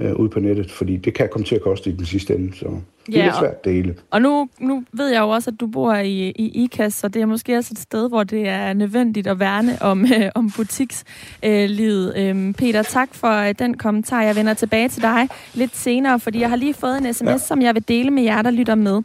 øh, 0.00 0.14
ude 0.14 0.28
på 0.28 0.40
nettet, 0.40 0.70
fordi 0.70 0.96
det 0.96 1.14
kan 1.14 1.28
komme 1.32 1.44
til 1.44 1.54
at 1.54 1.62
koste 1.62 1.90
i 1.90 1.92
den 1.92 2.06
sidste 2.06 2.34
ende. 2.34 2.56
Så 2.56 2.66
det 3.06 3.14
ja, 3.14 3.20
er 3.20 3.24
lidt 3.24 3.36
svært, 3.36 3.64
det 3.64 3.72
hele. 3.72 3.94
Og 4.10 4.22
nu, 4.22 4.48
nu 4.60 4.84
ved 4.92 5.08
jeg 5.08 5.20
jo 5.20 5.28
også, 5.28 5.50
at 5.50 5.60
du 5.60 5.66
bor 5.66 5.94
i, 5.94 6.30
i 6.30 6.64
IKAS, 6.64 6.94
så 6.94 7.08
det 7.08 7.22
er 7.22 7.26
måske 7.26 7.56
også 7.56 7.70
et 7.72 7.78
sted, 7.78 8.08
hvor 8.08 8.24
det 8.24 8.48
er 8.48 8.72
nødvendigt 8.72 9.26
at 9.26 9.40
værne 9.40 9.82
om, 9.82 10.04
øh, 10.14 10.30
om 10.34 10.50
butikslivet. 10.56 12.16
Øh, 12.16 12.54
Peter, 12.54 12.82
tak 12.82 13.14
for 13.14 13.48
øh, 13.48 13.54
den 13.58 13.76
kommentar. 13.76 14.22
Jeg 14.22 14.36
vender 14.36 14.54
tilbage 14.54 14.88
til 14.88 15.02
dig 15.02 15.28
lidt 15.54 15.76
senere, 15.76 16.20
fordi 16.20 16.40
jeg 16.40 16.48
har 16.48 16.56
lige 16.56 16.74
fået 16.74 16.98
en 16.98 17.14
sms, 17.14 17.28
ja. 17.28 17.38
som 17.38 17.62
jeg 17.62 17.74
vil 17.74 17.88
dele 17.88 18.10
med 18.10 18.22
jer, 18.22 18.42
der 18.42 18.50
lytter 18.50 18.74
med. 18.74 19.02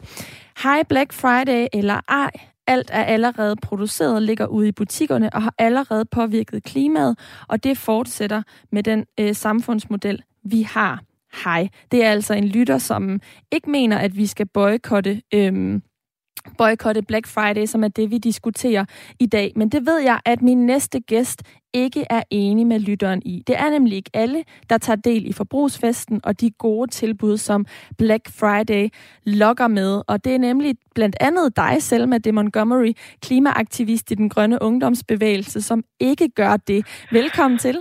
Hej 0.62 0.82
Black 0.88 1.12
Friday 1.12 1.66
eller 1.72 2.00
ej, 2.08 2.30
alt 2.66 2.90
er 2.92 3.04
allerede 3.04 3.56
produceret, 3.56 4.22
ligger 4.22 4.46
ude 4.46 4.68
i 4.68 4.72
butikkerne 4.72 5.30
og 5.34 5.42
har 5.42 5.54
allerede 5.58 6.04
påvirket 6.04 6.62
klimaet, 6.64 7.18
og 7.48 7.64
det 7.64 7.78
fortsætter 7.78 8.42
med 8.72 8.82
den 8.82 9.04
øh, 9.20 9.34
samfundsmodel, 9.34 10.22
vi 10.44 10.62
har. 10.62 11.02
Hej. 11.44 11.68
Det 11.92 12.04
er 12.04 12.10
altså 12.10 12.34
en 12.34 12.48
lytter, 12.48 12.78
som 12.78 13.20
ikke 13.52 13.70
mener, 13.70 13.98
at 13.98 14.16
vi 14.16 14.26
skal 14.26 14.46
boykotte 14.46 15.22
øhm, 15.34 15.82
boykotte 16.58 17.02
Black 17.02 17.26
Friday, 17.26 17.66
som 17.66 17.84
er 17.84 17.88
det, 17.88 18.10
vi 18.10 18.18
diskuterer 18.18 18.84
i 19.20 19.26
dag. 19.26 19.52
Men 19.56 19.68
det 19.68 19.86
ved 19.86 19.98
jeg, 19.98 20.20
at 20.24 20.42
min 20.42 20.66
næste 20.66 21.00
gæst 21.00 21.42
ikke 21.74 22.04
er 22.10 22.22
enig 22.30 22.66
med 22.66 22.78
lytteren 22.78 23.22
i. 23.24 23.42
Det 23.46 23.58
er 23.58 23.70
nemlig 23.70 23.96
ikke 23.96 24.10
alle, 24.14 24.44
der 24.70 24.78
tager 24.78 24.96
del 24.96 25.26
i 25.26 25.32
forbrugsfesten 25.32 26.20
og 26.24 26.40
de 26.40 26.50
gode 26.50 26.90
tilbud, 26.90 27.36
som 27.36 27.66
Black 27.98 28.30
Friday 28.30 28.88
lokker 29.26 29.68
med. 29.68 30.02
Og 30.08 30.24
det 30.24 30.34
er 30.34 30.38
nemlig 30.38 30.74
blandt 30.94 31.16
andet 31.20 31.56
dig, 31.56 31.76
Selma 31.78 32.18
de 32.18 32.32
Montgomery, 32.32 32.92
klimaaktivist 33.20 34.10
i 34.10 34.14
den 34.14 34.28
grønne 34.28 34.62
ungdomsbevægelse, 34.62 35.62
som 35.62 35.84
ikke 36.00 36.28
gør 36.28 36.56
det. 36.56 36.86
Velkommen 37.12 37.58
til. 37.58 37.78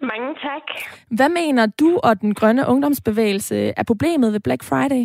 Mange 0.00 0.34
tak. 0.34 0.62
Hvad 1.10 1.28
mener 1.28 1.66
du 1.80 2.00
og 2.02 2.20
den 2.20 2.34
grønne 2.34 2.68
ungdomsbevægelse 2.68 3.72
er 3.76 3.84
problemet 3.86 4.32
ved 4.32 4.40
Black 4.40 4.64
Friday? 4.64 5.04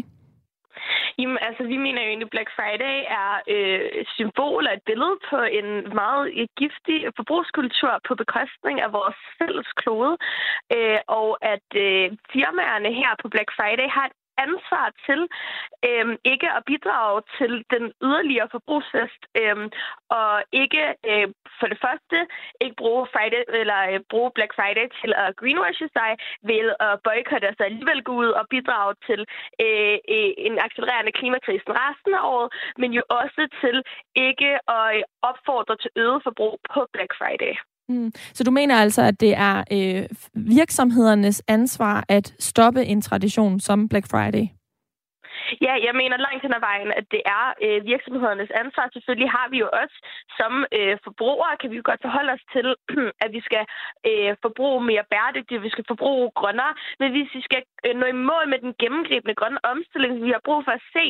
Jamen, 1.19 1.39
altså, 1.47 1.63
vi 1.73 1.77
mener 1.85 2.01
jo 2.01 2.07
egentlig, 2.07 2.29
at 2.29 2.35
Black 2.35 2.51
Friday 2.57 2.95
er 3.21 3.31
øh, 3.53 4.05
symbol 4.17 4.63
og 4.67 4.73
et 4.73 4.83
billede 4.89 5.15
på 5.29 5.37
en 5.59 5.69
meget 6.01 6.25
øh, 6.39 6.47
giftig 6.61 6.97
forbrugskultur 7.19 7.93
på 8.07 8.13
bekostning 8.21 8.75
af 8.85 8.89
vores 8.97 9.19
fælles 9.37 9.69
klode. 9.81 10.13
Øh, 10.75 10.99
og 11.19 11.29
at 11.53 11.67
øh, 11.85 12.05
firmaerne 12.33 12.89
her 12.99 13.11
på 13.21 13.27
Black 13.33 13.49
Friday 13.57 13.87
har 13.95 14.05
et 14.09 14.17
ansvar 14.45 14.85
til 15.05 15.21
øhm, 15.89 16.15
ikke 16.33 16.49
at 16.57 16.65
bidrage 16.71 17.21
til 17.37 17.53
den 17.73 17.85
yderligere 18.07 18.49
forbrugsfest, 18.55 19.21
øhm, 19.41 19.67
og 20.19 20.33
ikke 20.63 20.83
øh, 21.11 21.27
for 21.59 21.67
det 21.71 21.79
første 21.85 22.17
ikke 22.63 22.81
bruge 22.83 23.07
Friday 23.13 23.43
eller 23.61 23.79
øh, 23.91 23.99
bruge 24.11 24.31
Black 24.37 24.51
Friday 24.57 24.87
til 25.01 25.11
at 25.23 25.35
greenwashe 25.39 25.87
sig 25.97 26.11
ved 26.51 26.65
at 26.87 26.93
boykotte 27.05 27.49
sig 27.57 27.65
alligevel 27.65 28.03
gå 28.03 28.13
ud 28.23 28.31
og 28.39 28.45
bidrage 28.53 28.93
til 29.07 29.21
øh, 29.65 29.97
øh, 30.15 30.31
en 30.47 30.55
accelererende 30.65 31.17
klimakrise 31.19 31.67
resten 31.83 32.13
af 32.19 32.23
året, 32.33 32.49
men 32.81 32.89
jo 32.97 33.03
også 33.09 33.41
til 33.61 33.77
ikke 34.15 34.51
at 34.77 34.87
øh, 34.95 35.03
opfordre 35.29 35.75
til 35.83 35.91
øget 35.95 36.21
forbrug 36.23 36.55
på 36.73 36.79
Black 36.93 37.11
Friday. 37.19 37.53
Mm. 37.89 38.11
Så 38.33 38.43
du 38.43 38.51
mener 38.51 38.75
altså, 38.75 39.01
at 39.01 39.21
det 39.21 39.33
er 39.37 39.63
øh, 39.71 40.05
virksomhedernes 40.33 41.43
ansvar 41.47 42.05
at 42.09 42.33
stoppe 42.39 42.85
en 42.85 43.01
tradition 43.01 43.59
som 43.59 43.89
Black 43.89 44.07
Friday? 44.11 44.47
Ja, 45.65 45.73
jeg 45.87 45.93
mener 46.01 46.17
langt 46.17 46.41
hen 46.43 46.53
ad 46.53 46.63
vejen, 46.69 46.91
at 46.99 47.05
det 47.15 47.21
er 47.37 47.45
øh, 47.65 47.79
virksomhedernes 47.93 48.51
ansvar. 48.63 48.85
Selvfølgelig 48.93 49.31
har 49.37 49.47
vi 49.53 49.57
jo 49.63 49.69
også 49.81 49.97
som 50.39 50.53
øh, 50.77 50.95
forbrugere, 51.03 51.57
kan 51.61 51.71
vi 51.71 51.75
jo 51.79 51.85
godt 51.89 52.01
forholde 52.05 52.31
os 52.37 52.45
til, 52.53 52.67
at 53.23 53.29
vi 53.35 53.41
skal 53.47 53.63
øh, 54.09 54.31
forbruge 54.45 54.81
mere 54.91 55.05
bæredygtigt, 55.13 55.65
vi 55.67 55.73
skal 55.75 55.85
forbruge 55.91 56.31
grønnere. 56.39 56.73
Men 56.99 57.09
hvis 57.11 57.29
vi 57.37 57.41
skal 57.47 57.61
øh, 57.85 57.95
nå 57.99 58.05
i 58.13 58.21
mål 58.29 58.45
med 58.53 58.59
den 58.65 58.73
gennemgribende 58.81 59.35
grønne 59.39 59.61
omstilling, 59.71 60.13
vi 60.25 60.31
har 60.35 60.43
brug 60.47 60.59
for 60.67 60.73
at 60.79 60.85
se 60.95 61.05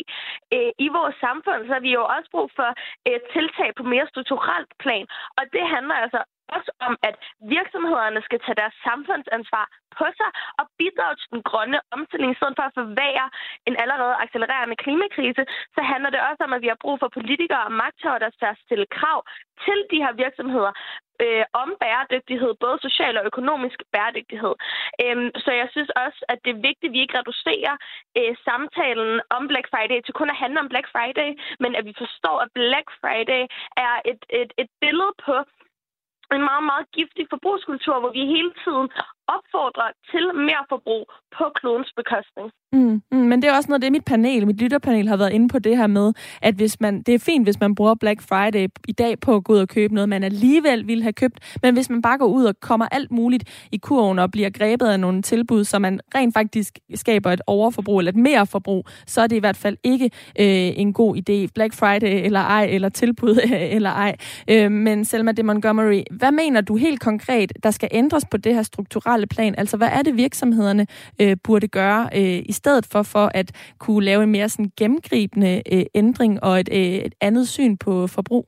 øh, 0.55 0.71
i 0.86 0.88
vores 0.97 1.15
samfund, 1.25 1.60
så 1.67 1.71
har 1.73 1.84
vi 1.88 1.91
jo 1.99 2.03
også 2.15 2.29
brug 2.36 2.49
for 2.60 2.69
øh, 3.07 3.19
tiltag 3.34 3.69
på 3.77 3.84
mere 3.93 4.07
strukturelt 4.12 4.71
plan. 4.84 5.05
Og 5.39 5.43
det 5.55 5.65
handler 5.75 5.95
altså 6.05 6.21
også 6.55 6.71
om, 6.87 6.93
at 7.09 7.15
virksomhederne 7.57 8.21
skal 8.27 8.39
tage 8.45 8.59
deres 8.61 8.75
samfundsansvar 8.87 9.65
på 9.97 10.05
sig 10.19 10.29
og 10.59 10.65
bidrage 10.79 11.15
til 11.19 11.29
den 11.33 11.43
grønne 11.49 11.79
omstilling, 11.95 12.29
i 12.31 12.39
stedet 12.39 12.57
for 12.57 12.65
at 12.67 12.77
forvære 12.81 13.27
en 13.67 13.75
allerede 13.83 14.15
accelererende 14.23 14.81
klimakrise, 14.83 15.43
så 15.75 15.81
handler 15.91 16.09
det 16.09 16.21
også 16.29 16.41
om, 16.47 16.53
at 16.53 16.61
vi 16.65 16.71
har 16.73 16.83
brug 16.83 16.97
for 16.99 17.09
politikere 17.17 17.63
og 17.67 17.71
magthavere, 17.83 18.23
der 18.25 18.31
skal 18.37 18.53
stille 18.65 18.87
krav 18.97 19.19
til 19.65 19.79
de 19.91 19.97
her 20.03 20.13
virksomheder 20.23 20.71
øh, 21.23 21.45
om 21.63 21.69
bæredygtighed, 21.81 22.51
både 22.63 22.77
social 22.87 23.15
og 23.19 23.25
økonomisk 23.31 23.79
bæredygtighed. 23.93 24.55
Øhm, 25.03 25.29
så 25.43 25.51
jeg 25.61 25.67
synes 25.71 25.91
også, 26.05 26.19
at 26.31 26.39
det 26.43 26.51
er 26.53 26.65
vigtigt, 26.69 26.89
at 26.91 26.95
vi 26.95 27.01
ikke 27.01 27.19
reducerer 27.21 27.75
øh, 28.17 28.33
samtalen 28.47 29.11
om 29.35 29.43
Black 29.51 29.67
Friday 29.71 29.99
til 30.01 30.13
kun 30.19 30.33
at 30.33 30.41
handle 30.43 30.59
om 30.63 30.69
Black 30.73 30.87
Friday, 30.93 31.29
men 31.63 31.71
at 31.79 31.85
vi 31.89 31.93
forstår, 32.03 32.37
at 32.45 32.49
Black 32.59 32.87
Friday 33.01 33.43
er 33.87 33.95
et, 34.11 34.21
et, 34.41 34.51
et 34.61 34.69
billede 34.83 35.13
på 35.25 35.35
en 36.36 36.46
meget, 36.52 36.65
meget 36.72 36.88
giftig 36.98 37.24
forbrugskultur, 37.34 37.96
hvor 38.00 38.12
vi 38.17 38.34
hele 38.36 38.52
tiden 38.63 38.88
opfordrer 39.27 39.89
til 40.12 40.25
mere 40.47 40.63
forbrug 40.69 41.03
på 41.38 41.43
klodens 41.60 41.91
bekostning. 41.99 42.47
Mm, 42.73 43.01
mm, 43.12 43.17
men 43.17 43.41
det 43.41 43.49
er 43.49 43.55
også 43.55 43.69
noget, 43.69 43.81
det 43.81 43.91
mit 43.91 44.05
panel, 44.05 44.47
mit 44.47 44.62
lytterpanel 44.62 45.07
har 45.07 45.17
været 45.17 45.34
inde 45.34 45.49
på 45.49 45.60
det 45.60 45.77
her 45.77 45.88
med, 45.88 46.13
at 46.41 46.55
hvis 46.55 46.79
man, 46.79 47.01
det 47.01 47.15
er 47.15 47.19
fint, 47.19 47.45
hvis 47.45 47.60
man 47.60 47.75
bruger 47.75 47.95
Black 47.95 48.21
Friday 48.21 48.67
i 48.88 48.91
dag 48.91 49.19
på 49.19 49.36
at 49.36 49.43
gå 49.43 49.53
ud 49.53 49.57
og 49.57 49.67
købe 49.67 49.93
noget, 49.93 50.10
man 50.10 50.23
alligevel 50.23 50.88
ville 50.88 51.03
have 51.03 51.13
købt, 51.13 51.57
men 51.63 51.73
hvis 51.73 51.89
man 51.89 52.01
bare 52.01 52.17
går 52.17 52.25
ud 52.25 52.45
og 52.45 52.60
kommer 52.60 52.88
alt 52.91 53.12
muligt 53.12 53.67
i 53.71 53.77
kurven 53.77 54.19
og 54.19 54.31
bliver 54.31 54.49
grebet 54.49 54.86
af 54.86 54.99
nogle 54.99 55.21
tilbud, 55.21 55.63
så 55.63 55.79
man 55.79 55.99
rent 56.15 56.34
faktisk 56.34 56.79
skaber 56.95 57.31
et 57.31 57.41
overforbrug 57.47 57.99
eller 57.99 58.12
et 58.12 58.17
mere 58.17 58.47
forbrug, 58.47 58.86
så 59.07 59.21
er 59.21 59.27
det 59.27 59.36
i 59.36 59.39
hvert 59.39 59.57
fald 59.57 59.77
ikke 59.84 60.05
øh, 60.39 60.79
en 60.79 60.93
god 60.93 61.15
idé. 61.15 61.51
Black 61.55 61.73
Friday 61.73 62.25
eller 62.25 62.39
ej, 62.39 62.65
eller 62.69 62.89
tilbud 62.89 63.39
eller 63.75 63.89
ej. 63.89 64.15
Øh, 64.47 64.71
men 64.71 65.05
Selma 65.05 65.31
de 65.31 65.43
Montgomery, 65.43 66.03
hvad 66.12 66.31
mener 66.31 66.62
du 66.62 66.75
helt 66.75 66.99
konkret, 66.99 67.53
der 67.63 67.71
skal 67.71 67.89
ændres 67.91 68.25
på 68.31 68.38
det 68.38 68.55
her 68.55 68.63
strukturelle 68.63 69.11
plan? 69.28 69.56
Altså, 69.58 69.78
hvad 69.78 69.88
er 69.88 70.02
det 70.02 70.17
virksomhederne 70.17 70.88
øh, 71.21 71.38
burde 71.43 71.67
gøre 71.67 72.10
øh, 72.15 72.39
i 72.45 72.52
stedet 72.52 72.88
for, 72.91 73.04
for 73.04 73.32
at 73.34 73.76
kunne 73.80 74.06
lave 74.06 74.24
en 74.24 74.32
mere 74.32 74.50
sådan 74.50 74.71
gennemgribende 74.78 75.62
øh, 75.74 75.86
ændring 75.95 76.43
og 76.43 76.60
et, 76.60 76.69
øh, 76.71 76.97
et 77.08 77.15
andet 77.21 77.47
syn 77.47 77.78
på 77.78 78.08
forbrug? 78.08 78.45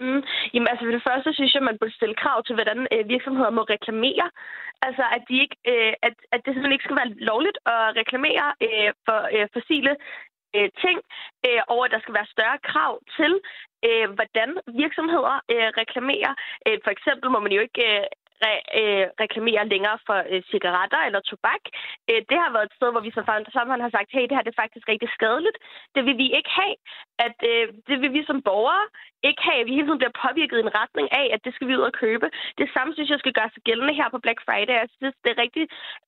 Mm. 0.00 0.22
Jamen 0.52 0.68
altså 0.70 0.84
for 0.84 0.94
det 0.98 1.08
første 1.08 1.30
synes 1.32 1.54
jeg, 1.54 1.62
man 1.62 1.78
burde 1.80 1.94
stille 1.98 2.20
krav 2.22 2.38
til, 2.42 2.54
hvordan 2.54 2.78
øh, 2.92 3.08
virksomheder 3.08 3.50
må 3.50 3.62
reklamere. 3.62 4.26
Altså 4.86 5.04
at, 5.16 5.22
de 5.28 5.34
ikke, 5.44 5.56
øh, 5.72 5.92
at, 6.06 6.14
at 6.32 6.40
det 6.44 6.50
simpelthen 6.50 6.76
ikke 6.76 6.88
skal 6.88 7.00
være 7.00 7.14
lovligt 7.30 7.58
at 7.74 7.96
reklamere 8.00 8.46
øh, 8.66 8.90
for 9.06 9.18
øh, 9.36 9.46
fossile 9.54 9.92
øh, 10.56 10.68
ting, 10.84 10.98
øh, 11.46 11.62
og 11.72 11.78
at 11.84 11.92
der 11.94 12.00
skal 12.00 12.14
være 12.18 12.32
større 12.34 12.58
krav 12.70 12.92
til, 13.16 13.32
øh, 13.88 14.06
hvordan 14.16 14.48
virksomheder 14.82 15.34
øh, 15.52 15.68
reklamerer. 15.80 16.32
Øh, 16.66 16.78
for 16.84 16.90
eksempel 16.96 17.26
må 17.30 17.38
man 17.44 17.52
jo 17.56 17.60
ikke 17.66 17.84
øh, 17.92 18.04
re, 18.44 18.54
øh, 18.80 19.06
reklamere 19.22 19.64
længere 19.72 19.98
for 20.06 20.18
øh, 20.32 20.42
cigaretter 20.50 21.00
eller 21.06 21.20
tobak. 21.20 21.64
Øh, 22.10 22.20
det 22.30 22.36
har 22.42 22.50
været 22.54 22.68
et 22.68 22.76
sted, 22.78 22.88
hvor 22.92 23.04
vi 23.06 23.12
som 23.14 23.24
samfund 23.56 23.80
har 23.86 23.92
sagt, 23.96 24.14
hey, 24.14 24.24
det 24.28 24.36
her 24.36 24.46
det 24.46 24.52
er 24.54 24.62
faktisk 24.62 24.86
rigtig 24.92 25.10
skadeligt. 25.16 25.58
Det 25.94 26.02
vil 26.06 26.16
vi 26.22 26.26
ikke 26.38 26.52
have. 26.60 26.76
At, 27.26 27.38
øh, 27.50 27.66
det 27.88 27.96
vil 28.02 28.12
vi 28.16 28.22
som 28.30 28.42
borgere 28.48 28.86
ikke 29.28 29.42
have. 29.48 29.60
At 29.60 29.66
vi 29.66 29.76
hele 29.76 29.86
tiden 29.88 30.02
bliver 30.02 30.20
påvirket 30.24 30.56
i 30.58 30.66
en 30.66 30.76
retning 30.80 31.06
af, 31.20 31.26
at 31.34 31.40
det 31.44 31.52
skal 31.54 31.68
vi 31.68 31.76
ud 31.76 31.88
og 31.90 31.98
købe. 32.04 32.26
Det 32.60 32.68
samme 32.74 32.90
synes 32.94 33.10
jeg 33.10 33.18
skal 33.22 33.36
gøre 33.38 33.50
sig 33.54 33.62
gældende 33.68 33.94
her 34.00 34.08
på 34.10 34.18
Black 34.24 34.40
Friday. 34.46 34.74
Jeg 34.82 34.88
synes, 34.98 35.16
det 35.24 35.30
er 35.32 35.42
rigtig, 35.44 35.64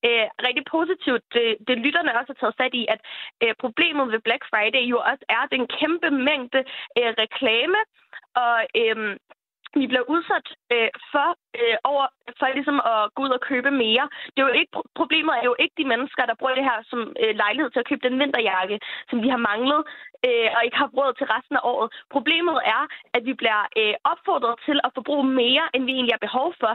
øh, 0.06 0.26
rigtig 0.46 0.64
positivt. 0.76 1.24
Det, 1.34 1.46
det 1.68 1.76
lytterne 1.84 2.16
også 2.18 2.30
har 2.32 2.40
taget 2.40 2.60
fat 2.62 2.74
i, 2.82 2.84
at 2.94 3.00
øh, 3.42 3.54
problemet 3.64 4.12
ved 4.12 4.20
Black 4.26 4.44
Friday 4.50 4.82
jo 4.92 4.98
også 5.10 5.24
er 5.36 5.42
den 5.54 5.64
kæmpe 5.78 6.10
mængde 6.28 6.60
øh, 6.98 7.10
reklame 7.22 7.80
og 8.44 8.56
øh, 8.82 9.16
vi 9.80 9.86
bliver 9.90 10.06
udsat 10.14 10.46
øh, 10.74 10.90
for 11.12 11.28
øh, 11.60 11.76
over 11.90 12.06
for 12.38 12.46
ligesom 12.58 12.80
at 12.92 13.00
gå 13.14 13.20
ud 13.26 13.32
og 13.38 13.42
købe 13.50 13.70
mere. 13.70 14.04
Det 14.32 14.38
er 14.40 14.48
jo 14.48 14.58
ikke 14.60 14.72
problemet 15.00 15.34
er 15.40 15.46
jo 15.50 15.56
ikke 15.62 15.74
de 15.80 15.90
mennesker, 15.92 16.22
der 16.26 16.38
bruger 16.38 16.54
det 16.54 16.68
her 16.70 16.78
som 16.90 17.00
øh, 17.22 17.32
lejlighed 17.42 17.70
til 17.70 17.82
at 17.82 17.88
købe 17.90 18.06
den 18.08 18.18
vinterjakke, 18.20 18.76
som 19.10 19.18
de 19.22 19.30
har 19.34 19.42
manglet 19.50 19.80
øh, 20.26 20.48
og 20.56 20.60
ikke 20.66 20.80
har 20.82 20.90
råd 20.96 21.12
til 21.14 21.26
resten 21.34 21.56
af 21.56 21.64
året. 21.72 21.88
Problemet 22.16 22.58
er, 22.76 22.82
at 23.16 23.22
vi 23.28 23.34
bliver 23.40 23.62
øh, 23.80 23.94
opfordret 24.12 24.54
til 24.66 24.78
at 24.86 24.90
forbruge 24.96 25.26
mere, 25.42 25.64
end 25.74 25.84
vi 25.84 25.92
egentlig 25.92 26.16
har 26.16 26.26
behov 26.28 26.48
for 26.62 26.72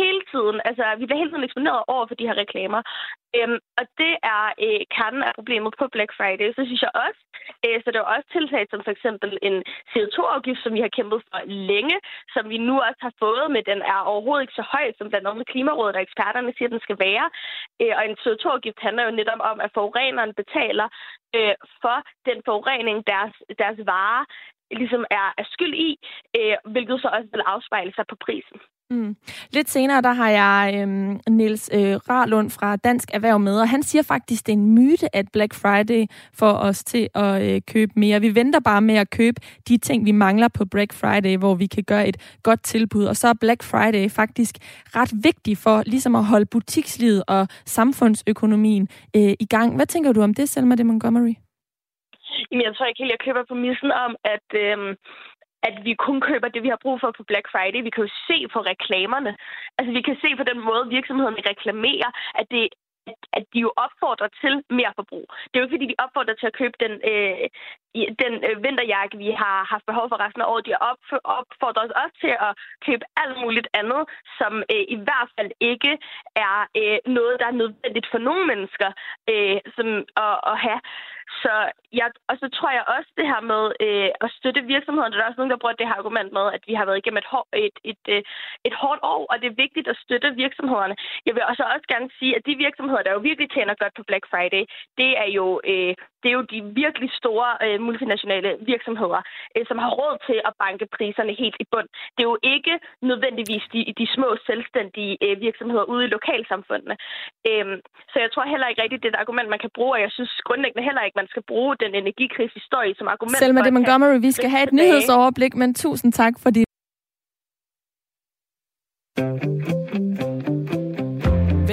hele 0.00 0.20
tiden. 0.32 0.56
Altså, 0.68 0.84
vi 0.98 1.04
bliver 1.06 1.20
hele 1.22 1.30
tiden 1.30 1.48
eksponeret 1.48 1.82
over 1.94 2.04
for 2.06 2.14
de 2.14 2.28
her 2.28 2.36
reklamer. 2.42 2.82
Øhm, 3.36 3.58
og 3.80 3.84
det 4.00 4.12
er 4.34 4.44
øh, 4.64 4.82
kernen 4.96 5.22
af 5.28 5.32
problemet 5.38 5.72
på 5.80 5.84
Black 5.94 6.12
Friday. 6.18 6.48
Så 6.56 6.62
synes 6.68 6.82
jeg 6.86 6.92
også, 7.06 7.20
øh, 7.64 7.78
så 7.82 7.88
det 7.90 7.98
er 8.00 8.12
også 8.14 8.28
tiltag 8.36 8.62
som 8.70 8.80
for 8.86 8.92
eksempel 8.96 9.30
en 9.48 9.56
CO2-afgift, 9.92 10.60
som 10.62 10.72
vi 10.76 10.80
har 10.84 10.92
kæmpet 10.98 11.20
for 11.30 11.40
længe, 11.70 11.96
som 12.34 12.44
vi 12.52 12.58
nu 12.68 12.74
også 12.88 13.00
har 13.06 13.14
fået, 13.24 13.35
men 13.54 13.64
den 13.70 13.80
er 13.92 14.00
overhovedet 14.10 14.42
ikke 14.42 14.60
så 14.60 14.66
høj, 14.74 14.86
som 14.98 15.08
blandt 15.08 15.28
andet 15.28 15.50
Klimarådet 15.52 15.96
og 15.96 16.02
eksperterne 16.02 16.52
siger, 16.56 16.68
den 16.74 16.84
skal 16.86 16.98
være. 17.08 17.26
Øh, 17.82 17.92
og 17.98 18.02
en 18.04 18.16
CO2-afgift 18.22 18.80
handler 18.86 19.04
jo 19.04 19.18
netop 19.20 19.40
om, 19.50 19.58
at 19.64 19.70
forureneren 19.76 20.32
betaler 20.40 20.88
øh, 21.36 21.54
for 21.82 21.98
den 22.28 22.38
forurening, 22.48 22.98
deres, 23.12 23.34
deres 23.62 23.78
varer 23.92 24.24
ligesom 24.80 25.04
er, 25.10 25.26
er 25.40 25.46
skyld 25.54 25.74
i, 25.88 25.90
øh, 26.38 26.56
hvilket 26.72 27.00
så 27.00 27.08
også 27.16 27.28
vil 27.32 27.48
afspejle 27.54 27.92
sig 27.94 28.04
på 28.08 28.16
prisen. 28.26 28.58
Mm. 28.90 29.16
Lidt 29.50 29.68
senere, 29.68 30.02
der 30.02 30.12
har 30.12 30.30
jeg 30.30 30.80
øhm, 30.80 31.20
Niels 31.28 31.70
øh, 31.74 31.94
Rarlund 32.10 32.50
fra 32.50 32.76
Dansk 32.76 33.08
Erhverv 33.14 33.38
med, 33.40 33.60
og 33.60 33.68
han 33.68 33.82
siger 33.82 34.02
faktisk, 34.02 34.46
det 34.46 34.52
er 34.52 34.56
en 34.56 34.74
myte, 34.74 35.16
at 35.16 35.26
Black 35.32 35.54
Friday 35.54 36.06
får 36.34 36.52
os 36.52 36.84
til 36.84 37.08
at 37.14 37.42
øh, 37.42 37.60
købe 37.72 37.92
mere. 37.96 38.20
Vi 38.20 38.34
venter 38.34 38.60
bare 38.60 38.80
med 38.80 38.94
at 38.94 39.10
købe 39.10 39.40
de 39.68 39.78
ting, 39.78 40.06
vi 40.06 40.12
mangler 40.12 40.48
på 40.48 40.64
Black 40.64 40.92
Friday, 40.92 41.36
hvor 41.38 41.54
vi 41.54 41.66
kan 41.66 41.84
gøre 41.84 42.08
et 42.08 42.38
godt 42.42 42.62
tilbud. 42.62 43.04
Og 43.04 43.16
så 43.16 43.28
er 43.28 43.34
Black 43.40 43.62
Friday 43.62 44.10
faktisk 44.10 44.54
ret 44.96 45.12
vigtig 45.24 45.58
for 45.58 45.82
ligesom 45.86 46.14
at 46.14 46.24
holde 46.24 46.46
butikslivet 46.46 47.22
og 47.28 47.48
samfundsøkonomien 47.64 48.88
øh, 49.16 49.32
i 49.40 49.46
gang. 49.50 49.76
Hvad 49.76 49.86
tænker 49.86 50.12
du 50.12 50.22
om 50.22 50.34
det, 50.34 50.48
Selma 50.48 50.74
de 50.74 50.84
Montgomery? 50.84 51.34
Jamen, 52.50 52.64
jeg 52.66 52.74
tror 52.74 52.86
ikke 52.86 53.02
helt, 53.02 53.14
jeg 53.16 53.24
køber 53.26 53.44
på 53.48 53.54
missen 53.54 53.90
om, 54.04 54.12
at, 54.34 54.48
øh, 54.64 54.76
at 55.62 55.84
vi 55.84 55.94
kun 55.94 56.20
køber 56.20 56.48
det, 56.48 56.62
vi 56.62 56.68
har 56.68 56.80
brug 56.82 57.00
for 57.00 57.10
på 57.16 57.22
Black 57.22 57.46
Friday. 57.52 57.82
Vi 57.82 57.90
kan 57.90 58.04
jo 58.04 58.10
se 58.28 58.38
på 58.52 58.60
reklamerne. 58.60 59.36
Altså, 59.78 59.92
vi 59.92 60.02
kan 60.02 60.16
se 60.24 60.36
på 60.36 60.44
den 60.50 60.60
måde, 60.60 60.88
virksomhederne 60.88 61.48
reklamerer, 61.50 62.10
at 62.34 62.46
det 62.50 62.68
at, 63.10 63.14
at 63.38 63.44
de 63.52 63.58
jo 63.66 63.70
opfordrer 63.84 64.30
til 64.42 64.54
mere 64.78 64.92
forbrug. 64.98 65.26
Det 65.48 65.54
er 65.54 65.60
jo 65.60 65.66
ikke, 65.66 65.76
fordi 65.76 65.92
de 65.92 66.02
opfordrer 66.04 66.34
til 66.38 66.46
at 66.50 66.58
købe 66.60 66.76
den, 66.84 66.92
øh, 67.10 67.46
den 68.22 68.32
øh, 68.48 68.56
vinterjakke, 68.64 69.16
vi 69.24 69.30
har 69.42 69.58
haft 69.72 69.86
behov 69.90 70.06
for 70.08 70.18
resten 70.24 70.42
af 70.42 70.50
året. 70.50 70.66
De 70.66 70.74
opfordrer 71.38 71.82
os 71.86 71.98
også 72.02 72.16
til 72.24 72.34
at 72.46 72.52
købe 72.86 73.04
alt 73.22 73.36
muligt 73.44 73.68
andet, 73.80 74.02
som 74.38 74.52
øh, 74.74 74.84
i 74.94 74.98
hvert 75.06 75.28
fald 75.36 75.50
ikke 75.72 75.92
er 76.46 76.56
øh, 76.80 76.98
noget, 77.16 77.34
der 77.40 77.46
er 77.48 77.60
nødvendigt 77.62 78.08
for 78.12 78.20
nogle 78.28 78.44
mennesker 78.52 78.90
øh, 79.32 79.58
som, 79.76 79.86
at, 80.24 80.36
at 80.50 80.56
have. 80.66 80.80
Så 81.42 81.54
jeg, 81.92 82.08
og 82.28 82.34
så 82.40 82.46
tror 82.56 82.70
jeg 82.70 82.84
også 82.96 83.10
det 83.16 83.26
her 83.32 83.40
med 83.52 83.62
øh, 83.86 84.10
at 84.24 84.30
støtte 84.38 84.62
virksomheden. 84.74 85.12
Der 85.12 85.18
er 85.18 85.28
også 85.28 85.40
nogen, 85.40 85.54
der 85.54 85.62
bruger 85.62 85.80
det 85.80 85.88
her 85.88 85.98
argument 86.02 86.32
med, 86.32 86.46
at 86.56 86.62
vi 86.66 86.74
har 86.74 86.84
været 86.84 86.98
igennem 86.98 87.22
et, 87.24 87.30
hår, 87.32 87.46
et, 87.66 87.76
et, 87.90 88.02
et, 88.16 88.24
et 88.68 88.74
hårdt 88.82 89.00
år, 89.02 89.26
og 89.30 89.36
det 89.40 89.46
er 89.48 89.62
vigtigt 89.64 89.88
at 89.88 90.00
støtte 90.04 90.34
virksomhederne. 90.44 90.96
Jeg 91.26 91.34
vil 91.34 91.42
også, 91.50 91.62
også 91.74 91.86
gerne 91.94 92.10
sige, 92.18 92.36
at 92.36 92.46
de 92.46 92.54
virksomheder, 92.66 93.02
der 93.02 93.12
jo 93.12 93.18
virkelig 93.18 93.50
tjener 93.50 93.74
godt 93.82 93.94
på 93.96 94.02
Black 94.08 94.24
Friday, 94.30 94.62
det 95.00 95.10
er 95.22 95.28
jo, 95.38 95.46
øh, 95.72 95.94
det 96.26 96.32
er 96.32 96.40
jo 96.42 96.52
de 96.54 96.60
virkelig 96.82 97.10
store 97.22 97.48
øh, 97.66 97.78
multinationale 97.88 98.50
virksomheder, 98.72 99.20
øh, 99.54 99.64
som 99.70 99.78
har 99.84 99.90
råd 100.00 100.14
til 100.28 100.38
at 100.48 100.52
banke 100.64 100.84
priserne 100.96 101.32
helt 101.42 101.58
i 101.64 101.66
bund. 101.72 101.88
Det 102.14 102.22
er 102.22 102.30
jo 102.32 102.38
ikke 102.56 102.74
nødvendigvis 103.10 103.64
de, 103.74 103.80
de 104.00 104.06
små 104.16 104.28
selvstændige 104.48 105.14
øh, 105.26 105.34
virksomheder 105.46 105.84
ude 105.92 106.02
i 106.06 106.12
lokalsamfundene. 106.16 106.96
Øh, 107.50 107.66
så 108.12 108.16
jeg 108.24 108.30
tror 108.32 108.44
heller 108.52 108.68
ikke 108.68 108.82
rigtigt, 108.84 109.02
det 109.02 109.08
er 109.08 109.14
et 109.16 109.22
argument, 109.24 109.48
man 109.54 109.62
kan 109.64 109.72
bruge, 109.78 109.92
og 109.96 110.00
jeg 110.04 110.12
synes 110.16 110.32
grundlæggende 110.48 110.84
heller 110.88 111.02
ikke, 111.06 111.20
man 111.22 111.30
skal 111.32 111.42
bruge 111.52 111.72
den 111.82 111.92
energikrigshistorie 112.02 112.94
som 112.98 113.06
argument. 113.14 113.42
Selma 113.44 113.60
de 113.66 113.72
Montgomery, 113.76 114.18
vi 114.28 114.32
skal 114.38 114.50
have 114.54 114.64
et 114.66 114.68
tilbage. 114.68 114.88
nyhedsoverblik, 114.88 115.52
men 115.60 115.68
tusind 115.84 116.12
tak 116.22 116.34
for 116.42 116.50
det. 116.56 116.64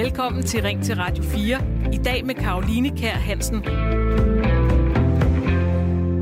Velkommen 0.02 0.42
til 0.42 0.62
Ring 0.62 0.84
til 0.84 0.94
Radio 0.96 1.24
4. 1.24 1.56
I 1.92 1.96
dag 1.96 2.26
med 2.26 2.34
Karoline 2.34 2.90
Kær 2.98 3.18
Hansen. 3.28 3.60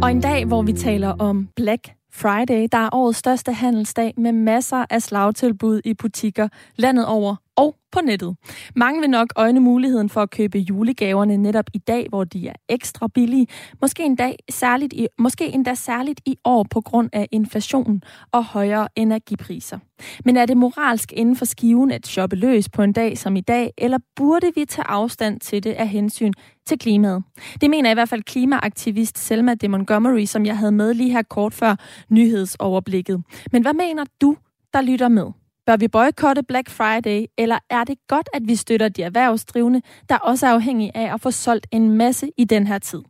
Og 0.03 0.11
en 0.11 0.21
dag, 0.21 0.45
hvor 0.45 0.63
vi 0.63 0.73
taler 0.73 1.09
om 1.09 1.49
Black 1.57 1.89
Friday, 2.13 2.69
der 2.73 2.79
er 2.79 2.89
årets 2.93 3.19
største 3.19 3.53
handelsdag 3.53 4.15
med 4.17 4.33
masser 4.33 4.85
af 4.91 5.03
slagtilbud 5.03 5.81
i 5.85 5.95
butikker 5.95 6.49
landet 6.77 7.07
over 7.07 7.37
og 7.63 7.77
på 7.93 8.01
nettet. 8.01 8.37
Mange 8.77 9.01
vil 9.01 9.11
nok 9.11 9.33
øjne 9.37 9.61
muligheden 9.61 10.09
for 10.09 10.23
at 10.23 10.31
købe 10.31 10.59
julegaverne 10.59 11.37
netop 11.37 11.65
i 11.75 11.79
dag, 11.79 12.07
hvor 12.09 12.25
de 12.25 12.49
er 12.49 12.53
ekstra 12.69 13.09
billige. 13.09 13.47
Måske 13.81 14.03
endda 14.03 14.33
særligt 14.51 14.93
i, 14.93 15.07
måske 15.19 15.49
endda 15.55 15.75
særligt 15.75 16.21
i 16.27 16.37
år 16.45 16.67
på 16.71 16.81
grund 16.81 17.11
af 17.13 17.29
inflationen 17.33 18.03
og 18.33 18.45
højere 18.45 18.89
energipriser. 18.97 19.79
Men 20.25 20.37
er 20.37 20.47
det 20.47 20.57
moralsk 20.57 21.13
inden 21.13 21.37
for 21.37 21.45
skiven 21.45 21.91
at 21.91 22.07
shoppe 22.07 22.37
løs 22.37 22.69
på 22.69 22.83
en 22.83 22.93
dag 22.93 23.19
som 23.19 23.37
i 23.37 23.41
dag, 23.41 23.73
eller 23.79 23.99
burde 24.17 24.53
vi 24.55 24.65
tage 24.65 24.87
afstand 24.89 25.41
til 25.41 25.65
det 25.65 25.73
af 25.73 25.89
hensyn 25.89 26.33
til 26.67 26.79
klimaet? 26.79 27.23
Det 27.61 27.71
mener 27.71 27.91
i 27.91 27.95
hvert 27.95 28.09
fald 28.09 28.23
klimaaktivist 28.23 29.19
Selma 29.19 29.55
de 29.55 29.69
Montgomery, 29.69 30.25
som 30.25 30.47
jeg 30.47 30.59
havde 30.59 30.73
med 30.73 30.95
lige 30.95 31.11
her 31.11 31.23
kort 31.23 31.55
før 31.55 31.77
nyhedsoverblikket. 32.09 33.23
Men 33.53 33.63
hvad 33.63 33.75
mener 33.75 34.05
du, 34.21 34.37
der 34.73 34.81
lytter 34.81 35.09
med? 35.09 35.42
Bør 35.67 35.77
vi 35.77 35.89
boykotte 35.89 36.43
Black 36.43 36.71
Friday, 36.71 37.25
eller 37.39 37.59
er 37.71 37.85
det 37.85 37.99
godt, 38.09 38.29
at 38.35 38.43
vi 38.47 38.57
støtter 38.57 38.89
de 38.89 39.03
erhvervsdrivende, 39.03 39.83
der 40.09 40.19
også 40.19 40.47
er 40.47 40.51
afhængige 40.51 40.97
af 40.97 41.15
at 41.15 41.21
få 41.21 41.31
solgt 41.31 41.67
en 41.71 41.97
masse 41.97 42.31
i 42.37 42.45
den 42.45 42.67
her 42.67 42.79
tid? 42.79 43.03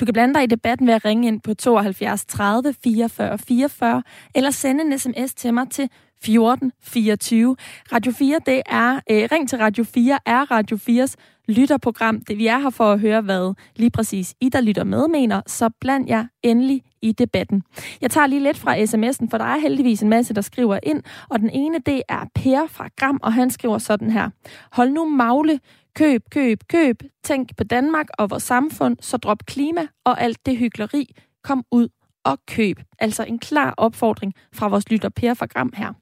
Du 0.00 0.04
kan 0.04 0.12
blande 0.12 0.34
dig 0.34 0.42
i 0.42 0.46
debatten 0.46 0.86
ved 0.86 0.94
at 0.94 1.04
ringe 1.04 1.28
ind 1.28 1.40
på 1.40 1.54
72 1.54 2.24
30 2.24 2.74
44 2.84 3.38
44, 3.38 4.02
eller 4.34 4.50
sende 4.50 4.84
en 4.84 4.98
sms 4.98 5.34
til 5.34 5.54
mig 5.54 5.70
til 5.70 5.90
14 6.22 6.72
24. 6.82 7.56
Radio 7.92 8.12
4, 8.12 8.40
det 8.46 8.62
er, 8.66 9.00
øh, 9.10 9.28
ring 9.32 9.48
til 9.48 9.58
Radio 9.58 9.84
4, 9.84 10.18
er 10.26 10.50
Radio 10.50 10.76
4's 10.76 11.14
lytterprogram. 11.48 12.20
Det, 12.20 12.38
vi 12.38 12.46
er 12.46 12.58
her 12.58 12.70
for 12.70 12.92
at 12.92 13.00
høre, 13.00 13.20
hvad 13.20 13.54
lige 13.76 13.90
præcis 13.90 14.34
I, 14.40 14.48
der 14.48 14.60
lytter 14.60 14.84
med, 14.84 15.08
mener, 15.08 15.40
så 15.46 15.70
bland 15.80 16.08
jer 16.08 16.24
endelig 16.42 16.82
i 17.02 17.12
debatten. 17.12 17.62
Jeg 18.00 18.10
tager 18.10 18.26
lige 18.26 18.42
lidt 18.42 18.58
fra 18.58 18.76
sms'en, 18.76 19.30
for 19.30 19.38
der 19.38 19.44
er 19.44 19.58
heldigvis 19.58 20.02
en 20.02 20.08
masse, 20.08 20.34
der 20.34 20.40
skriver 20.40 20.78
ind, 20.82 21.02
og 21.28 21.38
den 21.38 21.50
ene, 21.50 21.78
det 21.86 22.02
er 22.08 22.24
Per 22.34 22.66
fra 22.70 22.88
Gram, 22.96 23.20
og 23.22 23.32
han 23.32 23.50
skriver 23.50 23.78
sådan 23.78 24.10
her. 24.10 24.30
Hold 24.72 24.90
nu 24.90 25.08
magle, 25.08 25.60
køb, 25.98 26.22
køb, 26.30 26.58
køb, 26.68 27.02
tænk 27.24 27.56
på 27.56 27.64
Danmark 27.64 28.06
og 28.18 28.30
vores 28.30 28.42
samfund, 28.42 28.96
så 29.00 29.16
drop 29.16 29.38
klima 29.46 29.86
og 30.04 30.20
alt 30.20 30.46
det 30.46 30.58
hyggeleri, 30.58 31.14
kom 31.44 31.64
ud 31.72 31.88
og 32.24 32.38
køb. 32.48 32.76
Altså 32.98 33.24
en 33.24 33.38
klar 33.38 33.74
opfordring 33.76 34.34
fra 34.54 34.68
vores 34.68 34.90
lytter 34.90 35.08
Per 35.08 35.34
fra 35.34 35.46
Gram 35.46 35.72
her. 35.76 35.92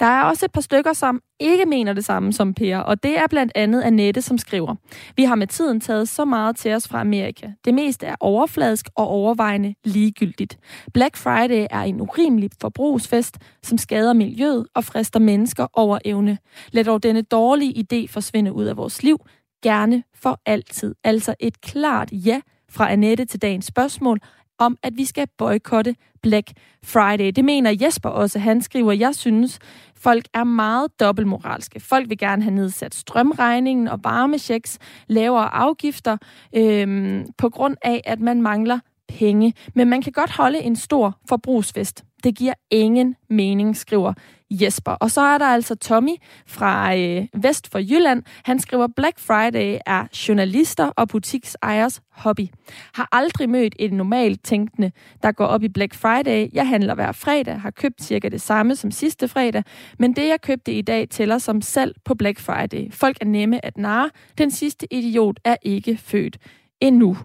Der 0.00 0.06
er 0.06 0.22
også 0.22 0.44
et 0.44 0.52
par 0.52 0.60
stykker, 0.60 0.92
som 0.92 1.20
ikke 1.40 1.66
mener 1.66 1.92
det 1.92 2.04
samme 2.04 2.32
som 2.32 2.54
Per, 2.54 2.78
og 2.78 3.02
det 3.02 3.18
er 3.18 3.26
blandt 3.30 3.52
andet 3.54 3.82
Annette, 3.82 4.22
som 4.22 4.38
skriver, 4.38 4.74
Vi 5.16 5.24
har 5.24 5.34
med 5.34 5.46
tiden 5.46 5.80
taget 5.80 6.08
så 6.08 6.24
meget 6.24 6.56
til 6.56 6.74
os 6.74 6.88
fra 6.88 7.00
Amerika. 7.00 7.50
Det 7.64 7.74
meste 7.74 8.06
er 8.06 8.16
overfladisk 8.20 8.88
og 8.96 9.06
overvejende 9.08 9.74
ligegyldigt. 9.84 10.58
Black 10.94 11.16
Friday 11.16 11.66
er 11.70 11.82
en 11.82 12.00
urimelig 12.00 12.50
forbrugsfest, 12.60 13.38
som 13.62 13.78
skader 13.78 14.12
miljøet 14.12 14.66
og 14.74 14.84
frister 14.84 15.20
mennesker 15.20 15.66
over 15.72 15.98
evne. 16.04 16.38
Lad 16.72 16.84
dog 16.84 17.02
denne 17.02 17.22
dårlige 17.22 17.84
idé 17.84 18.12
forsvinde 18.12 18.52
ud 18.52 18.64
af 18.64 18.76
vores 18.76 19.02
liv, 19.02 19.18
gerne 19.62 20.02
for 20.14 20.40
altid. 20.46 20.94
Altså 21.04 21.34
et 21.40 21.60
klart 21.60 22.08
ja 22.12 22.40
fra 22.70 22.92
Annette 22.92 23.24
til 23.24 23.42
dagens 23.42 23.66
spørgsmål, 23.66 24.20
om, 24.60 24.76
at 24.82 24.92
vi 24.96 25.04
skal 25.04 25.26
boykotte 25.38 25.94
Black 26.22 26.50
Friday. 26.84 27.32
Det 27.36 27.44
mener 27.44 27.76
Jesper 27.82 28.08
også. 28.08 28.38
Han 28.38 28.62
skriver, 28.62 28.92
jeg 28.92 29.14
synes, 29.14 29.58
folk 29.96 30.24
er 30.34 30.44
meget 30.44 31.00
dobbeltmoralske. 31.00 31.80
Folk 31.80 32.08
vil 32.08 32.18
gerne 32.18 32.42
have 32.42 32.54
nedsat 32.54 32.94
strømregningen 32.94 33.88
og 33.88 34.00
varmechecks, 34.04 34.78
lavere 35.08 35.54
afgifter, 35.54 36.16
øhm, 36.56 37.26
på 37.38 37.48
grund 37.48 37.76
af, 37.82 38.00
at 38.04 38.20
man 38.20 38.42
mangler 38.42 38.78
penge. 39.18 39.54
Men 39.74 39.88
man 39.88 40.02
kan 40.02 40.12
godt 40.12 40.30
holde 40.30 40.58
en 40.58 40.76
stor 40.76 41.18
forbrugsfest. 41.28 42.04
Det 42.24 42.34
giver 42.36 42.54
ingen 42.70 43.16
mening, 43.30 43.76
skriver 43.76 44.12
Jesper. 44.50 44.92
Og 44.92 45.10
så 45.10 45.20
er 45.20 45.38
der 45.38 45.46
altså 45.46 45.74
Tommy 45.74 46.16
fra 46.46 46.96
øh, 46.96 47.26
Vest 47.42 47.70
for 47.70 47.78
Jylland. 47.78 48.22
Han 48.44 48.58
skriver, 48.58 48.86
Black 48.96 49.18
Friday 49.18 49.78
er 49.86 50.06
journalister 50.28 50.86
og 50.86 51.08
butiksejers 51.08 52.00
hobby. 52.10 52.46
Har 52.94 53.08
aldrig 53.12 53.50
mødt 53.50 53.76
en 53.78 53.92
normalt 53.92 54.44
tænkende, 54.44 54.92
der 55.22 55.32
går 55.32 55.46
op 55.46 55.62
i 55.62 55.68
Black 55.68 55.94
Friday. 55.94 56.48
Jeg 56.52 56.68
handler 56.68 56.94
hver 56.94 57.12
fredag, 57.12 57.60
har 57.60 57.70
købt 57.70 58.02
cirka 58.02 58.28
det 58.28 58.40
samme 58.40 58.76
som 58.76 58.90
sidste 58.90 59.28
fredag, 59.28 59.64
men 59.98 60.16
det 60.16 60.28
jeg 60.28 60.40
købte 60.40 60.72
i 60.72 60.82
dag 60.82 61.08
tæller 61.08 61.38
som 61.38 61.62
salg 61.62 61.94
på 62.04 62.14
Black 62.14 62.40
Friday. 62.40 62.92
Folk 62.92 63.16
er 63.20 63.26
nemme 63.26 63.64
at 63.64 63.76
narre. 63.76 64.10
Den 64.38 64.50
sidste 64.50 64.94
idiot 64.94 65.40
er 65.44 65.56
ikke 65.62 65.96
født 65.96 66.38
endnu. 66.80 67.16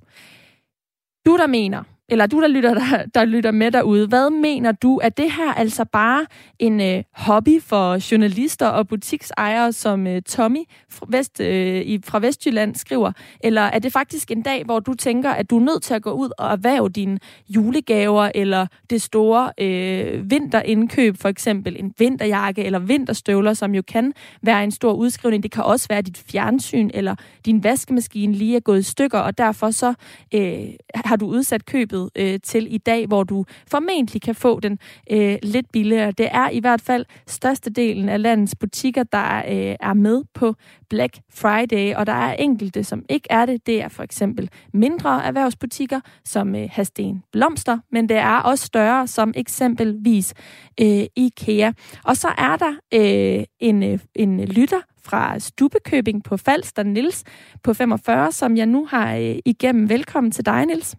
Du, 1.27 1.37
der 1.37 1.47
mener, 1.47 1.85
eller 2.09 2.27
du, 2.27 2.41
der 2.41 2.47
lytter, 2.47 2.73
der, 2.73 3.05
der 3.15 3.25
lytter 3.25 3.51
med 3.51 3.71
derude, 3.71 4.07
hvad 4.07 4.29
mener 4.29 4.71
du? 4.71 4.99
Er 5.03 5.09
det 5.09 5.31
her 5.31 5.53
altså 5.53 5.85
bare 5.85 6.25
en 6.59 6.81
øh, 6.81 7.03
hobby 7.11 7.61
for 7.61 8.11
journalister 8.11 8.67
og 8.67 8.87
butiksejere, 8.87 9.73
som 9.73 10.07
øh, 10.07 10.21
Tommy 10.21 10.59
fra, 10.89 11.05
Vest, 11.09 11.39
øh, 11.39 11.81
i, 11.81 12.01
fra 12.03 12.19
Vestjylland 12.19 12.75
skriver? 12.75 13.11
Eller 13.39 13.61
er 13.61 13.79
det 13.79 13.93
faktisk 13.93 14.31
en 14.31 14.41
dag, 14.41 14.63
hvor 14.63 14.79
du 14.79 14.93
tænker, 14.93 15.29
at 15.29 15.49
du 15.49 15.57
er 15.57 15.61
nødt 15.61 15.83
til 15.83 15.93
at 15.93 16.01
gå 16.01 16.11
ud 16.11 16.29
og 16.37 16.51
erhverve 16.51 16.89
dine 16.89 17.19
julegaver, 17.49 18.31
eller 18.35 18.67
det 18.89 19.01
store 19.01 19.51
øh, 19.57 20.31
vinterindkøb, 20.31 21.17
for 21.17 21.29
eksempel 21.29 21.75
en 21.79 21.93
vinterjakke 21.97 22.63
eller 22.63 22.79
vinterstøvler, 22.79 23.53
som 23.53 23.75
jo 23.75 23.81
kan 23.81 24.13
være 24.41 24.63
en 24.63 24.71
stor 24.71 24.93
udskrivning. 24.93 25.43
Det 25.43 25.51
kan 25.51 25.63
også 25.63 25.87
være 25.89 26.01
dit 26.01 26.23
fjernsyn, 26.31 26.89
eller 26.93 27.15
din 27.45 27.63
vaskemaskine 27.63 28.33
lige 28.33 28.55
er 28.55 28.59
gået 28.59 28.79
i 28.79 28.83
stykker, 28.83 29.19
og 29.19 29.37
derfor 29.37 29.71
så 29.71 29.93
øh, 30.33 30.59
har 30.95 31.15
du 31.15 31.25
udsat 31.25 31.65
købet 31.65 31.94
købet 31.95 32.09
øh, 32.15 32.39
til 32.43 32.73
i 32.73 32.77
dag, 32.77 33.07
hvor 33.07 33.23
du 33.23 33.45
formentlig 33.67 34.21
kan 34.21 34.35
få 34.35 34.59
den 34.59 34.79
øh, 35.11 35.37
lidt 35.43 35.71
billigere. 35.71 36.11
Det 36.11 36.27
er 36.31 36.49
i 36.49 36.59
hvert 36.59 36.81
fald 36.81 37.05
størstedelen 37.27 38.09
af 38.09 38.21
landets 38.21 38.55
butikker, 38.55 39.03
der 39.03 39.37
øh, 39.37 39.75
er 39.79 39.93
med 39.93 40.23
på 40.33 40.55
Black 40.89 41.17
Friday, 41.33 41.95
og 41.95 42.05
der 42.05 42.13
er 42.13 42.33
enkelte, 42.33 42.83
som 42.83 43.03
ikke 43.09 43.27
er 43.29 43.45
det. 43.45 43.67
Det 43.67 43.81
er 43.81 43.87
for 43.89 44.03
eksempel 44.03 44.49
mindre 44.73 45.25
erhvervsbutikker, 45.25 45.99
som 46.25 46.55
øh, 46.55 46.69
Hasten 46.71 47.23
Blomster, 47.31 47.79
men 47.91 48.09
det 48.09 48.17
er 48.17 48.37
også 48.37 48.65
større, 48.65 49.07
som 49.07 49.33
eksempelvis 49.35 50.33
øh, 50.81 51.05
IKEA. 51.15 51.71
Og 52.03 52.17
så 52.17 52.27
er 52.37 52.55
der 52.55 52.73
øh, 52.93 53.43
en, 53.59 53.83
øh, 53.83 53.99
en 54.15 54.45
lytter 54.45 54.81
fra 55.03 55.39
Stubekøbing 55.39 56.23
på 56.23 56.37
Falster, 56.37 56.83
Nils 56.83 57.23
på 57.63 57.73
45, 57.73 58.31
som 58.31 58.57
jeg 58.57 58.65
nu 58.65 58.85
har 58.85 59.15
øh, 59.15 59.35
igennem. 59.45 59.89
Velkommen 59.89 60.31
til 60.31 60.45
dig, 60.45 60.65
Nils. 60.65 60.95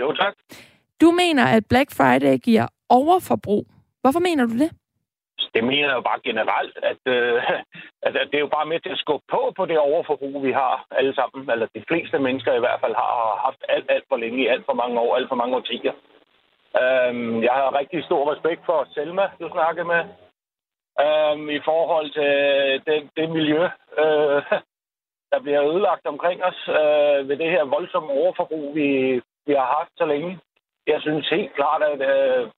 Jo, 0.00 0.12
tak. 0.12 0.34
Du 1.00 1.10
mener, 1.10 1.44
at 1.56 1.62
Black 1.68 1.90
Friday 1.96 2.36
giver 2.38 2.66
overforbrug. 2.88 3.64
Hvorfor 4.02 4.20
mener 4.20 4.46
du 4.46 4.54
det? 4.64 4.70
Det 5.54 5.64
mener 5.64 5.88
jeg 5.88 5.96
jo 5.96 6.00
bare 6.10 6.20
generelt, 6.24 6.76
at, 6.82 7.02
øh, 7.14 7.42
at, 8.06 8.16
at 8.16 8.28
det 8.30 8.36
er 8.36 8.46
jo 8.46 8.54
bare 8.56 8.66
med 8.66 8.80
til 8.80 8.92
at 8.96 8.98
skubbe 8.98 9.26
på 9.30 9.52
på 9.56 9.66
det 9.66 9.78
overforbrug, 9.78 10.42
vi 10.42 10.52
har 10.52 10.86
alle 10.90 11.14
sammen. 11.14 11.50
Eller 11.50 11.66
de 11.74 11.84
fleste 11.88 12.18
mennesker 12.18 12.52
i 12.54 12.64
hvert 12.64 12.80
fald 12.80 12.94
har 12.94 13.40
haft 13.46 13.60
alt, 13.68 13.86
alt 13.88 14.04
for 14.08 14.16
længe, 14.16 14.42
i 14.42 14.46
alt 14.46 14.64
for 14.66 14.72
mange 14.82 15.00
år, 15.00 15.16
alt 15.16 15.28
for 15.28 15.40
mange 15.42 15.56
årtier. 15.56 15.92
Øhm, 16.82 17.42
jeg 17.42 17.52
har 17.52 17.78
rigtig 17.78 18.04
stor 18.04 18.32
respekt 18.32 18.62
for 18.66 18.88
Selma, 18.94 19.24
du 19.40 19.48
snakker 19.52 19.84
med, 19.84 20.02
øhm, 21.04 21.48
i 21.58 21.60
forhold 21.64 22.10
til 22.18 22.32
det, 22.86 23.10
det 23.16 23.30
miljø, 23.30 23.62
øh, 24.02 24.42
der 25.32 25.38
bliver 25.42 25.62
ødelagt 25.70 26.06
omkring 26.06 26.44
os 26.44 26.60
øh, 26.68 27.28
ved 27.28 27.36
det 27.36 27.50
her 27.50 27.64
voldsomme 27.64 28.10
overforbrug, 28.10 28.74
vi, 28.74 29.20
vi 29.48 29.54
har 29.60 29.68
haft 29.78 29.92
så 29.96 30.04
længe. 30.12 30.40
Jeg 30.86 31.00
synes 31.00 31.28
helt 31.28 31.54
klart, 31.54 31.82
at, 31.82 32.00
øh, 32.12 32.50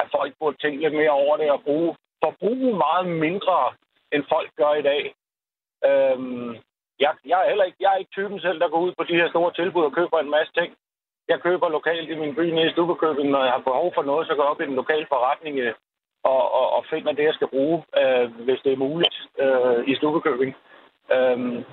at 0.00 0.06
folk 0.16 0.32
burde 0.40 0.56
tænke 0.56 0.82
lidt 0.82 0.94
mere 0.94 1.10
over 1.10 1.36
det 1.36 1.50
og 1.50 1.62
bruge, 1.62 1.96
forbruge 2.24 2.76
meget 2.84 3.06
mindre, 3.26 3.58
end 4.12 4.24
folk 4.28 4.50
gør 4.56 4.72
i 4.74 4.82
dag. 4.90 5.02
Øhm, 5.88 6.50
jeg, 7.02 7.12
jeg, 7.30 7.38
er 7.42 7.48
heller 7.48 7.64
ikke, 7.64 7.80
jeg 7.80 7.92
er 7.92 7.96
ikke 8.02 8.16
typen 8.18 8.40
selv, 8.40 8.60
der 8.60 8.68
går 8.68 8.80
ud 8.86 8.92
på 8.98 9.04
de 9.04 9.18
her 9.20 9.28
store 9.28 9.52
tilbud 9.52 9.84
og 9.84 9.92
køber 9.92 10.18
en 10.18 10.30
masse 10.30 10.52
ting. 10.52 10.70
Jeg 11.28 11.40
køber 11.40 11.68
lokalt 11.68 12.10
i 12.10 12.14
min 12.14 12.34
by 12.34 12.44
nede 12.50 12.68
i 12.68 12.72
Stubekøbing, 12.72 13.28
når 13.30 13.42
jeg 13.44 13.52
har 13.52 13.68
behov 13.70 13.92
for 13.94 14.02
noget, 14.02 14.26
så 14.26 14.34
går 14.34 14.42
jeg 14.42 14.50
op 14.50 14.60
i 14.60 14.64
den 14.70 14.74
lokale 14.74 15.06
forretning 15.08 15.58
øh, 15.58 15.74
og, 16.24 16.52
og, 16.58 16.66
og 16.76 16.84
finder 16.90 17.12
det, 17.12 17.24
jeg 17.24 17.34
skal 17.34 17.48
bruge, 17.48 17.84
øh, 18.00 18.30
hvis 18.46 18.60
det 18.64 18.72
er 18.72 18.84
muligt 18.86 19.16
øh, 19.38 19.88
i 19.88 19.94
Stubekøbing. 19.96 20.56
Øhm, 21.12 21.64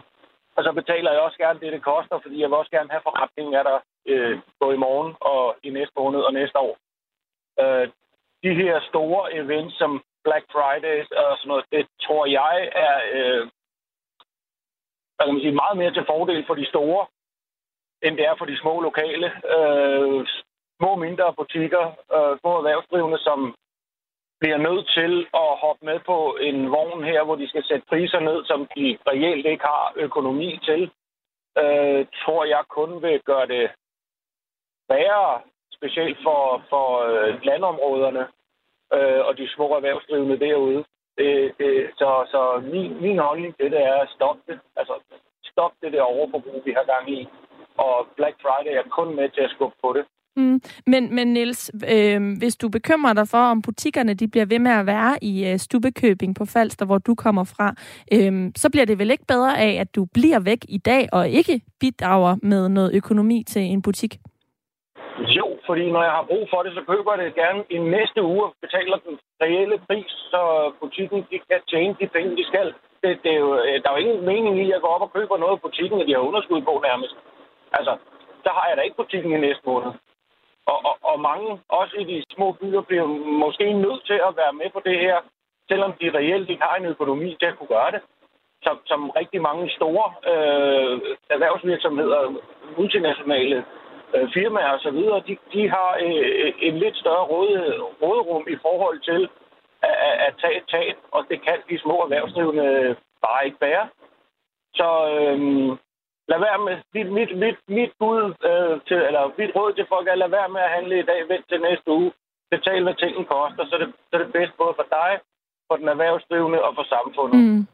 og 0.55 0.63
så 0.63 0.71
betaler 0.71 1.11
jeg 1.11 1.21
også 1.21 1.37
gerne 1.37 1.59
det, 1.59 1.73
det 1.73 1.83
koster, 1.83 2.19
fordi 2.19 2.41
jeg 2.41 2.49
vil 2.49 2.57
også 2.57 2.71
gerne 2.71 2.91
have 2.91 3.07
forretningen 3.07 3.53
af 3.55 3.63
der 3.63 3.79
øh, 4.05 4.39
både 4.59 4.75
i 4.75 4.83
morgen 4.85 5.15
og 5.21 5.55
i 5.63 5.69
næste 5.69 5.93
måned 5.97 6.19
og 6.19 6.33
næste 6.33 6.59
år. 6.59 6.77
Øh, 7.61 7.87
de 8.43 8.53
her 8.61 8.79
store 8.89 9.33
events 9.33 9.77
som 9.77 10.03
Black 10.23 10.45
Fridays 10.51 11.11
og 11.11 11.37
sådan 11.37 11.47
noget, 11.47 11.65
det 11.71 11.87
tror 12.05 12.25
jeg 12.25 12.69
er 12.75 12.95
øh, 13.13 13.47
hvad 15.15 15.25
kan 15.25 15.33
man 15.33 15.41
sige, 15.41 15.61
meget 15.63 15.77
mere 15.77 15.93
til 15.93 16.05
fordel 16.11 16.45
for 16.47 16.55
de 16.55 16.65
store, 16.65 17.05
end 18.05 18.17
det 18.17 18.25
er 18.25 18.35
for 18.37 18.45
de 18.45 18.57
små 18.61 18.81
lokale. 18.81 19.27
Øh, 19.55 20.27
små 20.79 20.95
mindre 20.95 21.33
butikker, 21.39 21.85
øh, 22.15 22.39
små 22.41 22.51
erhvervsdrivende, 22.57 23.19
som 23.19 23.55
bliver 24.39 24.57
nødt 24.57 24.87
til 24.97 25.13
at 25.43 25.49
hoppe 25.63 25.85
med 25.85 25.99
på 25.99 26.37
en 26.41 26.71
vogn 26.71 27.03
her, 27.03 27.23
hvor 27.23 27.35
de 27.35 27.49
skal 27.49 27.63
sætte 27.63 27.85
priser 27.89 28.19
ned, 28.19 28.45
som 28.45 28.59
de 28.75 28.97
reelt 29.07 29.45
ikke 29.45 29.65
har 29.65 29.93
økonomi 29.95 30.59
til, 30.63 30.81
øh, 31.61 32.05
tror 32.23 32.45
jeg 32.45 32.63
kun 32.69 33.01
vil 33.01 33.21
gøre 33.21 33.47
det 33.47 33.71
værre, 34.89 35.41
specielt 35.77 36.17
for, 36.25 36.41
for 36.69 36.85
øh, 37.09 37.31
landområderne 37.43 38.23
øh, 38.95 39.21
og 39.27 39.37
de 39.37 39.53
små 39.55 39.67
erhvervsdrivende 39.75 40.39
derude. 40.39 40.83
Det, 41.17 41.51
det, 41.59 41.71
så 41.99 42.09
så 42.33 42.41
min, 42.73 43.01
min 43.01 43.19
holdning 43.27 43.57
til 43.57 43.71
det 43.71 43.81
er 43.81 43.97
at 44.05 44.13
stoppe 44.15 44.41
det. 44.47 44.59
Altså, 44.75 44.93
stop 45.51 45.71
det 45.81 45.93
der 45.93 46.01
overforbrug, 46.01 46.61
vi 46.65 46.71
har 46.77 46.85
gang 46.93 47.05
i. 47.19 47.27
Og 47.77 48.07
Black 48.17 48.35
Friday 48.41 48.73
er 48.77 48.87
kun 48.97 49.15
med 49.15 49.29
til 49.29 49.41
at 49.41 49.53
skubbe 49.55 49.75
på 49.83 49.93
det. 49.97 50.05
Mm. 50.37 50.61
Men, 50.87 51.15
men 51.15 51.27
Niels, 51.27 51.71
øh, 51.93 52.37
hvis 52.37 52.55
du 52.55 52.69
bekymrer 52.69 53.13
dig 53.13 53.27
for, 53.27 53.37
om 53.37 53.61
butikkerne 53.61 54.13
de 54.13 54.27
bliver 54.27 54.45
ved 54.45 54.59
med 54.59 54.71
at 54.71 54.85
være 54.85 55.23
i 55.23 55.47
øh, 55.49 55.57
Stubekøbing 55.59 56.35
på 56.35 56.45
Falster, 56.45 56.85
hvor 56.85 56.97
du 56.97 57.15
kommer 57.15 57.43
fra, 57.43 57.75
øh, 58.13 58.51
så 58.55 58.69
bliver 58.69 58.85
det 58.85 58.99
vel 58.99 59.11
ikke 59.11 59.25
bedre 59.27 59.59
af, 59.59 59.73
at 59.73 59.95
du 59.95 60.05
bliver 60.13 60.39
væk 60.39 60.65
i 60.69 60.77
dag 60.77 61.09
og 61.11 61.29
ikke 61.29 61.61
bidrager 61.79 62.35
med 62.43 62.69
noget 62.69 62.95
økonomi 62.95 63.43
til 63.47 63.61
en 63.61 63.81
butik? 63.81 64.17
Fordi 65.67 65.91
når 65.91 66.03
jeg 66.03 66.11
har 66.11 66.25
brug 66.31 66.47
for 66.49 66.63
det, 66.63 66.71
så 66.73 66.81
køber 66.91 67.11
jeg 67.13 67.25
det 67.25 67.35
gerne 67.35 67.63
i 67.69 67.77
næste 67.77 68.21
uge 68.23 68.43
og 68.45 68.53
betaler 68.61 68.97
den 68.97 69.19
reelle 69.41 69.77
pris, 69.87 70.11
så 70.31 70.41
butikken 70.79 71.27
de 71.31 71.37
kan 71.49 71.61
tjene 71.71 71.95
de 71.99 72.07
penge, 72.07 72.37
de 72.37 72.45
skal. 72.51 72.73
Det, 73.03 73.19
det 73.23 73.31
er 73.31 73.39
jo, 73.45 73.51
øh, 73.55 73.75
der 73.81 73.89
er 73.89 73.97
jo 73.97 74.03
ingen 74.05 74.25
mening 74.25 74.53
i, 74.57 74.65
at 74.67 74.73
jeg 74.73 74.81
går 74.81 74.95
op 74.95 75.01
og 75.07 75.13
køber 75.13 75.37
noget 75.37 75.57
i 75.57 75.63
butikken, 75.65 76.01
og 76.01 76.07
de 76.07 76.13
har 76.13 76.27
underskud 76.29 76.61
på 76.61 76.73
nærmest. 76.87 77.15
Altså, 77.77 77.93
så 78.43 78.49
har 78.57 78.65
jeg 78.67 78.77
da 78.77 78.81
ikke 78.81 79.01
butikken 79.01 79.31
i 79.31 79.39
næste 79.47 79.63
måned. 79.65 79.91
Og, 80.71 80.77
og, 80.89 80.95
og 81.09 81.19
mange, 81.19 81.59
også 81.69 81.95
i 81.99 82.03
de 82.11 82.23
små 82.35 82.51
byer, 82.51 82.81
bliver 82.81 83.07
måske 83.43 83.73
nødt 83.73 84.05
til 84.05 84.19
at 84.27 84.37
være 84.41 84.53
med 84.53 84.69
på 84.73 84.81
det 84.85 84.99
her, 84.99 85.17
selvom 85.69 85.91
de 86.01 86.17
reelt 86.17 86.49
ikke 86.49 86.63
har 86.63 86.75
en 86.75 86.85
økonomi 86.85 87.35
til 87.39 87.47
at 87.51 87.57
kunne 87.57 87.73
gøre 87.77 87.91
det. 87.91 88.01
Som, 88.63 88.79
som 88.85 89.09
rigtig 89.09 89.41
mange 89.41 89.69
store 89.69 90.05
øh, 90.31 90.93
erhvervsvirksomheder, 91.29 92.21
multinationale 92.77 93.65
øh, 94.15 94.33
firmaer 94.33 94.71
osv., 94.77 94.99
de, 95.27 95.37
de 95.53 95.69
har 95.69 95.91
øh, 96.05 96.53
en 96.59 96.75
lidt 96.83 96.97
større 96.97 97.25
råd, 97.31 97.51
rådrum 98.01 98.45
i 98.55 98.57
forhold 98.61 98.99
til 99.09 99.29
at, 99.81 99.95
at 100.27 100.33
tage 100.41 100.57
et 100.57 100.67
tab, 100.73 100.95
og 101.11 101.25
det 101.29 101.41
kan 101.41 101.57
de 101.69 101.79
små 101.79 101.95
erhvervsdrivende 102.03 102.95
bare 103.25 103.45
ikke 103.45 103.59
bære. 103.59 103.87
Så 104.79 104.89
øh, 105.13 105.37
lad 106.31 106.39
være 106.47 106.59
med, 106.67 106.75
mit, 106.93 107.09
mit, 107.17 107.31
mit, 107.43 107.57
mit 107.67 107.91
bud 107.99 108.23
øh, 108.49 108.73
til, 108.87 108.97
eller 109.07 109.23
mit 109.37 109.55
råd 109.55 109.73
til 109.73 109.85
folk 109.93 110.07
er, 110.07 110.15
lad 110.15 110.29
være 110.29 110.49
med 110.49 110.61
at 110.61 110.73
handle 110.77 110.99
i 110.99 111.07
dag, 111.11 111.19
vent 111.29 111.45
til 111.49 111.61
næste 111.61 111.91
uge, 111.91 112.11
betal 112.51 112.83
hvad 112.83 112.95
tingene 112.95 113.25
koster, 113.25 113.63
så 113.65 113.75
det, 113.81 113.87
så 114.09 114.13
det 114.17 114.25
er 114.27 114.37
bedst 114.39 114.53
både 114.57 114.73
for 114.79 114.87
dig, 114.97 115.11
for 115.67 115.75
den 115.75 115.87
erhvervsdrivende 115.87 116.63
og 116.67 116.71
for 116.75 116.85
samfundet. 116.93 117.39
Mm. 117.39 117.67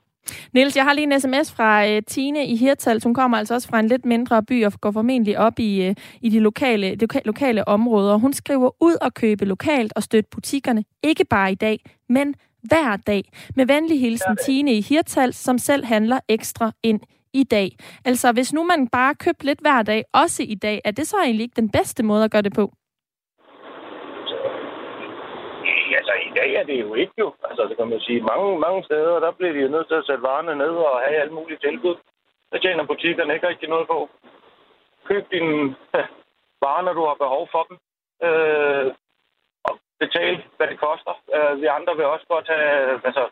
Niels, 0.53 0.75
jeg 0.75 0.83
har 0.83 0.93
lige 0.93 1.13
en 1.13 1.19
sms 1.19 1.51
fra 1.51 1.87
uh, 1.87 1.99
Tine 2.07 2.45
i 2.45 2.55
Hirtals. 2.55 3.03
Hun 3.03 3.13
kommer 3.13 3.37
altså 3.37 3.53
også 3.53 3.67
fra 3.67 3.79
en 3.79 3.87
lidt 3.87 4.05
mindre 4.05 4.43
by 4.43 4.65
og 4.65 4.73
går 4.81 4.91
formentlig 4.91 5.37
op 5.37 5.59
i, 5.59 5.89
uh, 5.89 5.95
i 6.21 6.29
de 6.29 6.39
lokale, 6.39 6.95
de 6.95 7.05
loka- 7.05 7.21
lokale 7.25 7.67
områder. 7.67 8.15
Hun 8.17 8.33
skriver 8.33 8.69
ud 8.79 8.95
og 9.01 9.13
købe 9.13 9.45
lokalt 9.45 9.93
og 9.95 10.03
støtte 10.03 10.29
butikkerne, 10.31 10.83
ikke 11.03 11.25
bare 11.25 11.51
i 11.51 11.55
dag, 11.55 11.79
men 12.09 12.35
hver 12.63 12.97
dag. 12.97 13.23
Med 13.55 13.65
venlig 13.65 13.99
hilsen 13.99 14.37
Tine 14.45 14.73
i 14.73 14.81
Hirtals, 14.81 15.35
som 15.35 15.57
selv 15.57 15.85
handler 15.85 16.19
ekstra 16.29 16.71
ind 16.83 16.99
i 17.33 17.43
dag. 17.43 17.69
Altså, 18.05 18.31
hvis 18.31 18.53
nu 18.53 18.63
man 18.63 18.87
bare 18.87 19.15
købte 19.15 19.45
lidt 19.45 19.59
hver 19.61 19.81
dag, 19.81 20.03
også 20.13 20.43
i 20.43 20.55
dag, 20.55 20.81
er 20.85 20.91
det 20.91 21.07
så 21.07 21.17
egentlig 21.23 21.43
ikke 21.43 21.55
den 21.55 21.69
bedste 21.69 22.03
måde 22.03 22.23
at 22.23 22.31
gøre 22.31 22.41
det 22.41 22.53
på? 22.53 22.73
Altså, 25.99 26.13
i 26.27 26.30
dag 26.41 26.53
er 26.59 26.63
det 26.63 26.77
jo 26.85 26.93
ikke 26.93 27.15
jo. 27.23 27.27
Altså, 27.49 27.63
det 27.69 27.75
kan 27.77 27.87
man 27.87 27.99
sige. 28.07 28.21
Mange, 28.31 28.59
mange 28.65 28.83
steder, 28.83 29.19
der 29.25 29.31
bliver 29.31 29.53
de 29.53 29.59
jo 29.65 29.69
nødt 29.75 29.87
til 29.87 30.01
at 30.01 30.07
sætte 30.07 30.23
varerne 30.29 30.55
ned 30.63 30.73
og 30.91 30.99
have 31.05 31.21
alle 31.21 31.33
mulige 31.39 31.63
tilbud. 31.67 31.95
Der 32.51 32.57
tjener 32.59 32.91
butikkerne 32.91 33.33
ikke 33.33 33.47
rigtig 33.47 33.69
noget 33.69 33.87
på. 33.87 34.09
Køb 35.09 35.23
dine 35.31 35.75
varer, 36.63 36.83
når 36.87 36.93
du 36.93 37.03
har 37.09 37.23
behov 37.25 37.43
for 37.53 37.63
dem. 37.69 37.77
Øh, 38.27 38.87
og 39.67 39.73
betal, 39.99 40.33
hvad 40.57 40.67
det 40.67 40.79
koster. 40.87 41.13
Øh, 41.35 41.61
vi 41.61 41.65
andre 41.77 41.95
vil 41.97 42.05
også 42.05 42.25
godt 42.33 42.47
have... 42.53 43.01
Altså, 43.07 43.23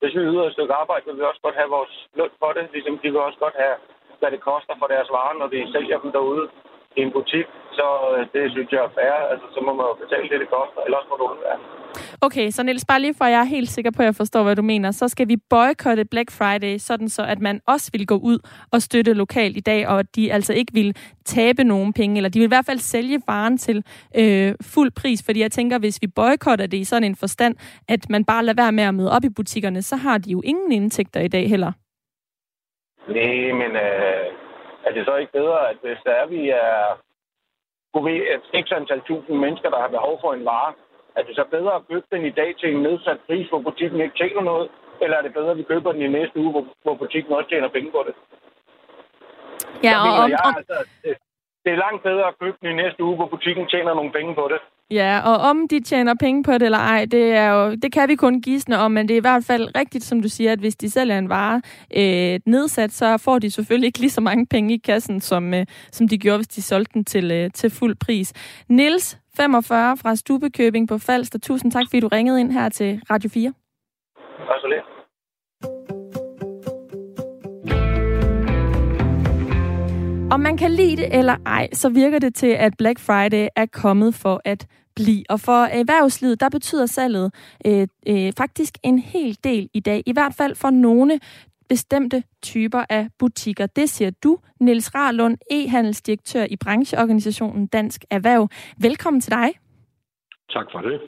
hvis 0.00 0.14
vi 0.14 0.20
yder 0.20 0.44
et 0.46 0.52
stykke 0.52 0.74
arbejde, 0.74 1.06
vil 1.06 1.18
vi 1.18 1.30
også 1.30 1.42
godt 1.42 1.54
have 1.60 1.70
vores 1.76 1.94
løn 2.14 2.34
for 2.38 2.52
det. 2.52 2.64
Ligesom 2.72 2.98
de 2.98 3.10
vil 3.12 3.26
også 3.28 3.38
godt 3.38 3.56
have, 3.64 3.76
hvad 4.18 4.30
det 4.30 4.40
koster 4.40 4.74
for 4.78 4.86
deres 4.86 5.10
varer, 5.10 5.34
når 5.38 5.46
de 5.46 5.72
sælger 5.72 5.98
dem 5.98 6.12
derude 6.12 6.48
i 6.96 7.00
en 7.06 7.12
butik. 7.16 7.46
Så 7.78 7.86
øh, 8.12 8.20
det 8.34 8.42
synes 8.54 8.68
jeg 8.74 8.82
er 8.88 8.92
fair. 8.98 9.14
Altså, 9.32 9.46
så 9.54 9.60
må 9.66 9.70
man 9.78 9.84
jo 9.90 9.94
betale 10.02 10.26
det, 10.30 10.38
det 10.42 10.48
koster. 10.56 10.80
Ellers 10.86 11.06
må 11.10 11.14
du 11.20 11.24
undvære. 11.32 11.58
Okay, 12.20 12.50
så 12.50 12.62
Niels, 12.62 12.84
bare 12.84 13.00
lige 13.00 13.14
for 13.18 13.24
at 13.24 13.32
jeg 13.32 13.40
er 13.40 13.54
helt 13.56 13.68
sikker 13.68 13.90
på, 13.90 14.02
at 14.02 14.06
jeg 14.06 14.14
forstår, 14.14 14.42
hvad 14.42 14.56
du 14.56 14.62
mener, 14.62 14.90
så 14.90 15.08
skal 15.08 15.28
vi 15.28 15.36
boykotte 15.50 16.04
Black 16.04 16.30
Friday, 16.30 16.78
sådan 16.78 17.08
så 17.08 17.22
at 17.22 17.40
man 17.40 17.60
også 17.66 17.90
vil 17.92 18.06
gå 18.06 18.14
ud 18.14 18.38
og 18.72 18.82
støtte 18.82 19.12
lokalt 19.12 19.56
i 19.56 19.60
dag, 19.60 19.88
og 19.88 19.98
at 19.98 20.16
de 20.16 20.32
altså 20.32 20.52
ikke 20.52 20.72
vil 20.72 20.96
tabe 21.24 21.64
nogen 21.64 21.92
penge, 21.92 22.16
eller 22.16 22.30
de 22.30 22.38
vil 22.38 22.46
i 22.46 22.48
hvert 22.48 22.66
fald 22.66 22.78
sælge 22.78 23.22
varen 23.26 23.58
til 23.58 23.84
øh, 24.16 24.54
fuld 24.62 24.90
pris, 24.90 25.22
fordi 25.24 25.40
jeg 25.40 25.52
tænker, 25.52 25.78
hvis 25.78 25.98
vi 26.02 26.06
boykotter 26.06 26.66
det 26.66 26.78
i 26.78 26.84
sådan 26.84 27.04
en 27.04 27.16
forstand, 27.16 27.56
at 27.88 28.10
man 28.10 28.24
bare 28.24 28.44
lader 28.44 28.62
være 28.62 28.72
med 28.72 28.84
at 28.84 28.94
møde 28.94 29.10
op 29.10 29.24
i 29.24 29.28
butikkerne, 29.36 29.82
så 29.82 29.96
har 29.96 30.18
de 30.18 30.30
jo 30.30 30.42
ingen 30.44 30.72
indtægter 30.72 31.20
i 31.20 31.28
dag 31.28 31.48
heller. 31.48 31.72
Nej, 33.08 33.52
men 33.52 33.76
øh, 33.76 34.43
er 34.86 34.90
det 34.92 35.04
så 35.06 35.16
ikke 35.16 35.32
bedre, 35.32 35.70
at 35.70 35.76
hvis 35.82 35.98
der 36.04 36.10
er, 36.10 36.26
vi 36.26 36.48
er 36.48 36.98
et 38.54 38.72
antal 38.72 39.00
tusind 39.00 39.36
mennesker, 39.38 39.70
der 39.70 39.80
har 39.80 39.88
behov 39.88 40.20
for 40.20 40.32
en 40.32 40.44
vare, 40.44 40.72
er 41.16 41.22
det 41.22 41.36
så 41.36 41.44
bedre 41.50 41.74
at 41.74 41.86
købe 41.90 42.06
den 42.12 42.24
i 42.24 42.30
dag 42.30 42.56
til 42.56 42.74
en 42.74 42.82
nedsat 42.82 43.18
pris, 43.26 43.48
hvor 43.48 43.58
butikken 43.58 44.00
ikke 44.00 44.16
tjener 44.16 44.42
noget? 44.42 44.70
Eller 45.02 45.16
er 45.16 45.22
det 45.22 45.32
bedre, 45.32 45.50
at 45.50 45.56
vi 45.56 45.62
køber 45.62 45.92
den 45.92 46.02
i 46.02 46.08
næste 46.08 46.40
uge, 46.40 46.50
hvor, 46.50 46.66
hvor 46.82 46.94
butikken 46.94 47.32
også 47.32 47.48
tjener 47.48 47.68
penge 47.68 47.90
på 47.90 48.04
det? 48.06 48.14
Ja, 49.82 49.96
og, 50.06 50.24
om, 50.24 50.30
jeg, 50.30 50.38
altså, 50.56 50.76
det, 51.64 51.72
er 51.72 51.76
langt 51.76 52.02
bedre 52.02 52.28
at 52.28 52.38
købe 52.40 52.56
den 52.60 52.68
i 52.70 52.82
næste 52.82 53.04
uge, 53.04 53.16
hvor 53.16 53.26
butikken 53.26 53.66
tjener 53.66 53.94
nogle 53.94 54.12
penge 54.12 54.34
på 54.34 54.48
det. 54.52 54.60
Ja, 54.90 55.20
og 55.30 55.36
om 55.50 55.68
de 55.68 55.80
tjener 55.80 56.14
penge 56.20 56.42
på 56.42 56.52
det 56.52 56.62
eller 56.62 56.78
ej, 56.78 57.06
det, 57.10 57.32
er 57.32 57.50
jo, 57.50 57.74
det 57.82 57.92
kan 57.92 58.08
vi 58.08 58.16
kun 58.16 58.40
gisne 58.40 58.78
om, 58.78 58.90
men 58.90 59.08
det 59.08 59.14
er 59.14 59.18
i 59.18 59.28
hvert 59.28 59.44
fald 59.46 59.76
rigtigt, 59.76 60.04
som 60.04 60.22
du 60.22 60.28
siger, 60.28 60.52
at 60.52 60.58
hvis 60.58 60.76
de 60.76 60.90
sælger 60.90 61.18
en 61.18 61.28
vare 61.28 61.62
øh, 61.96 62.40
nedsat, 62.46 62.92
så 62.92 63.22
får 63.24 63.38
de 63.38 63.50
selvfølgelig 63.50 63.86
ikke 63.86 63.98
lige 63.98 64.10
så 64.10 64.20
mange 64.20 64.46
penge 64.46 64.74
i 64.74 64.76
kassen, 64.76 65.20
som, 65.20 65.54
øh, 65.54 65.66
som 65.92 66.08
de 66.08 66.18
gjorde, 66.18 66.38
hvis 66.38 66.48
de 66.48 66.62
solgte 66.62 66.94
den 66.94 67.04
til, 67.04 67.32
øh, 67.32 67.50
til 67.50 67.70
fuld 67.70 67.96
pris. 68.06 68.64
Nils 68.68 69.18
45 69.36 69.96
fra 70.02 70.14
Stubekøbing 70.16 70.88
på 70.88 70.98
Falster. 70.98 71.38
Tusind 71.38 71.72
tak, 71.72 71.84
fordi 71.90 72.00
du 72.00 72.08
ringede 72.08 72.40
ind 72.40 72.52
her 72.52 72.68
til 72.68 73.00
Radio 73.10 73.30
4. 73.34 73.52
Tak 74.48 74.60
så 74.60 74.68
lidt. 74.68 74.93
Om 80.34 80.40
man 80.40 80.56
kan 80.56 80.70
lide 80.70 80.96
det 80.96 81.18
eller 81.18 81.36
ej, 81.46 81.68
så 81.72 81.88
virker 81.88 82.18
det 82.18 82.34
til, 82.34 82.46
at 82.46 82.72
Black 82.78 82.98
Friday 82.98 83.48
er 83.56 83.66
kommet 83.66 84.14
for 84.14 84.40
at 84.44 84.66
blive. 84.96 85.24
Og 85.28 85.40
for 85.40 85.52
erhvervslivet, 85.52 86.40
der 86.40 86.48
betyder 86.48 86.86
salget 86.86 87.34
øh, 87.66 87.88
øh, 88.08 88.32
faktisk 88.36 88.78
en 88.82 88.98
hel 88.98 89.38
del 89.44 89.68
i 89.74 89.80
dag. 89.80 90.02
I 90.06 90.12
hvert 90.12 90.34
fald 90.34 90.54
for 90.54 90.70
nogle 90.70 91.20
bestemte 91.68 92.22
typer 92.42 92.84
af 92.90 93.08
butikker. 93.18 93.66
Det 93.66 93.90
siger 93.90 94.10
du, 94.10 94.38
Niels 94.60 94.94
Rarlund, 94.94 95.38
e-handelsdirektør 95.50 96.46
i 96.50 96.56
brancheorganisationen 96.56 97.66
Dansk 97.66 98.04
Erhverv. 98.10 98.48
Velkommen 98.78 99.20
til 99.20 99.32
dig. 99.32 99.52
Tak 100.50 100.66
for 100.72 100.78
det. 100.78 101.00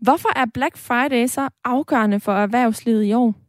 Hvorfor 0.00 0.38
er 0.38 0.46
Black 0.54 0.76
Friday 0.76 1.26
så 1.26 1.48
afgørende 1.64 2.20
for 2.20 2.32
erhvervslivet 2.32 3.04
i 3.04 3.12
år? 3.12 3.43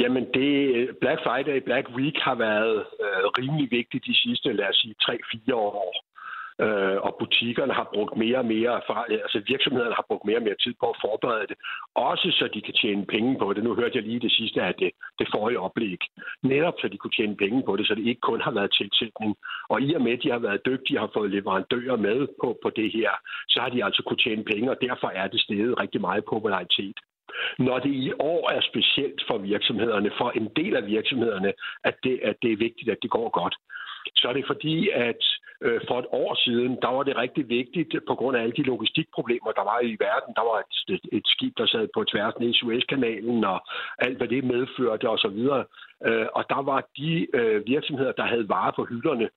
Jamen, 0.00 0.24
det, 0.34 0.50
øh, 0.76 0.88
Black 1.00 1.20
Friday, 1.24 1.58
Black 1.68 1.86
Week 1.96 2.16
har 2.18 2.34
været 2.34 2.76
øh, 3.04 3.24
rimelig 3.38 3.68
vigtigt 3.70 4.06
de 4.06 4.16
sidste, 4.16 4.52
lad 4.52 4.68
os 4.68 4.76
sige, 4.76 4.94
3-4 5.02 5.54
år. 5.54 5.94
Øh, 6.64 6.98
og 7.06 7.16
butikkerne 7.20 7.74
har 7.80 7.88
brugt 7.94 8.16
mere 8.16 8.38
og 8.38 8.46
mere, 8.46 8.74
øh, 9.10 9.18
altså 9.26 9.42
virksomhederne 9.46 9.94
har 9.94 10.06
brugt 10.08 10.24
mere 10.24 10.36
og 10.36 10.42
mere 10.42 10.62
tid 10.64 10.74
på 10.80 10.86
at 10.90 11.00
forberede 11.04 11.46
det, 11.50 11.56
også 11.94 12.28
så 12.38 12.44
de 12.54 12.60
kan 12.66 12.74
tjene 12.82 13.06
penge 13.06 13.38
på 13.38 13.52
det. 13.52 13.64
Nu 13.64 13.74
hørte 13.74 13.96
jeg 13.98 14.04
lige 14.04 14.24
det 14.26 14.32
sidste 14.32 14.62
af 14.62 14.74
det, 14.74 14.90
det 15.18 15.28
forrige 15.34 15.60
oplæg. 15.66 16.00
Netop 16.42 16.74
så 16.80 16.88
de 16.88 16.98
kunne 16.98 17.16
tjene 17.18 17.36
penge 17.36 17.62
på 17.62 17.76
det, 17.76 17.86
så 17.86 17.94
det 17.94 18.06
ikke 18.06 18.20
kun 18.30 18.40
har 18.40 18.54
været 18.58 18.76
tilsætning. 18.80 19.36
Og 19.68 19.82
i 19.82 19.94
og 19.94 20.02
med, 20.02 20.12
at 20.12 20.22
de 20.22 20.30
har 20.30 20.38
været 20.38 20.66
dygtige 20.66 20.98
og 20.98 21.02
har 21.02 21.10
fået 21.14 21.30
leverandører 21.30 21.96
med 21.96 22.18
på, 22.42 22.58
på 22.62 22.70
det 22.70 22.88
her, 22.92 23.10
så 23.48 23.60
har 23.60 23.68
de 23.68 23.84
altså 23.84 24.02
kunne 24.02 24.24
tjene 24.24 24.44
penge, 24.44 24.70
og 24.70 24.78
derfor 24.80 25.08
er 25.08 25.26
det 25.28 25.40
steget 25.40 25.80
rigtig 25.80 26.00
meget 26.00 26.24
popularitet. 26.32 26.98
Når 27.58 27.78
det 27.78 27.90
i 27.90 28.12
år 28.12 28.50
er 28.50 28.60
specielt 28.60 29.20
for 29.28 29.38
virksomhederne, 29.38 30.10
for 30.18 30.30
en 30.30 30.48
del 30.56 30.76
af 30.76 30.86
virksomhederne, 30.86 31.52
at 31.84 31.94
det, 32.04 32.20
at 32.22 32.36
det 32.42 32.52
er 32.52 32.56
vigtigt, 32.56 32.90
at 32.90 32.98
det 33.02 33.10
går 33.10 33.28
godt, 33.28 33.54
så 34.16 34.28
er 34.28 34.32
det 34.32 34.44
fordi, 34.46 34.90
at 34.90 35.22
øh, 35.60 35.80
for 35.88 35.98
et 35.98 36.06
år 36.10 36.34
siden, 36.34 36.78
der 36.82 36.88
var 36.88 37.02
det 37.02 37.16
rigtig 37.16 37.48
vigtigt 37.48 37.94
på 38.08 38.14
grund 38.14 38.36
af 38.36 38.42
alle 38.42 38.56
de 38.56 38.62
logistikproblemer, 38.62 39.52
der 39.52 39.64
var 39.64 39.80
i 39.80 39.96
verden. 40.00 40.34
Der 40.36 40.44
var 40.50 40.58
et, 40.62 41.00
et 41.12 41.26
skib, 41.26 41.52
der 41.58 41.66
sad 41.66 41.88
på 41.94 42.04
tværs 42.04 42.34
ned 42.40 42.50
i 42.50 42.58
Suezkanalen, 42.58 43.44
og 43.44 43.58
alt, 43.98 44.16
hvad 44.16 44.28
det 44.28 44.44
medførte 44.44 45.08
osv. 45.08 45.40
Øh, 46.08 46.26
og 46.34 46.44
der 46.48 46.62
var 46.62 46.80
de 46.96 47.36
øh, 47.38 47.66
virksomheder, 47.66 48.12
der 48.12 48.26
havde 48.32 48.48
varer 48.48 48.72
på 48.76 48.84
hylderne, 48.84 49.28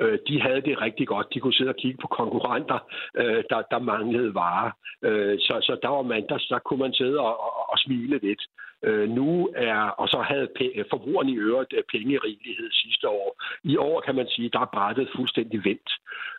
øh, 0.00 0.18
de 0.28 0.40
havde 0.40 0.60
det 0.60 0.80
rigtig 0.80 1.06
godt. 1.08 1.34
De 1.34 1.40
kunne 1.40 1.54
sidde 1.54 1.74
og 1.74 1.76
kigge 1.76 1.98
på 2.02 2.06
konkurrenter, 2.06 2.78
øh, 3.14 3.44
der, 3.50 3.62
der 3.70 3.78
manglede 3.78 4.34
varer. 4.34 4.70
Øh, 5.02 5.38
så, 5.38 5.54
så 5.62 5.78
der 5.82 5.88
var 5.88 6.02
man, 6.02 6.26
der, 6.28 6.38
der 6.48 6.58
kunne 6.58 6.78
man 6.78 6.92
sidde 6.92 7.20
og, 7.20 7.40
og, 7.40 7.72
og 7.72 7.78
smile 7.78 8.18
lidt. 8.22 8.42
Øh, 8.84 9.08
nu 9.10 9.50
er, 9.56 9.78
og 10.00 10.08
så 10.08 10.20
havde 10.20 10.48
øh, 10.60 10.84
forbrugerne 10.90 11.30
i 11.32 11.36
øvrigt 11.36 11.72
øh, 11.76 11.82
penge 11.92 12.14
i 12.14 12.18
rigelighed 12.18 12.70
sidste 12.72 13.08
år. 13.08 13.42
I 13.64 13.76
år 13.76 14.00
kan 14.00 14.14
man 14.14 14.28
sige, 14.28 14.50
der 14.52 14.60
er 14.60 14.74
brættet 14.74 15.08
fuldstændig 15.16 15.64
vendt. 15.64 15.90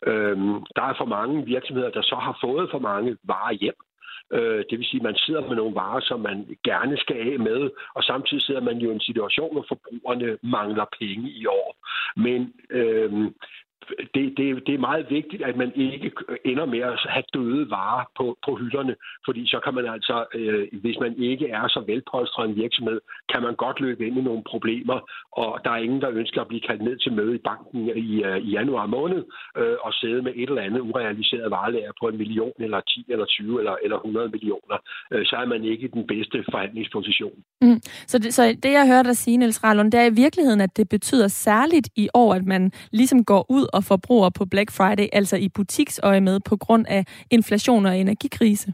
Øh, 0.07 0.37
der 0.75 0.81
er 0.81 0.93
for 0.97 1.05
mange 1.05 1.45
virksomheder, 1.45 1.89
der 1.89 2.01
så 2.01 2.15
har 2.15 2.37
fået 2.41 2.69
for 2.71 2.79
mange 2.79 3.17
varer 3.23 3.53
hjem. 3.53 3.79
Øh, 4.33 4.63
det 4.69 4.79
vil 4.79 4.85
sige, 4.85 5.01
at 5.01 5.09
man 5.09 5.15
sidder 5.15 5.47
med 5.47 5.55
nogle 5.55 5.75
varer, 5.75 5.99
som 5.99 6.19
man 6.19 6.57
gerne 6.63 6.97
skal 6.97 7.17
af 7.31 7.39
med, 7.39 7.69
og 7.95 8.03
samtidig 8.03 8.43
sidder 8.43 8.61
man 8.61 8.77
jo 8.77 8.89
i 8.89 8.93
en 8.93 9.07
situation, 9.09 9.53
hvor 9.53 9.65
forbrugerne 9.67 10.37
mangler 10.43 10.85
penge 10.99 11.29
i 11.29 11.45
år. 11.45 11.69
Men 12.15 12.53
øh, 12.69 13.11
det, 14.13 14.25
det, 14.37 14.45
det 14.67 14.73
er 14.75 14.87
meget 14.89 15.05
vigtigt, 15.09 15.41
at 15.43 15.55
man 15.57 15.71
ikke 15.75 16.11
ender 16.45 16.65
med 16.65 16.79
at 16.79 16.99
have 17.09 17.23
døde 17.33 17.69
varer 17.69 18.03
på, 18.17 18.37
på 18.45 18.55
hylderne, 18.55 18.95
fordi 19.25 19.47
så 19.47 19.59
kan 19.63 19.73
man 19.73 19.85
altså, 19.95 20.25
øh, 20.35 20.67
hvis 20.81 20.97
man 20.99 21.13
ikke 21.17 21.49
er 21.49 21.67
så 21.67 21.83
velpolstret 21.87 22.49
en 22.49 22.55
virksomhed, 22.55 22.99
kan 23.33 23.41
man 23.43 23.55
godt 23.55 23.79
løbe 23.79 24.07
ind 24.07 24.17
i 24.17 24.21
nogle 24.21 24.43
problemer, 24.43 24.99
og 25.31 25.59
der 25.63 25.71
er 25.71 25.77
ingen, 25.85 26.01
der 26.01 26.09
ønsker 26.09 26.41
at 26.41 26.47
blive 26.47 26.61
kaldt 26.61 26.81
ned 26.81 26.97
til 26.97 27.13
møde 27.13 27.35
i 27.35 27.45
banken 27.49 27.79
i, 27.97 28.23
øh, 28.23 28.37
i 28.37 28.49
januar 28.57 28.85
måned 28.85 29.23
øh, 29.57 29.77
og 29.81 29.93
sidde 29.93 30.21
med 30.21 30.33
et 30.35 30.49
eller 30.49 30.61
andet 30.61 30.79
urealiseret 30.79 31.51
varelager 31.51 31.91
på 32.01 32.07
en 32.07 32.17
million, 32.17 32.53
eller 32.59 32.81
10, 32.81 33.05
eller 33.09 33.25
20, 33.25 33.59
eller, 33.59 33.75
eller 33.83 33.97
100 33.97 34.29
millioner. 34.29 34.77
Øh, 35.13 35.25
så 35.25 35.35
er 35.35 35.45
man 35.45 35.63
ikke 35.63 35.83
i 35.83 35.91
den 35.97 36.07
bedste 36.07 36.43
forhandlingsposition. 36.51 37.37
Mm. 37.61 37.81
Så, 38.07 38.19
det, 38.19 38.33
så 38.33 38.43
det, 38.63 38.71
jeg 38.71 38.87
hører 38.87 39.03
dig 39.03 39.17
sige, 39.17 39.37
Niels 39.37 39.63
Rallund, 39.63 39.91
det 39.91 39.99
er 39.99 40.05
i 40.05 40.13
virkeligheden, 40.23 40.61
at 40.61 40.77
det 40.77 40.89
betyder 40.89 41.27
særligt 41.27 41.89
i 41.95 42.09
år, 42.13 42.33
at 42.33 42.45
man 42.45 42.71
ligesom 42.91 43.25
går 43.25 43.45
ud 43.49 43.65
og 43.73 43.83
forbrugere 43.83 44.31
på 44.31 44.45
Black 44.45 44.71
Friday, 44.77 45.07
altså 45.13 45.37
i 45.37 45.49
butiksøje 45.55 46.21
med, 46.21 46.39
på 46.49 46.57
grund 46.57 46.85
af 46.89 47.05
inflation 47.31 47.85
og 47.85 47.97
energikrise? 47.97 48.73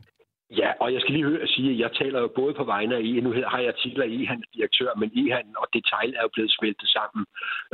Ja, 0.61 0.69
og 0.79 0.93
jeg 0.93 1.01
skal 1.01 1.13
lige 1.13 1.29
høre 1.29 1.41
at 1.41 1.49
sige, 1.49 1.71
at 1.71 1.79
jeg 1.79 1.91
taler 2.01 2.19
jo 2.19 2.27
både 2.35 2.53
på 2.53 2.63
vegne 2.63 2.95
af 2.95 3.01
E. 3.01 3.21
Nu 3.21 3.33
har 3.47 3.59
jeg 3.59 3.73
titler 3.75 4.05
e 4.05 4.41
direktør, 4.55 4.91
men 4.99 5.09
e-handel 5.21 5.55
og 5.57 5.67
detail 5.73 6.09
er 6.17 6.21
jo 6.21 6.29
blevet 6.33 6.51
smeltet 6.57 6.89
sammen. 6.97 7.25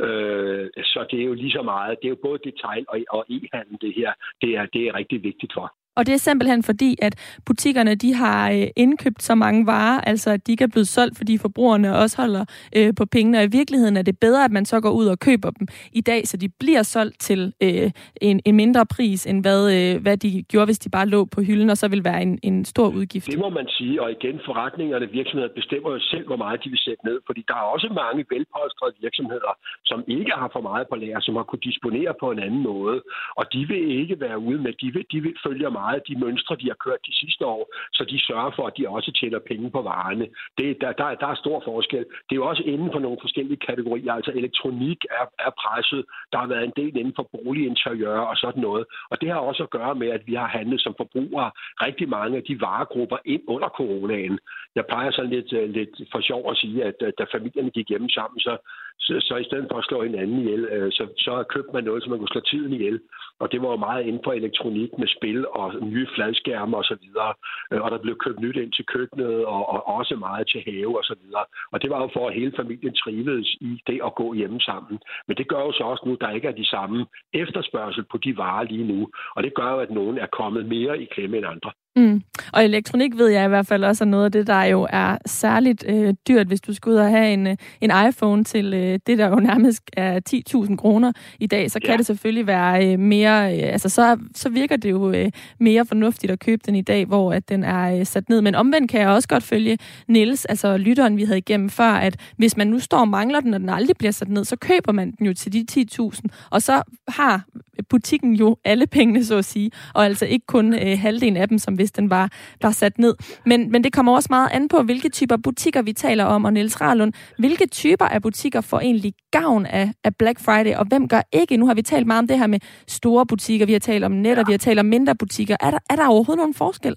Øh, 0.04 0.70
så 0.92 1.06
det 1.10 1.20
er 1.20 1.24
jo 1.24 1.34
lige 1.34 1.52
så 1.52 1.62
meget. 1.62 1.98
Det 2.00 2.06
er 2.06 2.14
jo 2.16 2.26
både 2.28 2.38
detail 2.50 2.84
og, 2.88 2.98
og 3.10 3.24
e-handel, 3.30 3.76
det 3.80 3.92
her. 3.94 4.12
Det 4.42 4.50
er, 4.58 4.66
det 4.66 4.82
er 4.88 4.94
rigtig 4.94 5.22
vigtigt 5.22 5.52
for. 5.56 5.66
Og 5.96 6.06
det 6.06 6.12
er 6.14 6.18
simpelthen 6.18 6.62
fordi, 6.62 6.96
at 7.02 7.38
butikkerne 7.46 7.94
de 7.94 8.14
har 8.14 8.50
øh, 8.50 8.66
indkøbt 8.76 9.22
så 9.22 9.34
mange 9.34 9.66
varer, 9.66 10.00
altså 10.00 10.30
at 10.30 10.46
de 10.46 10.52
ikke 10.52 10.64
er 10.64 10.72
blevet 10.74 10.88
solgt, 10.88 11.16
fordi 11.16 11.38
forbrugerne 11.38 11.96
også 11.96 12.16
holder 12.22 12.44
øh, 12.76 12.94
på 12.98 13.04
pengene. 13.06 13.38
Og 13.38 13.44
i 13.44 13.52
virkeligheden 13.60 13.96
er 13.96 14.02
det 14.02 14.18
bedre, 14.18 14.44
at 14.44 14.52
man 14.52 14.64
så 14.64 14.80
går 14.80 14.90
ud 14.90 15.06
og 15.06 15.18
køber 15.18 15.50
dem 15.50 15.66
i 15.92 16.00
dag, 16.00 16.28
så 16.28 16.36
de 16.36 16.48
bliver 16.48 16.82
solgt 16.82 17.20
til 17.20 17.52
øh, 17.62 17.90
en, 18.20 18.40
en 18.44 18.56
mindre 18.56 18.86
pris, 18.86 19.26
end 19.26 19.38
hvad, 19.42 19.60
øh, 19.76 20.02
hvad 20.02 20.16
de 20.16 20.42
gjorde, 20.42 20.66
hvis 20.66 20.78
de 20.78 20.90
bare 20.90 21.06
lå 21.06 21.24
på 21.24 21.40
hylden, 21.42 21.70
og 21.70 21.76
så 21.76 21.88
vil 21.88 22.04
være 22.04 22.22
en, 22.22 22.38
en 22.42 22.64
stor 22.64 22.88
udgift. 22.88 23.26
Det 23.26 23.38
må 23.38 23.48
man 23.48 23.68
sige, 23.68 24.02
og 24.02 24.10
igen, 24.10 24.40
forretningerne, 24.44 25.06
virksomheder 25.10 25.52
bestemmer 25.54 25.90
jo 25.90 26.00
selv, 26.00 26.26
hvor 26.26 26.36
meget 26.36 26.64
de 26.64 26.68
vil 26.68 26.78
sætte 26.78 27.06
ned, 27.08 27.18
fordi 27.26 27.44
der 27.48 27.54
er 27.54 27.66
også 27.74 27.88
mange 28.02 28.24
velpolstrede 28.30 28.94
virksomheder, 29.00 29.52
som 29.84 30.04
ikke 30.08 30.32
har 30.40 30.50
for 30.52 30.60
meget 30.60 30.86
på 30.90 30.96
lager, 30.96 31.20
som 31.20 31.34
har 31.36 31.42
kunne 31.42 31.66
disponere 31.70 32.12
på 32.20 32.26
en 32.30 32.38
anden 32.46 32.62
måde, 32.62 32.98
og 33.36 33.44
de 33.52 33.60
vil 33.70 34.00
ikke 34.00 34.20
være 34.20 34.38
ude 34.38 34.60
med, 34.64 34.72
de 34.82 34.88
vil, 34.94 35.04
de 35.12 35.20
vil 35.20 35.34
følge 35.46 35.70
meget 35.70 35.81
de 36.08 36.18
mønstre, 36.24 36.56
de 36.62 36.70
har 36.72 36.78
kørt 36.86 37.06
de 37.08 37.14
sidste 37.22 37.44
år, 37.46 37.62
så 37.92 38.02
de 38.10 38.18
sørger 38.28 38.50
for, 38.56 38.64
at 38.66 38.76
de 38.78 38.88
også 38.88 39.10
tjener 39.12 39.38
penge 39.50 39.70
på 39.70 39.80
varerne. 39.82 40.26
Det, 40.58 40.80
der, 40.80 40.92
der, 40.92 41.14
der 41.22 41.26
er 41.26 41.42
stor 41.44 41.62
forskel. 41.64 42.04
Det 42.26 42.32
er 42.34 42.40
jo 42.42 42.46
også 42.52 42.62
inden 42.62 42.90
for 42.92 42.98
nogle 42.98 43.18
forskellige 43.20 43.64
kategorier. 43.68 44.12
Altså 44.12 44.32
elektronik 44.40 45.00
er, 45.20 45.26
er 45.46 45.52
presset. 45.62 46.04
Der 46.32 46.38
har 46.38 46.46
været 46.46 46.64
en 46.64 46.76
del 46.76 46.96
inden 46.96 47.14
for 47.16 47.28
boliginteriør 47.32 48.18
og 48.30 48.36
sådan 48.36 48.62
noget. 48.62 48.84
Og 49.10 49.20
det 49.20 49.28
har 49.28 49.38
også 49.38 49.62
at 49.62 49.70
gøre 49.70 49.94
med, 49.94 50.08
at 50.08 50.22
vi 50.26 50.34
har 50.34 50.46
handlet 50.46 50.80
som 50.80 50.94
forbrugere 50.96 51.50
rigtig 51.86 52.08
mange 52.08 52.36
af 52.36 52.44
de 52.48 52.60
varegrupper 52.60 53.18
ind 53.24 53.42
under 53.46 53.68
coronaen. 53.68 54.38
Jeg 54.74 54.84
plejer 54.86 55.10
sådan 55.10 55.30
lidt, 55.30 55.52
øh, 55.52 55.70
lidt 55.70 55.94
for 56.12 56.20
sjov 56.20 56.50
at 56.50 56.56
sige, 56.56 56.84
at 56.84 56.98
øh, 57.02 57.12
da 57.18 57.24
familierne 57.34 57.70
gik 57.70 57.88
hjemme 57.88 58.10
sammen, 58.10 58.40
så, 58.40 58.56
så, 58.98 59.20
så 59.20 59.36
i 59.36 59.44
stedet 59.44 59.66
for 59.70 59.78
at 59.78 59.84
slå 59.84 60.02
hinanden 60.02 60.38
ihjel, 60.38 60.64
øh, 60.64 60.92
så, 60.92 61.04
så 61.16 61.44
købte 61.48 61.72
man 61.72 61.84
noget, 61.84 62.02
så 62.02 62.10
man 62.10 62.18
kunne 62.18 62.34
slå 62.34 62.40
tiden 62.40 62.72
ihjel. 62.72 63.00
Og 63.40 63.52
det 63.52 63.62
var 63.62 63.70
jo 63.70 63.76
meget 63.76 64.06
inden 64.06 64.22
for 64.24 64.32
elektronik 64.32 64.90
med 64.98 65.08
spil 65.16 65.46
og 65.48 65.74
nye 65.82 66.08
fladskærme 66.14 66.76
osv. 66.76 66.92
Og, 66.92 66.98
videre. 67.02 67.32
Øh, 67.72 67.80
og 67.84 67.90
der 67.90 67.98
blev 67.98 68.16
købt 68.24 68.40
nyt 68.40 68.56
ind 68.56 68.72
til 68.72 68.86
køkkenet 68.86 69.44
og, 69.44 69.68
og 69.68 69.88
også 69.88 70.16
meget 70.16 70.48
til 70.48 70.62
have 70.66 70.98
og 70.98 71.04
så 71.04 71.14
videre. 71.22 71.44
Og 71.72 71.82
det 71.82 71.90
var 71.90 72.00
jo 72.02 72.08
for, 72.12 72.28
at 72.28 72.34
hele 72.34 72.52
familien 72.56 72.94
trivedes 72.94 73.48
i 73.60 73.82
det 73.86 74.00
at 74.04 74.14
gå 74.14 74.34
hjemme 74.34 74.60
sammen. 74.60 74.98
Men 75.28 75.36
det 75.36 75.48
gør 75.48 75.60
jo 75.60 75.72
så 75.72 75.84
også 75.84 76.02
nu, 76.06 76.14
der 76.20 76.30
ikke 76.30 76.48
er 76.48 76.52
de 76.62 76.66
samme 76.66 77.06
efterspørgsel 77.32 78.04
på 78.10 78.16
de 78.18 78.36
varer 78.36 78.64
lige 78.64 78.86
nu. 78.92 79.08
Og 79.36 79.42
det 79.42 79.54
gør 79.54 79.70
jo, 79.70 79.78
at 79.78 79.90
nogen 79.90 80.18
er 80.18 80.26
kommet 80.26 80.66
mere 80.66 81.02
i 81.02 81.04
klemme 81.04 81.36
end 81.36 81.46
andre. 81.46 81.70
Mm. 81.96 82.22
Og 82.52 82.64
elektronik 82.64 83.18
ved 83.18 83.28
jeg 83.28 83.44
i 83.44 83.48
hvert 83.48 83.66
fald 83.66 83.84
også 83.84 84.04
er 84.04 84.08
noget 84.08 84.24
af 84.24 84.32
det, 84.32 84.46
der 84.46 84.62
jo 84.62 84.86
er 84.90 85.18
særligt 85.26 85.84
øh, 85.88 86.14
dyrt, 86.28 86.46
hvis 86.46 86.60
du 86.60 86.74
skal 86.74 86.90
ud 86.90 86.96
og 86.96 87.10
have 87.10 87.32
en, 87.32 87.46
øh, 87.46 87.56
en 87.80 87.92
iPhone 88.08 88.44
til 88.44 88.74
øh, 88.74 88.98
det, 89.06 89.18
der 89.18 89.28
jo 89.28 89.34
nærmest 89.50 89.82
er 89.92 90.20
10.000 90.66 90.76
kroner 90.76 91.12
i 91.40 91.46
dag, 91.46 91.70
så 91.70 91.80
kan 91.80 91.90
ja. 91.90 91.96
det 91.96 92.06
selvfølgelig 92.06 92.46
være 92.46 92.92
øh, 92.92 92.98
mere, 92.98 93.58
øh, 93.58 93.72
altså 93.72 93.88
så, 93.88 94.18
så 94.34 94.48
virker 94.48 94.76
det 94.76 94.90
jo 94.90 95.12
øh, 95.12 95.30
mere 95.60 95.86
fornuftigt 95.86 96.32
at 96.32 96.40
købe 96.40 96.62
den 96.66 96.74
i 96.74 96.82
dag, 96.82 97.06
hvor 97.06 97.32
at 97.32 97.48
den 97.48 97.64
er 97.64 97.98
øh, 97.98 98.06
sat 98.06 98.28
ned. 98.28 98.40
Men 98.40 98.54
omvendt 98.54 98.90
kan 98.90 99.00
jeg 99.00 99.08
også 99.08 99.28
godt 99.28 99.42
følge 99.42 99.78
Niels, 100.08 100.44
altså 100.44 100.76
lytteren, 100.76 101.16
vi 101.16 101.24
havde 101.24 101.38
igennem 101.38 101.70
før, 101.70 101.90
at 101.92 102.16
hvis 102.36 102.56
man 102.56 102.66
nu 102.66 102.78
står 102.78 102.98
og 102.98 103.08
mangler 103.08 103.40
den, 103.40 103.54
og 103.54 103.60
den 103.60 103.68
aldrig 103.68 103.96
bliver 103.96 104.12
sat 104.12 104.28
ned, 104.28 104.44
så 104.44 104.56
køber 104.56 104.92
man 104.92 105.10
den 105.10 105.26
jo 105.26 105.34
til 105.34 105.52
de 105.52 105.86
10.000, 106.00 106.20
og 106.50 106.62
så 106.62 106.82
har 107.08 107.44
butikken 107.88 108.34
jo 108.34 108.56
alle 108.64 108.86
pengene, 108.86 109.24
så 109.24 109.36
at 109.36 109.44
sige, 109.44 109.70
og 109.94 110.04
altså 110.04 110.26
ikke 110.26 110.46
kun 110.46 110.74
øh, 110.74 110.98
halvdelen 110.98 111.36
af 111.36 111.48
dem, 111.48 111.58
som 111.58 111.78
hvis 111.82 111.92
den 111.92 112.10
var, 112.10 112.26
var 112.62 112.70
sat 112.70 112.98
ned. 112.98 113.14
Men, 113.46 113.70
men 113.72 113.84
det 113.84 113.92
kommer 113.92 114.12
også 114.14 114.30
meget 114.30 114.48
an 114.52 114.68
på, 114.68 114.82
hvilke 114.82 115.08
typer 115.08 115.36
butikker 115.44 115.82
vi 115.82 115.92
taler 115.92 116.24
om, 116.24 116.44
og 116.44 116.52
Niels 116.52 116.80
Rahlund, 116.80 117.12
hvilke 117.38 117.66
typer 117.66 118.04
af 118.04 118.22
butikker 118.22 118.60
får 118.70 118.80
egentlig 118.80 119.12
gavn 119.30 119.66
af, 119.66 119.86
af 120.04 120.12
Black 120.20 120.38
Friday, 120.44 120.74
og 120.80 120.84
hvem 120.88 121.08
gør 121.08 121.22
ikke? 121.32 121.56
Nu 121.56 121.66
har 121.66 121.74
vi 121.74 121.82
talt 121.82 122.06
meget 122.06 122.22
om 122.24 122.28
det 122.28 122.38
her 122.38 122.46
med 122.46 122.60
store 122.98 123.26
butikker, 123.26 123.66
vi 123.66 123.72
har 123.72 123.84
talt 123.90 124.04
om 124.04 124.12
netter, 124.12 124.42
og 124.42 124.48
vi 124.48 124.52
har 124.52 124.64
talt 124.68 124.80
om 124.80 124.86
mindre 124.86 125.14
butikker. 125.22 125.56
Er 125.60 125.70
der, 125.70 125.78
er 125.90 125.96
der 125.96 126.06
overhovedet 126.08 126.42
nogen 126.42 126.54
forskel? 126.54 126.96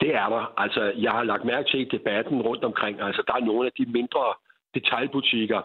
Det 0.00 0.10
er 0.14 0.28
der. 0.28 0.60
Altså, 0.64 0.92
jeg 0.96 1.12
har 1.12 1.22
lagt 1.22 1.44
mærke 1.44 1.68
til 1.70 1.80
i 1.80 1.88
debatten 1.96 2.42
rundt 2.42 2.64
omkring. 2.64 3.00
Altså, 3.00 3.22
der 3.26 3.34
er 3.34 3.44
nogle 3.50 3.66
af 3.66 3.72
de 3.78 3.84
mindre 3.98 4.24
detaljbutikker 4.74 5.60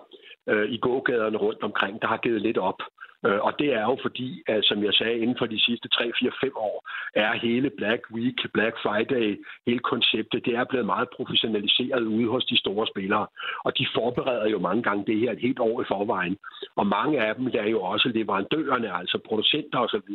øh, 0.47 0.69
i 0.75 0.77
gågaderne 0.77 1.37
rundt 1.37 1.63
omkring, 1.63 2.01
der 2.01 2.07
har 2.07 2.17
givet 2.17 2.41
lidt 2.41 2.57
op. 2.57 2.81
Øh, 3.25 3.39
og 3.47 3.53
det 3.59 3.73
er 3.73 3.81
jo 3.81 3.97
fordi, 4.01 4.43
at, 4.47 4.65
som 4.65 4.83
jeg 4.83 4.93
sagde, 4.93 5.17
inden 5.19 5.37
for 5.39 5.45
de 5.45 5.59
sidste 5.59 5.87
3, 5.87 6.11
4, 6.19 6.31
5 6.41 6.51
år, 6.55 6.89
er 7.15 7.33
hele 7.33 7.69
Black 7.69 8.01
Week, 8.11 8.39
Black 8.53 8.75
Friday, 8.83 9.43
hele 9.67 9.79
konceptet, 9.79 10.45
det 10.45 10.55
er 10.55 10.63
blevet 10.63 10.85
meget 10.85 11.09
professionaliseret 11.15 12.01
ude 12.01 12.27
hos 12.27 12.45
de 12.45 12.57
store 12.57 12.87
spillere. 12.87 13.27
Og 13.65 13.77
de 13.77 13.87
forbereder 13.95 14.47
jo 14.49 14.59
mange 14.59 14.83
gange 14.83 15.05
det 15.05 15.19
her 15.19 15.31
et 15.31 15.45
helt 15.47 15.59
år 15.59 15.81
i 15.81 15.85
forvejen. 15.87 16.37
Og 16.75 16.87
mange 16.87 17.21
af 17.25 17.35
dem 17.35 17.47
er 17.53 17.69
jo 17.69 17.81
også 17.81 18.07
leverandørerne, 18.09 18.97
altså 18.99 19.17
producenter 19.27 19.79
osv., 19.79 20.09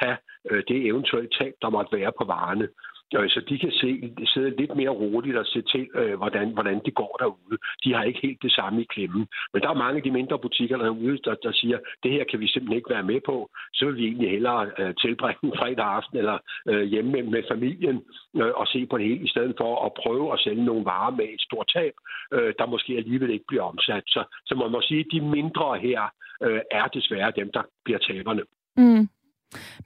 tage 0.00 0.16
øh, 0.50 0.62
det 0.68 0.86
eventuelle 0.86 1.30
tab, 1.38 1.54
der 1.62 1.70
måtte 1.70 1.96
være 1.98 2.12
på 2.18 2.24
varerne 2.24 2.68
så 3.12 3.40
de 3.48 3.58
kan 3.58 3.72
se, 3.72 4.14
sidde 4.26 4.56
lidt 4.56 4.76
mere 4.76 4.88
roligt 4.88 5.36
og 5.36 5.46
se 5.46 5.62
til, 5.62 5.88
øh, 5.94 6.14
hvordan, 6.16 6.48
hvordan 6.52 6.80
det 6.84 6.94
går 6.94 7.16
derude. 7.20 7.58
De 7.84 7.94
har 7.94 8.02
ikke 8.04 8.20
helt 8.22 8.42
det 8.42 8.52
samme 8.52 8.82
i 8.82 8.84
klemmen. 8.84 9.26
Men 9.52 9.62
der 9.62 9.68
er 9.68 9.74
mange 9.74 9.96
af 9.96 10.02
de 10.02 10.10
mindre 10.10 10.38
butikker 10.38 10.76
derude, 10.76 11.18
der, 11.24 11.34
der 11.34 11.52
siger, 11.52 11.78
det 12.02 12.10
her 12.10 12.24
kan 12.24 12.40
vi 12.40 12.48
simpelthen 12.48 12.76
ikke 12.76 12.90
være 12.90 13.02
med 13.02 13.20
på. 13.26 13.50
Så 13.72 13.86
vil 13.86 13.96
vi 13.96 14.04
egentlig 14.04 14.30
hellere 14.30 14.70
øh, 14.78 14.94
tilbringe 14.94 15.40
en 15.42 15.52
fredag 15.58 15.86
aften 15.86 16.18
eller 16.18 16.38
øh, 16.68 16.82
hjemme 16.82 17.12
med, 17.12 17.22
med 17.22 17.42
familien 17.50 18.02
øh, 18.36 18.52
og 18.60 18.66
se 18.66 18.86
på 18.86 18.98
det 18.98 19.06
hele, 19.06 19.24
i 19.24 19.28
stedet 19.28 19.54
for 19.58 19.86
at 19.86 19.92
prøve 20.02 20.32
at 20.32 20.40
sælge 20.40 20.64
nogle 20.64 20.84
varer 20.84 21.10
med 21.10 21.24
et 21.24 21.40
stort 21.40 21.70
tab, 21.74 21.94
øh, 22.32 22.54
der 22.58 22.66
måske 22.66 22.96
alligevel 22.96 23.30
ikke 23.30 23.48
bliver 23.48 23.62
omsat. 23.62 24.02
Så, 24.06 24.24
så 24.46 24.54
man 24.54 24.70
må 24.70 24.80
sige, 24.80 25.00
at 25.00 25.06
de 25.12 25.20
mindre 25.20 25.78
her 25.78 26.02
øh, 26.42 26.60
er 26.70 26.86
desværre 26.86 27.32
dem, 27.36 27.50
der 27.54 27.62
bliver 27.84 27.98
taberne. 27.98 28.42
Mm. 28.76 29.08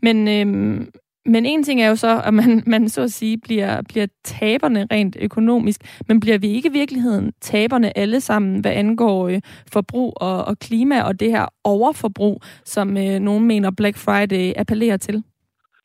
Men, 0.03 0.29
øhm, 0.29 0.93
men 1.29 1.47
en 1.47 1.63
ting 1.63 1.83
er 1.83 1.89
jo 1.89 1.97
så, 1.97 2.23
at 2.25 2.35
man, 2.35 2.63
man 2.67 2.89
så 2.89 3.03
at 3.03 3.13
sige 3.13 3.39
bliver, 3.39 3.83
bliver 3.83 4.07
taberne 4.25 4.87
rent 4.93 5.17
økonomisk, 5.21 5.81
men 6.09 6.21
bliver 6.21 6.39
vi 6.39 6.49
ikke 6.49 6.69
i 6.69 6.73
virkeligheden 6.73 7.33
taberne 7.41 7.99
alle 7.99 8.21
sammen, 8.21 8.61
hvad 8.61 8.73
angår 8.73 9.29
øh, 9.29 9.41
forbrug 9.73 10.13
og, 10.17 10.45
og 10.45 10.59
klima 10.59 11.03
og 11.03 11.21
det 11.21 11.31
her 11.31 11.47
overforbrug, 11.65 12.43
som 12.65 12.97
øh, 12.97 13.19
nogen 13.19 13.47
mener 13.47 13.71
Black 13.71 13.97
Friday 13.97 14.53
appellerer 14.57 14.97
til? 14.97 15.23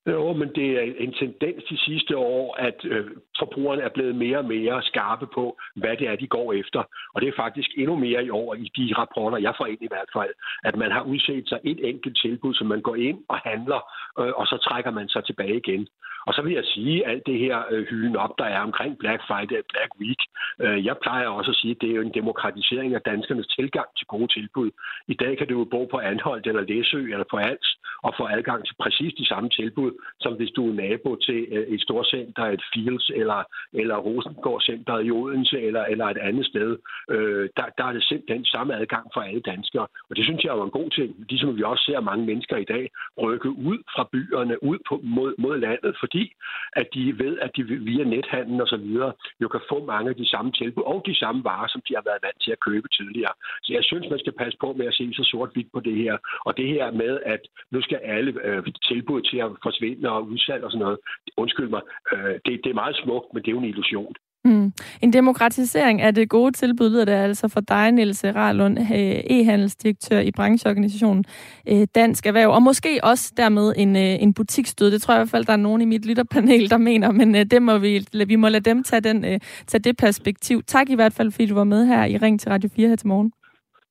Jo, 0.07 0.33
men 0.33 0.49
det 0.55 0.69
er 0.79 0.93
en 0.97 1.13
tendens 1.13 1.63
de 1.63 1.77
sidste 1.77 2.17
år, 2.17 2.55
at 2.59 2.85
øh, 2.85 3.11
forbrugerne 3.39 3.81
er 3.81 3.89
blevet 3.89 4.15
mere 4.15 4.37
og 4.37 4.45
mere 4.45 4.83
skarpe 4.83 5.27
på, 5.27 5.57
hvad 5.75 5.97
det 5.97 6.07
er, 6.07 6.15
de 6.15 6.27
går 6.27 6.53
efter. 6.53 6.83
Og 7.13 7.21
det 7.21 7.27
er 7.27 7.41
faktisk 7.43 7.69
endnu 7.77 7.95
mere 7.95 8.25
i 8.25 8.29
år 8.29 8.53
i 8.53 8.71
de 8.77 8.93
rapporter, 8.97 9.37
jeg 9.37 9.53
får 9.57 9.65
ind 9.65 9.81
i 9.81 9.87
hvert 9.87 10.09
fald, 10.13 10.33
at 10.63 10.75
man 10.75 10.91
har 10.91 11.01
udset 11.01 11.49
sig 11.49 11.59
et 11.63 11.89
enkelt 11.89 12.17
tilbud, 12.21 12.53
som 12.53 12.67
man 12.67 12.81
går 12.81 12.95
ind 12.95 13.19
og 13.29 13.37
handler, 13.37 13.81
øh, 14.19 14.33
og 14.39 14.47
så 14.47 14.57
trækker 14.57 14.91
man 14.91 15.09
sig 15.09 15.23
tilbage 15.25 15.57
igen. 15.57 15.87
Og 16.27 16.33
så 16.33 16.41
vil 16.41 16.53
jeg 16.53 16.65
sige, 16.65 17.05
at 17.05 17.11
alt 17.11 17.25
det 17.25 17.39
her 17.39 17.57
øh, 17.71 17.85
hylden 17.89 18.15
op, 18.15 18.33
der 18.37 18.45
er 18.45 18.59
omkring 18.59 18.97
Black 18.97 19.21
Friday 19.27 19.57
og 19.63 19.67
Black 19.73 19.91
Week, 20.01 20.21
øh, 20.63 20.85
jeg 20.85 20.95
plejer 20.97 21.27
også 21.27 21.51
at 21.51 21.57
sige, 21.57 21.71
at 21.71 21.81
det 21.81 21.89
er 21.89 21.95
jo 21.95 22.01
en 22.01 22.13
demokratisering 22.13 22.95
af 22.95 23.01
danskernes 23.01 23.47
tilgang 23.47 23.89
til 23.97 24.07
gode 24.07 24.33
tilbud. 24.33 24.69
I 25.07 25.13
dag 25.13 25.37
kan 25.37 25.47
du 25.47 25.57
jo 25.59 25.65
bo 25.73 25.85
på 25.85 25.97
Anholdt 25.99 26.47
eller 26.47 26.61
Læsø 26.61 27.01
eller 27.13 27.27
på 27.31 27.37
Als 27.37 27.77
og 28.07 28.13
få 28.17 28.23
adgang 28.37 28.65
til 28.65 28.75
præcis 28.83 29.13
de 29.13 29.25
samme 29.27 29.49
tilbud, 29.49 29.91
som 30.19 30.33
hvis 30.33 30.51
du 30.57 30.69
er 30.69 30.73
nabo 30.73 31.15
til 31.15 31.39
øh, 31.51 31.67
et 31.73 31.81
storcenter, 31.81 32.43
et 32.45 32.63
Fields 32.73 33.09
eller, 33.09 33.43
eller 33.73 33.97
Rosengård 33.97 34.61
Center 34.61 34.99
i 34.99 35.11
Odense 35.11 35.61
eller, 35.61 35.83
eller 35.83 36.05
et 36.05 36.17
andet 36.17 36.45
sted. 36.45 36.77
Øh, 37.09 37.49
der, 37.57 37.65
der 37.77 37.85
er 37.85 37.93
det 37.93 38.03
simpelthen 38.03 38.45
samme 38.45 38.75
adgang 38.75 39.05
for 39.13 39.21
alle 39.21 39.41
danskere. 39.41 39.87
Og 40.09 40.15
det 40.15 40.23
synes 40.25 40.43
jeg 40.43 40.49
er 40.49 40.63
en 40.63 40.79
god 40.79 40.89
ting, 40.89 41.09
ligesom 41.29 41.57
vi 41.57 41.63
også 41.63 41.83
ser 41.83 41.99
mange 41.99 42.25
mennesker 42.25 42.57
i 42.57 42.63
dag 42.63 42.89
rykke 43.21 43.49
ud 43.49 43.79
fra 43.95 44.09
byerne, 44.11 44.63
ud 44.63 44.77
på, 44.89 44.99
mod, 45.03 45.33
mod 45.37 45.57
landet, 45.57 45.95
fordi 46.13 46.33
at 46.73 46.87
de 46.93 47.19
ved, 47.23 47.39
at 47.39 47.51
de 47.55 47.63
via 47.63 48.03
nethandel 48.03 48.61
og 48.61 48.67
så 48.67 48.77
videre 48.77 49.13
jo 49.41 49.47
kan 49.47 49.61
få 49.69 49.85
mange 49.85 50.09
af 50.09 50.15
de 50.15 50.27
samme 50.29 50.51
tilbud 50.51 50.83
og 50.83 51.03
de 51.05 51.15
samme 51.15 51.43
varer, 51.43 51.67
som 51.67 51.81
de 51.87 51.93
har 51.95 52.03
været 52.09 52.23
vant 52.23 52.41
til 52.41 52.51
at 52.51 52.63
købe 52.67 52.87
tidligere. 52.87 53.33
Så 53.63 53.73
jeg 53.73 53.83
synes, 53.83 54.09
man 54.09 54.19
skal 54.19 54.33
passe 54.41 54.57
på 54.61 54.73
med 54.73 54.85
at 54.87 54.93
se 54.93 55.13
så 55.13 55.23
sort-hvidt 55.31 55.71
på 55.73 55.79
det 55.79 55.95
her. 55.95 56.17
Og 56.45 56.57
det 56.57 56.67
her 56.67 56.91
med, 56.91 57.13
at 57.25 57.41
nu 57.71 57.81
skal 57.81 57.97
alle 57.97 58.31
øh, 58.47 58.63
tilbud 58.89 59.21
til 59.21 59.37
at 59.37 59.49
forsvinde 59.63 60.11
og 60.11 60.27
udsalg 60.27 60.63
og 60.63 60.71
sådan 60.71 60.85
noget, 60.85 60.99
undskyld 61.37 61.69
mig, 61.69 61.81
øh, 62.13 62.35
det, 62.45 62.53
det 62.63 62.69
er 62.69 62.81
meget 62.83 62.95
smukt, 63.03 63.27
men 63.33 63.41
det 63.41 63.47
er 63.47 63.55
jo 63.57 63.63
en 63.63 63.71
illusion. 63.73 64.15
Mm. 64.45 64.73
En 65.01 65.13
demokratisering 65.13 66.01
af 66.01 66.15
det 66.15 66.29
gode 66.29 66.51
tilbud 66.51 66.89
lyder 66.89 67.05
det 67.05 67.11
altså 67.11 67.47
for 67.47 67.61
dig, 67.61 67.91
Niels 67.91 68.25
Rarlund, 68.25 68.79
øh, 68.79 69.19
e-handelsdirektør 69.29 70.19
i 70.19 70.31
brancheorganisationen 70.31 71.25
øh, 71.69 71.87
Dansk 71.95 72.25
Erhverv, 72.25 72.49
og 72.49 72.63
måske 72.63 72.99
også 73.03 73.33
dermed 73.37 73.73
en, 73.77 73.95
øh, 73.95 74.23
en 74.23 74.33
butikstød. 74.33 74.91
Det 74.91 75.01
tror 75.01 75.13
jeg 75.13 75.19
i 75.19 75.21
hvert 75.21 75.29
fald, 75.29 75.45
der 75.45 75.53
er 75.53 75.57
nogen 75.57 75.81
i 75.81 75.85
mit 75.85 76.05
lytterpanel, 76.05 76.69
der 76.69 76.77
mener, 76.77 77.11
men 77.11 77.33
det 77.33 77.61
må 77.61 77.77
vi, 77.77 78.05
vi 78.27 78.35
må 78.35 78.49
lade 78.49 78.69
dem 78.69 78.83
tage, 78.83 79.01
den, 79.01 79.21
tage 79.67 79.81
det 79.81 79.97
perspektiv. 79.97 80.63
Tak 80.67 80.89
i 80.89 80.95
hvert 80.95 81.13
fald, 81.13 81.31
fordi 81.31 81.45
du 81.45 81.55
var 81.55 81.63
med 81.63 81.85
her 81.85 82.05
i 82.05 82.17
Ring 82.17 82.39
til 82.39 82.51
Radio 82.51 82.69
4 82.75 82.87
her 82.87 82.95
til 82.95 83.07
morgen. 83.07 83.31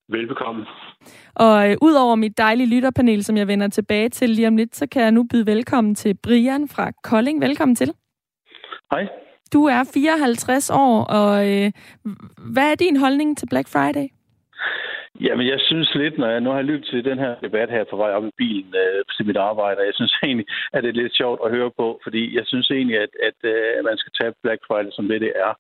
Velbekomme. 0.09 0.67
Og 1.35 1.71
øh, 1.71 1.77
udover 1.83 2.15
mit 2.15 2.39
dejlige 2.39 2.67
lytterpanel, 2.67 3.25
som 3.25 3.37
jeg 3.37 3.49
vender 3.49 3.69
tilbage 3.69 4.09
til 4.09 4.31
lige 4.31 4.49
om 4.49 4.57
lidt, 4.57 4.77
så 4.77 4.87
kan 4.87 5.03
jeg 5.03 5.13
nu 5.13 5.27
byde 5.31 5.47
velkommen 5.47 5.95
til 5.95 6.15
Brian 6.23 6.69
fra 6.69 6.91
Kolding. 7.03 7.41
Velkommen 7.41 7.77
til. 7.77 7.93
Hej. 8.91 9.22
Du 9.53 9.65
er 9.65 9.91
54 9.95 10.71
år, 10.71 11.05
og 11.05 11.33
øh, 11.51 11.73
hvad 12.55 12.71
er 12.71 12.75
din 12.75 12.97
holdning 12.97 13.39
til 13.39 13.49
Black 13.51 13.69
Friday? 13.69 14.07
Jamen, 15.21 15.47
jeg 15.47 15.61
synes 15.61 15.95
lidt, 15.95 16.19
når 16.19 16.31
jeg 16.31 16.41
nu 16.41 16.51
har 16.51 16.63
lyttet 16.63 16.89
til 16.89 17.05
den 17.05 17.19
her 17.19 17.35
debat 17.43 17.71
her 17.71 17.85
på 17.91 17.97
vej 17.97 18.11
op 18.11 18.25
i 18.25 18.31
bilen 18.37 18.75
øh, 18.85 19.05
til 19.17 19.27
mit 19.27 19.37
arbejde, 19.37 19.81
jeg 19.91 19.95
synes 19.95 20.15
egentlig, 20.23 20.47
at 20.73 20.83
det 20.83 20.89
er 20.89 21.03
lidt 21.03 21.17
sjovt 21.17 21.41
at 21.45 21.51
høre 21.51 21.71
på, 21.71 22.01
fordi 22.03 22.37
jeg 22.37 22.45
synes 22.47 22.71
egentlig, 22.71 22.99
at, 22.99 23.13
at 23.29 23.39
øh, 23.53 23.85
man 23.85 23.97
skal 23.99 24.13
tage 24.21 24.35
Black 24.43 24.61
Friday 24.67 24.91
som 24.93 25.09
det, 25.09 25.21
det 25.21 25.33
er. 25.47 25.53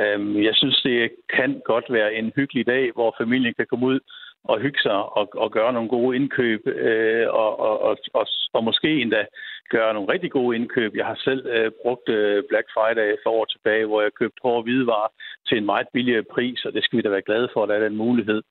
Øh, 0.00 0.44
jeg 0.44 0.54
synes, 0.54 0.76
det 0.82 1.10
kan 1.36 1.62
godt 1.64 1.86
være 1.88 2.14
en 2.14 2.32
hyggelig 2.36 2.66
dag, 2.66 2.84
hvor 2.94 3.14
familien 3.20 3.54
kan 3.54 3.66
komme 3.70 3.86
ud 3.86 4.00
og 4.44 4.60
hygge 4.60 4.80
sig 4.82 4.92
og, 4.92 5.28
og 5.34 5.52
gøre 5.52 5.72
nogle 5.72 5.88
gode 5.88 6.16
indkøb, 6.16 6.66
øh, 6.66 7.26
og, 7.28 7.60
og, 7.60 7.82
og, 7.82 7.98
og, 8.14 8.26
og 8.52 8.64
måske 8.64 9.00
endda 9.00 9.26
gøre 9.70 9.94
nogle 9.94 10.12
rigtig 10.12 10.30
gode 10.30 10.56
indkøb. 10.56 10.96
Jeg 10.96 11.06
har 11.06 11.18
selv 11.24 11.46
øh, 11.46 11.70
brugt 11.82 12.08
øh, 12.08 12.44
Black 12.48 12.66
Friday 12.74 13.16
for 13.22 13.30
år 13.30 13.44
tilbage, 13.44 13.86
hvor 13.86 14.02
jeg 14.02 14.12
købte 14.12 14.40
hårde 14.42 14.62
hvidevarer 14.62 15.10
til 15.48 15.58
en 15.58 15.66
meget 15.66 15.86
billigere 15.92 16.22
pris, 16.22 16.64
og 16.64 16.72
det 16.72 16.84
skal 16.84 16.96
vi 16.96 17.02
da 17.02 17.08
være 17.08 17.28
glade 17.28 17.48
for, 17.52 17.62
at 17.62 17.68
der 17.68 17.74
er 17.74 17.88
den 17.88 17.96
mulighed. 17.96 18.42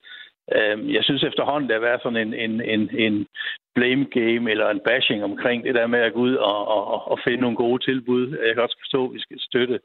Øh, 0.56 0.94
jeg 0.94 1.04
synes 1.04 1.24
efterhånden, 1.24 1.70
der 1.70 1.76
er 1.76 1.88
været 1.88 2.02
sådan 2.04 2.28
en, 2.28 2.34
en, 2.34 2.62
en, 2.62 2.90
en 3.06 3.28
blame 3.76 4.06
game 4.06 4.52
eller 4.52 4.70
en 4.70 4.82
bashing 4.86 5.24
omkring 5.24 5.64
det 5.64 5.76
der 5.76 5.88
med 5.88 6.00
at 6.00 6.14
gå 6.14 6.20
ud 6.20 6.36
og, 6.36 6.68
og, 6.68 7.12
og 7.12 7.20
finde 7.24 7.42
nogle 7.42 7.58
gode 7.58 7.84
tilbud. 7.84 8.38
Jeg 8.46 8.54
kan 8.54 8.64
også 8.64 8.78
forstå, 8.80 9.06
at 9.06 9.14
vi 9.14 9.20
skal 9.20 9.40
støtte 9.40 9.74
øh, 9.74 9.80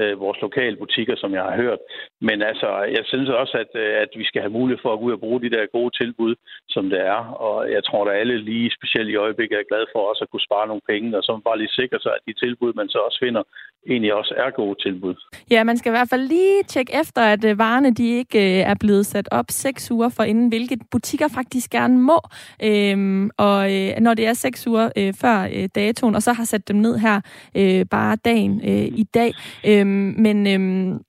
Øh, 0.00 0.20
vores 0.24 0.38
lokale 0.46 0.76
butikker, 0.76 1.16
som 1.16 1.30
jeg 1.34 1.42
har 1.42 1.56
hørt. 1.62 1.80
Men 2.28 2.42
altså, 2.42 2.68
jeg 2.96 3.04
synes 3.04 3.28
også, 3.28 3.54
at, 3.64 3.72
øh, 3.82 3.94
at 4.04 4.10
vi 4.20 4.24
skal 4.24 4.40
have 4.42 4.56
mulighed 4.58 4.80
for 4.82 4.92
at 4.92 4.98
gå 4.98 5.04
ud 5.04 5.12
og 5.12 5.20
bruge 5.20 5.40
de 5.44 5.50
der 5.50 5.72
gode 5.76 5.92
tilbud, 6.00 6.34
som 6.68 6.84
det 6.90 7.00
er. 7.00 7.20
Og 7.46 7.72
jeg 7.76 7.84
tror, 7.84 8.02
at 8.04 8.16
alle 8.20 8.36
lige, 8.38 8.76
specielt 8.78 9.08
i 9.10 9.20
øjeblikket, 9.24 9.58
er 9.58 9.70
glade 9.70 9.86
for 9.92 10.00
også 10.10 10.22
at 10.24 10.30
kunne 10.30 10.48
spare 10.48 10.66
nogle 10.66 10.88
penge, 10.88 11.16
og 11.18 11.22
så 11.22 11.40
bare 11.44 11.58
lige 11.58 11.78
sikre 11.80 11.98
sig, 12.00 12.12
at 12.16 12.22
de 12.26 12.32
tilbud, 12.44 12.72
man 12.80 12.88
så 12.88 12.98
også 12.98 13.18
finder, 13.24 13.42
egentlig 13.88 14.14
også 14.14 14.34
er 14.36 14.50
gode 14.50 14.76
tilbud. 14.86 15.14
Ja, 15.50 15.64
man 15.64 15.76
skal 15.76 15.90
i 15.90 15.96
hvert 15.96 16.10
fald 16.10 16.28
lige 16.28 16.62
tjekke 16.62 16.92
efter, 17.00 17.22
at 17.22 17.44
øh, 17.44 17.58
varerne 17.58 17.94
de 17.94 18.06
ikke 18.20 18.38
øh, 18.38 18.70
er 18.70 18.76
blevet 18.80 19.06
sat 19.06 19.28
op 19.30 19.48
seks 19.48 19.90
uger 19.90 20.08
for 20.08 20.22
inden, 20.22 20.48
hvilket 20.48 20.80
butikker 20.90 21.28
faktisk 21.28 21.70
gerne 21.70 21.98
må. 21.98 22.20
Øhm, 22.62 23.30
og 23.36 23.60
øh, 23.74 23.90
når 24.00 24.14
det 24.14 24.26
er 24.26 24.32
seks 24.32 24.66
uger 24.66 24.90
øh, 24.98 25.14
før 25.22 25.48
øh, 25.54 25.68
datoen, 25.74 26.14
og 26.14 26.22
så 26.22 26.32
har 26.32 26.44
sat 26.44 26.68
dem 26.68 26.76
ned 26.76 26.98
her 26.98 27.20
øh, 27.56 27.86
bare 27.90 28.16
dagen 28.16 28.60
øh, 28.64 28.98
i 29.02 29.06
dag. 29.14 29.32
Øh, 29.68 29.83
Øhm, 29.84 30.14
men 30.26 30.36
øhm, 30.54 31.00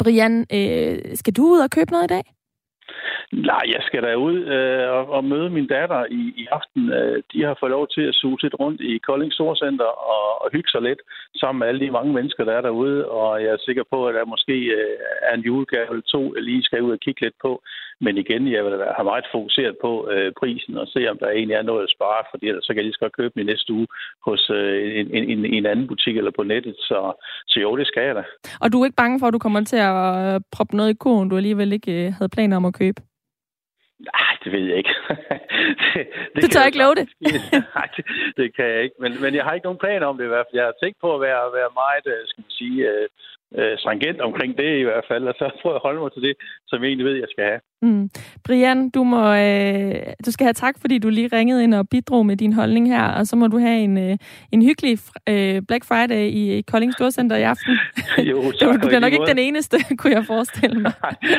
Brian, 0.00 0.34
øh, 0.58 1.16
skal 1.16 1.34
du 1.36 1.42
ud 1.42 1.58
og 1.58 1.70
købe 1.70 1.90
noget 1.90 2.04
i 2.04 2.14
dag? 2.16 2.24
Nej, 3.32 3.64
jeg 3.74 3.82
skal 3.86 4.02
da 4.02 4.14
ud 4.14 4.38
øh, 4.56 4.88
og, 4.96 5.04
og 5.16 5.24
møde 5.24 5.50
min 5.50 5.66
datter 5.66 6.04
i, 6.10 6.22
i 6.42 6.46
aften. 6.50 6.92
Øh, 6.92 7.22
de 7.32 7.42
har 7.42 7.56
fået 7.60 7.70
lov 7.70 7.88
til 7.88 8.04
at 8.08 8.14
suge 8.14 8.38
lidt 8.42 8.54
rundt 8.60 8.80
i 8.80 8.98
Kolding 8.98 9.32
Storcenter 9.32 9.90
og, 10.14 10.42
og 10.42 10.48
hygge 10.52 10.70
sig 10.70 10.82
lidt 10.82 11.00
sammen 11.40 11.58
med 11.58 11.66
alle 11.68 11.80
de 11.80 11.90
mange 11.90 12.12
mennesker, 12.12 12.44
der 12.44 12.52
er 12.52 12.60
derude. 12.60 13.08
Og 13.08 13.42
jeg 13.42 13.50
er 13.52 13.66
sikker 13.66 13.84
på, 13.92 14.06
at 14.06 14.14
der 14.14 14.24
måske 14.24 14.56
øh, 14.78 14.96
er 15.22 15.34
en 15.34 15.46
julegave 15.48 15.88
eller 15.90 16.02
to, 16.14 16.34
jeg 16.34 16.42
lige 16.42 16.62
skal 16.62 16.82
ud 16.82 16.92
og 16.92 17.00
kigge 17.00 17.20
lidt 17.20 17.34
på. 17.42 17.62
Men 18.00 18.18
igen, 18.18 18.52
jeg 18.52 18.64
vil 18.64 18.72
have 18.96 19.04
meget 19.12 19.26
fokuseret 19.32 19.76
på 19.80 20.10
øh, 20.12 20.32
prisen 20.40 20.76
og 20.78 20.86
se, 20.88 21.10
om 21.10 21.18
der 21.18 21.28
egentlig 21.30 21.54
er 21.54 21.62
noget 21.62 21.82
at 21.82 21.94
spare, 21.96 22.22
fordi 22.30 22.48
ellers 22.48 22.64
så 22.64 22.72
kan 22.72 22.76
jeg 22.76 22.84
lige 22.84 22.98
så 22.98 23.04
godt 23.04 23.16
købe 23.16 23.32
den 23.34 23.42
i 23.42 23.50
næste 23.52 23.72
uge 23.72 23.86
hos 24.26 24.50
øh, 24.50 24.98
en, 25.00 25.24
en, 25.32 25.44
en 25.44 25.66
anden 25.66 25.86
butik 25.86 26.16
eller 26.16 26.30
på 26.36 26.42
nettet. 26.42 26.76
Så, 26.76 26.98
så 27.46 27.60
jo, 27.60 27.76
det 27.76 27.86
skal 27.86 28.02
jeg 28.02 28.14
da. 28.14 28.24
Og 28.60 28.72
du 28.72 28.80
er 28.80 28.84
ikke 28.84 29.02
bange 29.02 29.20
for, 29.20 29.26
at 29.26 29.34
du 29.34 29.38
kommer 29.38 29.64
til 29.64 29.76
at 29.76 30.34
øh, 30.34 30.40
proppe 30.52 30.76
noget 30.76 30.90
i 30.90 31.00
kurven, 31.00 31.28
du 31.28 31.36
alligevel 31.36 31.72
ikke 31.72 31.92
øh, 32.06 32.12
havde 32.12 32.34
planer 32.36 32.56
om 32.56 32.64
at 32.64 32.74
købe? 32.74 33.00
Nej, 34.12 34.32
det 34.44 34.52
ved 34.52 34.64
jeg 34.70 34.76
ikke. 34.76 34.94
det, 35.82 36.06
det 36.34 36.42
du 36.42 36.48
tør 36.48 36.68
ikke 36.70 36.82
love 36.84 36.94
det? 37.00 37.06
Nej, 37.76 37.88
det, 37.96 38.04
det 38.36 38.56
kan 38.56 38.66
jeg 38.72 38.80
ikke. 38.82 38.96
Men, 39.02 39.12
men 39.22 39.34
jeg 39.34 39.44
har 39.44 39.52
ikke 39.54 39.68
nogen 39.68 39.84
planer 39.84 40.06
om 40.06 40.16
det 40.18 40.24
i 40.24 40.32
hvert 40.32 40.46
fald. 40.46 40.60
Jeg 40.60 40.68
har 40.70 40.76
tænkt 40.82 40.98
på 41.00 41.08
at 41.14 41.20
være, 41.20 41.42
være 41.58 41.70
meget, 41.82 42.04
øh, 42.14 42.20
skal 42.28 42.42
man 42.44 42.54
sige, 42.60 42.78
øh, 43.56 43.78
stringent 43.78 44.20
omkring 44.20 44.56
det 44.56 44.78
i 44.78 44.82
hvert 44.82 45.04
fald, 45.08 45.24
og 45.28 45.34
så 45.38 45.50
prøver 45.62 45.74
jeg 45.74 45.80
at 45.82 45.86
holde 45.88 46.00
mig 46.00 46.12
til 46.12 46.22
det, 46.22 46.34
som 46.66 46.82
jeg 46.82 46.88
egentlig 46.88 47.06
ved, 47.06 47.14
jeg 47.14 47.30
skal 47.30 47.44
have. 47.44 47.60
Mm. 47.82 48.10
Brian, 48.44 48.90
du, 48.90 49.04
må, 49.04 49.34
øh, 49.34 49.94
du 50.26 50.30
skal 50.30 50.44
have 50.44 50.52
tak, 50.52 50.74
fordi 50.80 50.98
du 50.98 51.08
lige 51.08 51.30
ringede 51.32 51.64
ind 51.64 51.74
og 51.74 51.88
bidrog 51.88 52.26
med 52.26 52.36
din 52.36 52.52
holdning 52.52 52.88
her, 52.88 53.04
og 53.18 53.26
så 53.26 53.36
må 53.36 53.46
du 53.46 53.58
have 53.58 53.78
en, 53.78 53.98
øh, 53.98 54.16
en 54.52 54.62
hyggelig 54.62 54.98
øh, 55.28 55.62
Black 55.68 55.84
Friday 55.84 56.24
i 56.40 56.64
Kolding 56.70 56.92
Storcenter 56.92 57.36
i 57.36 57.42
aften. 57.42 57.78
jo, 58.30 58.36
tak, 58.60 58.82
du, 58.82 58.86
bliver 58.86 59.00
nok 59.00 59.12
ikke 59.12 59.20
måde. 59.20 59.30
den 59.30 59.38
eneste, 59.38 59.76
kunne 59.98 60.12
jeg 60.12 60.24
forestille 60.24 60.80
mig. 60.80 60.92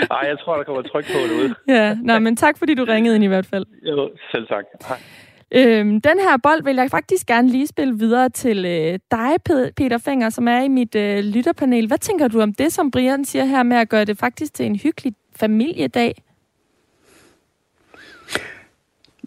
Nej, 0.10 0.24
jeg 0.32 0.40
tror, 0.40 0.56
der 0.56 0.64
kommer 0.64 0.82
tryk 0.82 1.06
på 1.06 1.20
det 1.30 1.36
ud. 1.44 1.54
ja, 1.68 1.98
nej, 2.04 2.20
men 2.20 2.36
tak, 2.36 2.58
fordi 2.58 2.74
du 2.76 2.84
ringede 2.84 3.16
ind 3.16 3.24
i 3.24 3.28
hvert 3.28 3.46
fald. 3.46 3.66
Jo, 3.90 4.12
selv 4.32 4.48
tak. 4.48 4.66
Hej. 4.88 4.98
Øhm, 5.52 6.02
den 6.02 6.20
her 6.20 6.38
bold 6.44 6.64
vil 6.64 6.76
jeg 6.76 6.92
faktisk 6.92 7.28
gerne 7.28 7.50
lige 7.50 7.68
spille 7.68 7.98
videre 7.98 8.30
til 8.30 8.66
øh, 8.66 9.00
dig, 9.12 9.32
Peter 9.78 9.98
Fenger, 9.98 10.30
som 10.30 10.48
er 10.48 10.60
i 10.60 10.68
mit 10.68 10.96
øh, 10.96 11.20
lytterpanel. 11.24 11.88
Hvad 11.88 11.98
tænker 11.98 12.28
du 12.28 12.42
om 12.42 12.54
det, 12.54 12.74
som 12.74 12.92
Brian 12.92 13.26
siger 13.26 13.46
her 13.46 13.64
med 13.64 13.78
at 13.78 13.90
gøre 13.90 14.06
det 14.06 14.18
faktisk 14.18 14.54
til 14.54 14.66
en 14.66 14.76
hyggelig 14.76 15.14
familiedag? 15.36 16.24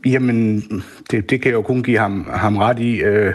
Jamen, 0.06 0.62
det, 1.10 1.30
det 1.30 1.42
kan 1.42 1.50
jeg 1.50 1.56
jo 1.56 1.62
kun 1.62 1.82
give 1.82 1.98
ham, 1.98 2.30
ham 2.30 2.56
ret 2.56 2.78
i. 2.78 3.02
Øh, 3.02 3.34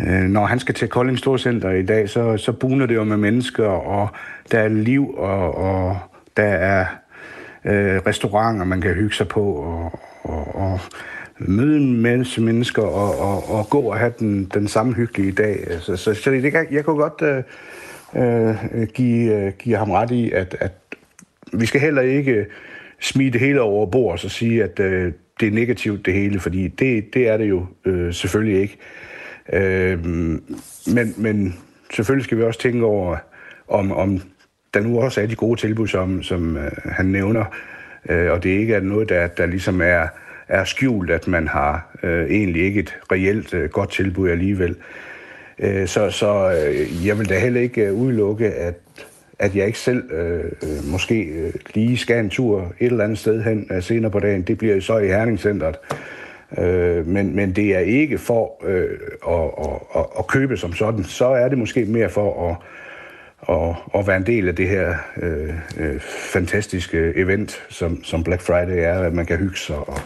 øh, 0.00 0.22
når 0.22 0.46
han 0.46 0.58
skal 0.58 0.74
til 0.74 0.88
Kolding 0.88 1.18
Storcenter 1.18 1.70
i 1.70 1.82
dag, 1.82 2.08
så, 2.08 2.36
så 2.36 2.52
buner 2.52 2.86
det 2.86 2.94
jo 2.94 3.04
med 3.04 3.16
mennesker, 3.16 3.66
og 3.66 4.08
der 4.52 4.58
er 4.58 4.68
liv, 4.68 5.14
og, 5.14 5.54
og 5.54 5.98
der 6.36 6.42
er 6.42 6.86
øh, 7.64 8.00
restauranter, 8.06 8.64
man 8.64 8.80
kan 8.80 8.94
hygge 8.94 9.14
sig 9.14 9.28
på, 9.28 9.42
og, 9.42 10.00
og, 10.22 10.54
og 10.54 10.80
møde 11.38 11.76
en 11.76 12.02
masse 12.02 12.40
mennesker 12.40 12.82
og, 12.82 13.18
og, 13.18 13.58
og 13.58 13.70
gå 13.70 13.80
og 13.80 13.98
have 13.98 14.12
den, 14.18 14.44
den 14.54 14.68
samme 14.68 14.94
hyggelige 14.94 15.32
dag. 15.32 15.66
Så, 15.80 15.96
så, 15.96 16.14
så 16.14 16.30
det, 16.30 16.52
jeg, 16.52 16.66
jeg 16.70 16.84
kunne 16.84 16.96
godt 16.96 17.22
øh, 17.22 17.42
øh 18.16 18.86
give, 18.94 19.34
øh, 19.34 19.52
give 19.58 19.76
ham 19.76 19.90
ret 19.90 20.10
i, 20.10 20.30
at, 20.30 20.56
at 20.60 20.72
vi 21.52 21.66
skal 21.66 21.80
heller 21.80 22.02
ikke 22.02 22.46
smide 23.00 23.30
det 23.30 23.40
hele 23.40 23.60
over 23.60 23.86
bord 23.86 24.12
og 24.12 24.18
så 24.18 24.28
sige, 24.28 24.64
at 24.64 24.80
øh, 24.80 25.12
det 25.40 25.48
er 25.48 25.52
negativt 25.52 26.06
det 26.06 26.14
hele, 26.14 26.40
fordi 26.40 26.68
det, 26.68 27.14
det 27.14 27.28
er 27.28 27.36
det 27.36 27.48
jo 27.48 27.66
øh, 27.84 28.12
selvfølgelig 28.12 28.60
ikke. 28.60 28.78
Øh, 29.52 30.04
men, 30.94 31.14
men 31.16 31.58
selvfølgelig 31.90 32.24
skal 32.24 32.38
vi 32.38 32.42
også 32.42 32.60
tænke 32.60 32.84
over, 32.84 33.16
om, 33.68 33.92
om 33.92 34.20
der 34.74 34.80
nu 34.80 35.00
også 35.00 35.20
er 35.20 35.26
de 35.26 35.36
gode 35.36 35.60
tilbud, 35.60 35.86
som, 35.86 36.22
som 36.22 36.56
øh, 36.56 36.70
han 36.84 37.06
nævner, 37.06 37.44
øh, 38.08 38.32
og 38.32 38.42
det 38.42 38.50
ikke 38.50 38.74
er 38.74 38.80
noget, 38.80 39.08
der, 39.08 39.26
der 39.26 39.46
ligesom 39.46 39.80
er, 39.80 40.08
er 40.48 40.64
skjult, 40.64 41.10
at 41.10 41.28
man 41.28 41.48
har 41.48 41.96
øh, 42.02 42.30
egentlig 42.30 42.62
ikke 42.62 42.80
et 42.80 42.96
reelt 43.12 43.54
øh, 43.54 43.70
godt 43.70 43.90
tilbud 43.90 44.30
alligevel. 44.30 44.76
Øh, 45.58 45.86
så 45.86 46.10
så 46.10 46.52
øh, 46.68 47.06
jeg 47.06 47.18
vil 47.18 47.28
da 47.28 47.38
heller 47.38 47.60
ikke 47.60 47.86
øh, 47.86 47.94
udelukke, 47.94 48.46
at, 48.46 48.74
at 49.38 49.56
jeg 49.56 49.66
ikke 49.66 49.78
selv 49.78 50.12
øh, 50.12 50.44
øh 50.62 50.84
måske 50.92 51.22
øh, 51.22 51.52
lige 51.74 51.96
skal 51.96 52.18
en 52.18 52.30
tur 52.30 52.74
et 52.80 52.86
eller 52.86 53.04
andet 53.04 53.18
sted 53.18 53.42
hen 53.42 53.66
øh, 53.70 53.82
senere 53.82 54.10
på 54.10 54.20
dagen. 54.20 54.42
Det 54.42 54.58
bliver 54.58 54.80
så 54.80 54.98
i 54.98 55.08
Herningscenteret. 55.08 55.76
Øh, 56.58 57.06
men, 57.06 57.36
men 57.36 57.52
det 57.52 57.74
er 57.74 57.78
ikke 57.78 58.18
for 58.18 58.64
øh, 58.64 58.88
at, 59.28 59.66
at, 59.66 60.00
at, 60.00 60.06
at 60.18 60.26
købe 60.26 60.56
som 60.56 60.72
sådan. 60.72 61.04
Så 61.04 61.26
er 61.26 61.48
det 61.48 61.58
måske 61.58 61.84
mere 61.84 62.08
for 62.08 62.50
at 62.50 62.56
og, 63.38 63.76
og 63.86 64.06
være 64.06 64.16
en 64.16 64.26
del 64.26 64.48
af 64.48 64.56
det 64.56 64.68
her 64.68 64.94
øh, 65.16 65.54
øh, 65.78 66.00
fantastiske 66.32 67.12
event, 67.16 67.62
som, 67.68 68.04
som 68.04 68.24
Black 68.24 68.42
Friday 68.42 68.78
er, 68.78 68.98
at 68.98 69.12
man 69.12 69.26
kan 69.26 69.36
hygge 69.36 69.56
sig, 69.56 69.76
og 69.76 70.00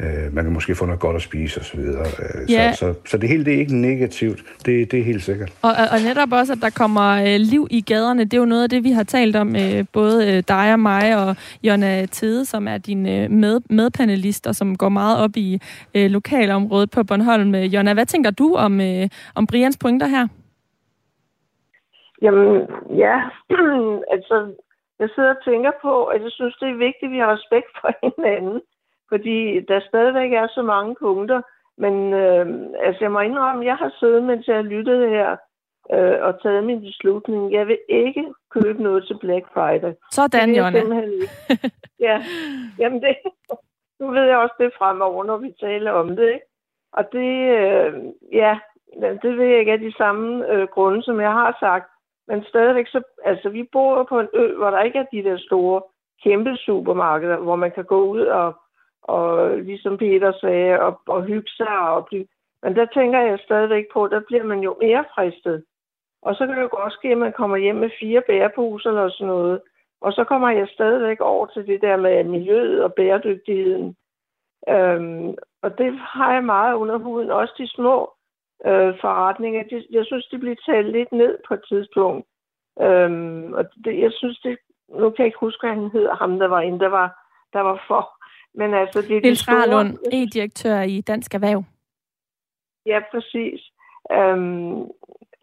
øh, 0.00 0.34
man 0.34 0.44
kan 0.44 0.52
måske 0.52 0.74
få 0.74 0.84
noget 0.86 1.00
godt 1.00 1.16
at 1.16 1.22
spise 1.22 1.60
osv. 1.60 1.80
Så, 1.80 2.22
øh, 2.22 2.52
ja. 2.52 2.72
så, 2.72 2.78
så, 2.78 2.94
så 3.10 3.18
det 3.18 3.28
hele 3.28 3.44
det 3.44 3.54
er 3.54 3.58
ikke 3.58 3.76
negativt, 3.76 4.40
det, 4.66 4.92
det 4.92 5.00
er 5.00 5.04
helt 5.04 5.22
sikkert. 5.22 5.52
Og, 5.62 5.70
og 5.92 5.98
netop 6.08 6.32
også, 6.32 6.52
at 6.52 6.58
der 6.62 6.70
kommer 6.70 7.08
øh, 7.22 7.36
liv 7.38 7.66
i 7.70 7.80
gaderne, 7.80 8.24
det 8.24 8.34
er 8.34 8.38
jo 8.38 8.44
noget 8.44 8.62
af 8.62 8.70
det, 8.70 8.84
vi 8.84 8.90
har 8.90 9.02
talt 9.02 9.36
om, 9.36 9.56
øh, 9.56 9.84
både 9.92 10.16
øh, 10.30 10.42
dig 10.48 10.72
og 10.72 10.80
mig 10.80 11.26
og 11.26 11.36
Jonna 11.62 12.06
Tede, 12.06 12.44
som 12.44 12.68
er 12.68 12.78
din 12.78 13.08
øh, 13.08 13.30
med, 13.30 13.60
medpanelist, 13.70 14.46
og 14.46 14.54
som 14.54 14.76
går 14.76 14.88
meget 14.88 15.24
op 15.24 15.36
i 15.36 15.60
øh, 15.96 16.10
lokalområdet 16.10 16.90
på 16.90 17.04
Bornholm. 17.04 17.54
Jonna, 17.54 17.94
hvad 17.94 18.06
tænker 18.06 18.30
du 18.30 18.54
om, 18.54 18.80
øh, 18.80 19.08
om 19.34 19.46
Brians 19.46 19.78
pointer 19.78 20.06
her? 20.06 20.26
Jamen, 22.22 22.66
ja, 23.04 23.16
altså, 24.14 24.36
jeg 24.98 25.08
sidder 25.14 25.30
og 25.36 25.44
tænker 25.44 25.72
på, 25.82 26.04
at 26.04 26.22
jeg 26.22 26.30
synes, 26.30 26.56
det 26.60 26.68
er 26.68 26.84
vigtigt, 26.86 27.08
at 27.08 27.14
vi 27.14 27.18
har 27.18 27.34
respekt 27.36 27.70
for 27.80 27.90
hinanden, 28.06 28.60
fordi 29.12 29.60
der 29.60 29.80
stadigvæk 29.88 30.32
er 30.32 30.46
så 30.54 30.62
mange 30.62 30.96
punkter. 31.00 31.40
Men 31.78 32.12
øh, 32.12 32.46
altså, 32.86 32.98
jeg 33.00 33.12
må 33.12 33.20
indrømme, 33.20 33.64
jeg 33.64 33.76
har 33.76 33.92
siddet, 34.00 34.22
mens 34.22 34.48
jeg 34.48 34.56
har 34.56 34.62
lyttet 34.62 35.10
her, 35.10 35.36
øh, 35.94 36.16
og 36.26 36.42
taget 36.42 36.64
min 36.64 36.80
beslutning. 36.80 37.52
Jeg 37.52 37.66
vil 37.66 37.78
ikke 37.88 38.24
købe 38.50 38.82
noget 38.82 39.06
til 39.06 39.18
Black 39.18 39.46
Friday. 39.54 39.92
Sådan, 40.10 40.54
Jonna. 40.54 40.80
ja, 42.06 42.22
jamen 42.78 43.02
det, 43.02 43.16
nu 44.00 44.10
ved 44.10 44.22
jeg 44.22 44.38
også 44.38 44.54
det 44.58 44.72
fremover, 44.78 45.24
når 45.24 45.36
vi 45.36 45.54
taler 45.60 45.90
om 45.90 46.16
det, 46.16 46.28
ikke? 46.32 46.46
Og 46.92 47.04
det, 47.12 47.32
øh, 47.58 47.92
ja, 48.32 48.58
det 49.22 49.36
vil 49.38 49.48
jeg 49.48 49.58
ikke 49.58 49.72
af 49.72 49.78
de 49.78 49.96
samme 49.96 50.52
øh, 50.52 50.68
grunde, 50.68 51.02
som 51.02 51.20
jeg 51.20 51.32
har 51.32 51.56
sagt. 51.60 51.88
Men 52.28 52.44
stadigvæk, 52.44 52.86
så, 52.88 53.02
altså 53.24 53.48
vi 53.48 53.68
bor 53.72 54.06
på 54.08 54.20
en 54.20 54.28
ø, 54.34 54.56
hvor 54.56 54.70
der 54.70 54.82
ikke 54.82 54.98
er 54.98 55.12
de 55.12 55.22
der 55.22 55.38
store, 55.38 55.82
kæmpe 56.24 56.56
supermarkeder, 56.56 57.36
hvor 57.36 57.56
man 57.56 57.70
kan 57.70 57.84
gå 57.84 58.04
ud 58.04 58.20
og, 58.20 58.54
og 59.02 59.58
ligesom 59.58 59.98
Peter 59.98 60.32
sagde, 60.40 60.80
og, 60.80 61.00
og 61.08 61.22
hygge 61.22 61.50
sig 61.50 61.78
og 61.78 62.06
blive... 62.06 62.26
Men 62.62 62.76
der 62.76 62.86
tænker 62.94 63.20
jeg 63.20 63.38
stadigvæk 63.44 63.84
på, 63.92 64.08
der 64.08 64.20
bliver 64.20 64.44
man 64.44 64.60
jo 64.60 64.76
mere 64.80 65.04
fristet. 65.14 65.64
Og 66.22 66.34
så 66.34 66.46
kan 66.46 66.56
det 66.56 66.62
jo 66.62 66.68
godt 66.70 66.92
ske, 66.92 67.08
at 67.08 67.18
man 67.18 67.32
kommer 67.32 67.56
hjem 67.56 67.76
med 67.76 67.90
fire 68.00 68.22
bæreposer 68.26 68.88
eller 68.90 69.08
sådan 69.08 69.26
noget. 69.26 69.60
Og 70.00 70.12
så 70.12 70.24
kommer 70.24 70.50
jeg 70.50 70.68
stadigvæk 70.68 71.20
over 71.20 71.46
til 71.46 71.66
det 71.66 71.82
der 71.82 71.96
med 71.96 72.24
miljøet 72.24 72.84
og 72.84 72.94
bæredygtigheden. 72.94 73.96
Øhm, 74.68 75.34
og 75.62 75.78
det 75.78 75.98
har 75.98 76.32
jeg 76.32 76.44
meget 76.44 76.74
under 76.74 76.98
huden. 76.98 77.30
Også 77.30 77.54
de 77.58 77.68
små 77.68 78.12
øh, 78.66 78.94
forretninger. 79.00 79.62
De, 79.62 79.86
jeg 79.90 80.04
synes, 80.06 80.26
de 80.26 80.38
bliver 80.38 80.56
talt 80.66 80.92
lidt 80.92 81.12
ned 81.12 81.38
på 81.48 81.54
et 81.54 81.64
tidspunkt. 81.68 82.26
Øhm, 82.80 83.52
og 83.52 83.64
det, 83.84 84.00
jeg 84.00 84.12
synes, 84.12 84.38
det, 84.38 84.58
nu 84.88 85.10
kan 85.10 85.18
jeg 85.18 85.26
ikke 85.26 85.46
huske, 85.46 85.66
hvad 85.66 85.74
han 85.74 85.90
hedder, 85.90 86.14
ham 86.14 86.38
der 86.38 86.46
var 86.48 86.60
inde, 86.60 86.78
der 86.78 86.88
var, 86.88 87.08
der 87.52 87.60
var 87.60 87.84
for. 87.88 88.21
Men 88.54 88.74
altså, 88.74 89.02
det 89.02 89.16
er 89.16 89.20
de 89.20 89.36
store... 89.36 89.94
e-direktør 90.12 90.80
i 90.80 91.00
Dansk 91.00 91.34
Erhverv. 91.34 91.64
Ja, 92.86 92.98
præcis. 93.10 93.60
Øhm, 94.12 94.80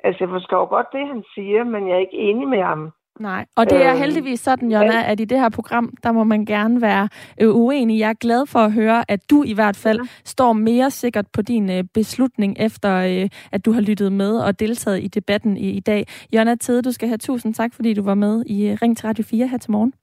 altså, 0.04 0.18
jeg 0.20 0.30
forstår 0.30 0.66
godt 0.66 0.88
det, 0.92 1.08
han 1.08 1.24
siger, 1.36 1.64
men 1.64 1.88
jeg 1.88 1.96
er 1.96 2.00
ikke 2.00 2.18
enig 2.18 2.48
med 2.48 2.62
ham. 2.64 2.92
Nej, 3.20 3.46
og 3.56 3.70
det 3.70 3.86
er 3.86 3.92
øhm, 3.92 4.00
heldigvis 4.00 4.40
sådan, 4.40 4.72
Jonna, 4.72 5.12
at 5.12 5.20
i 5.20 5.26
det 5.26 5.40
her 5.40 5.50
program, 5.50 5.94
der 6.04 6.12
må 6.12 6.24
man 6.24 6.46
gerne 6.46 6.82
være 6.82 7.10
øh, 7.42 7.56
uenig. 7.56 8.00
Jeg 8.00 8.10
er 8.10 8.14
glad 8.14 8.46
for 8.46 8.60
at 8.60 8.72
høre, 8.72 9.04
at 9.08 9.30
du 9.30 9.44
i 9.44 9.54
hvert 9.54 9.76
fald 9.76 10.00
står 10.26 10.54
mere 10.54 10.92
sikkert 10.92 11.26
på 11.34 11.42
din 11.42 11.72
øh, 11.72 11.84
beslutning, 11.94 12.56
efter 12.60 12.96
øh, 12.96 13.30
at 13.52 13.66
du 13.66 13.72
har 13.72 13.82
lyttet 13.82 14.12
med 14.12 14.38
og 14.38 14.60
deltaget 14.60 15.04
i 15.04 15.08
debatten 15.08 15.58
i, 15.58 15.70
i 15.70 15.80
dag. 15.80 16.06
Jonna 16.36 16.56
Tede, 16.56 16.82
du 16.82 16.92
skal 16.92 17.08
have 17.08 17.18
tusind 17.18 17.54
tak, 17.54 17.74
fordi 17.74 17.94
du 17.94 18.04
var 18.04 18.16
med 18.16 18.44
i 18.46 18.76
Ring 18.82 18.98
til 18.98 19.08
Radio 19.08 19.24
4 19.24 19.48
her 19.48 19.58
til 19.58 19.72
morgen. 19.72 19.94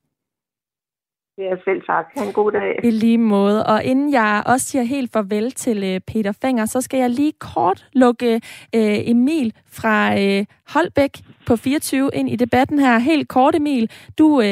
Ja, 1.38 1.56
selv 1.64 1.82
tak. 1.82 2.06
Ha' 2.16 2.24
en 2.24 2.32
god 2.32 2.52
dag. 2.52 2.80
I 2.84 2.90
lige 2.90 3.18
måde. 3.18 3.66
Og 3.66 3.84
inden 3.84 4.12
jeg 4.12 4.42
også 4.46 4.66
siger 4.66 4.82
helt 4.82 5.12
farvel 5.12 5.50
til 5.50 5.78
øh, 5.84 6.00
Peter 6.00 6.38
Fenger, 6.42 6.64
så 6.66 6.80
skal 6.80 6.98
jeg 7.00 7.10
lige 7.10 7.32
kort 7.40 7.86
lukke 7.92 8.34
øh, 8.74 9.10
Emil 9.12 9.52
fra 9.78 9.96
øh, 10.22 10.44
Holbæk 10.74 11.10
på 11.46 11.56
24 11.56 12.10
ind 12.14 12.28
i 12.28 12.36
debatten 12.36 12.78
her. 12.78 12.98
Helt 12.98 13.28
kort, 13.28 13.54
Emil. 13.54 13.90
Du, 14.18 14.42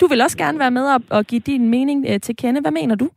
du 0.00 0.06
vil 0.06 0.22
også 0.22 0.38
gerne 0.38 0.58
være 0.58 0.70
med 0.70 0.86
og, 0.94 1.00
og 1.10 1.24
give 1.24 1.40
din 1.40 1.70
mening 1.70 2.22
til 2.22 2.36
kende. 2.36 2.60
Hvad 2.60 2.72
mener 2.72 2.94
du? 2.94 3.10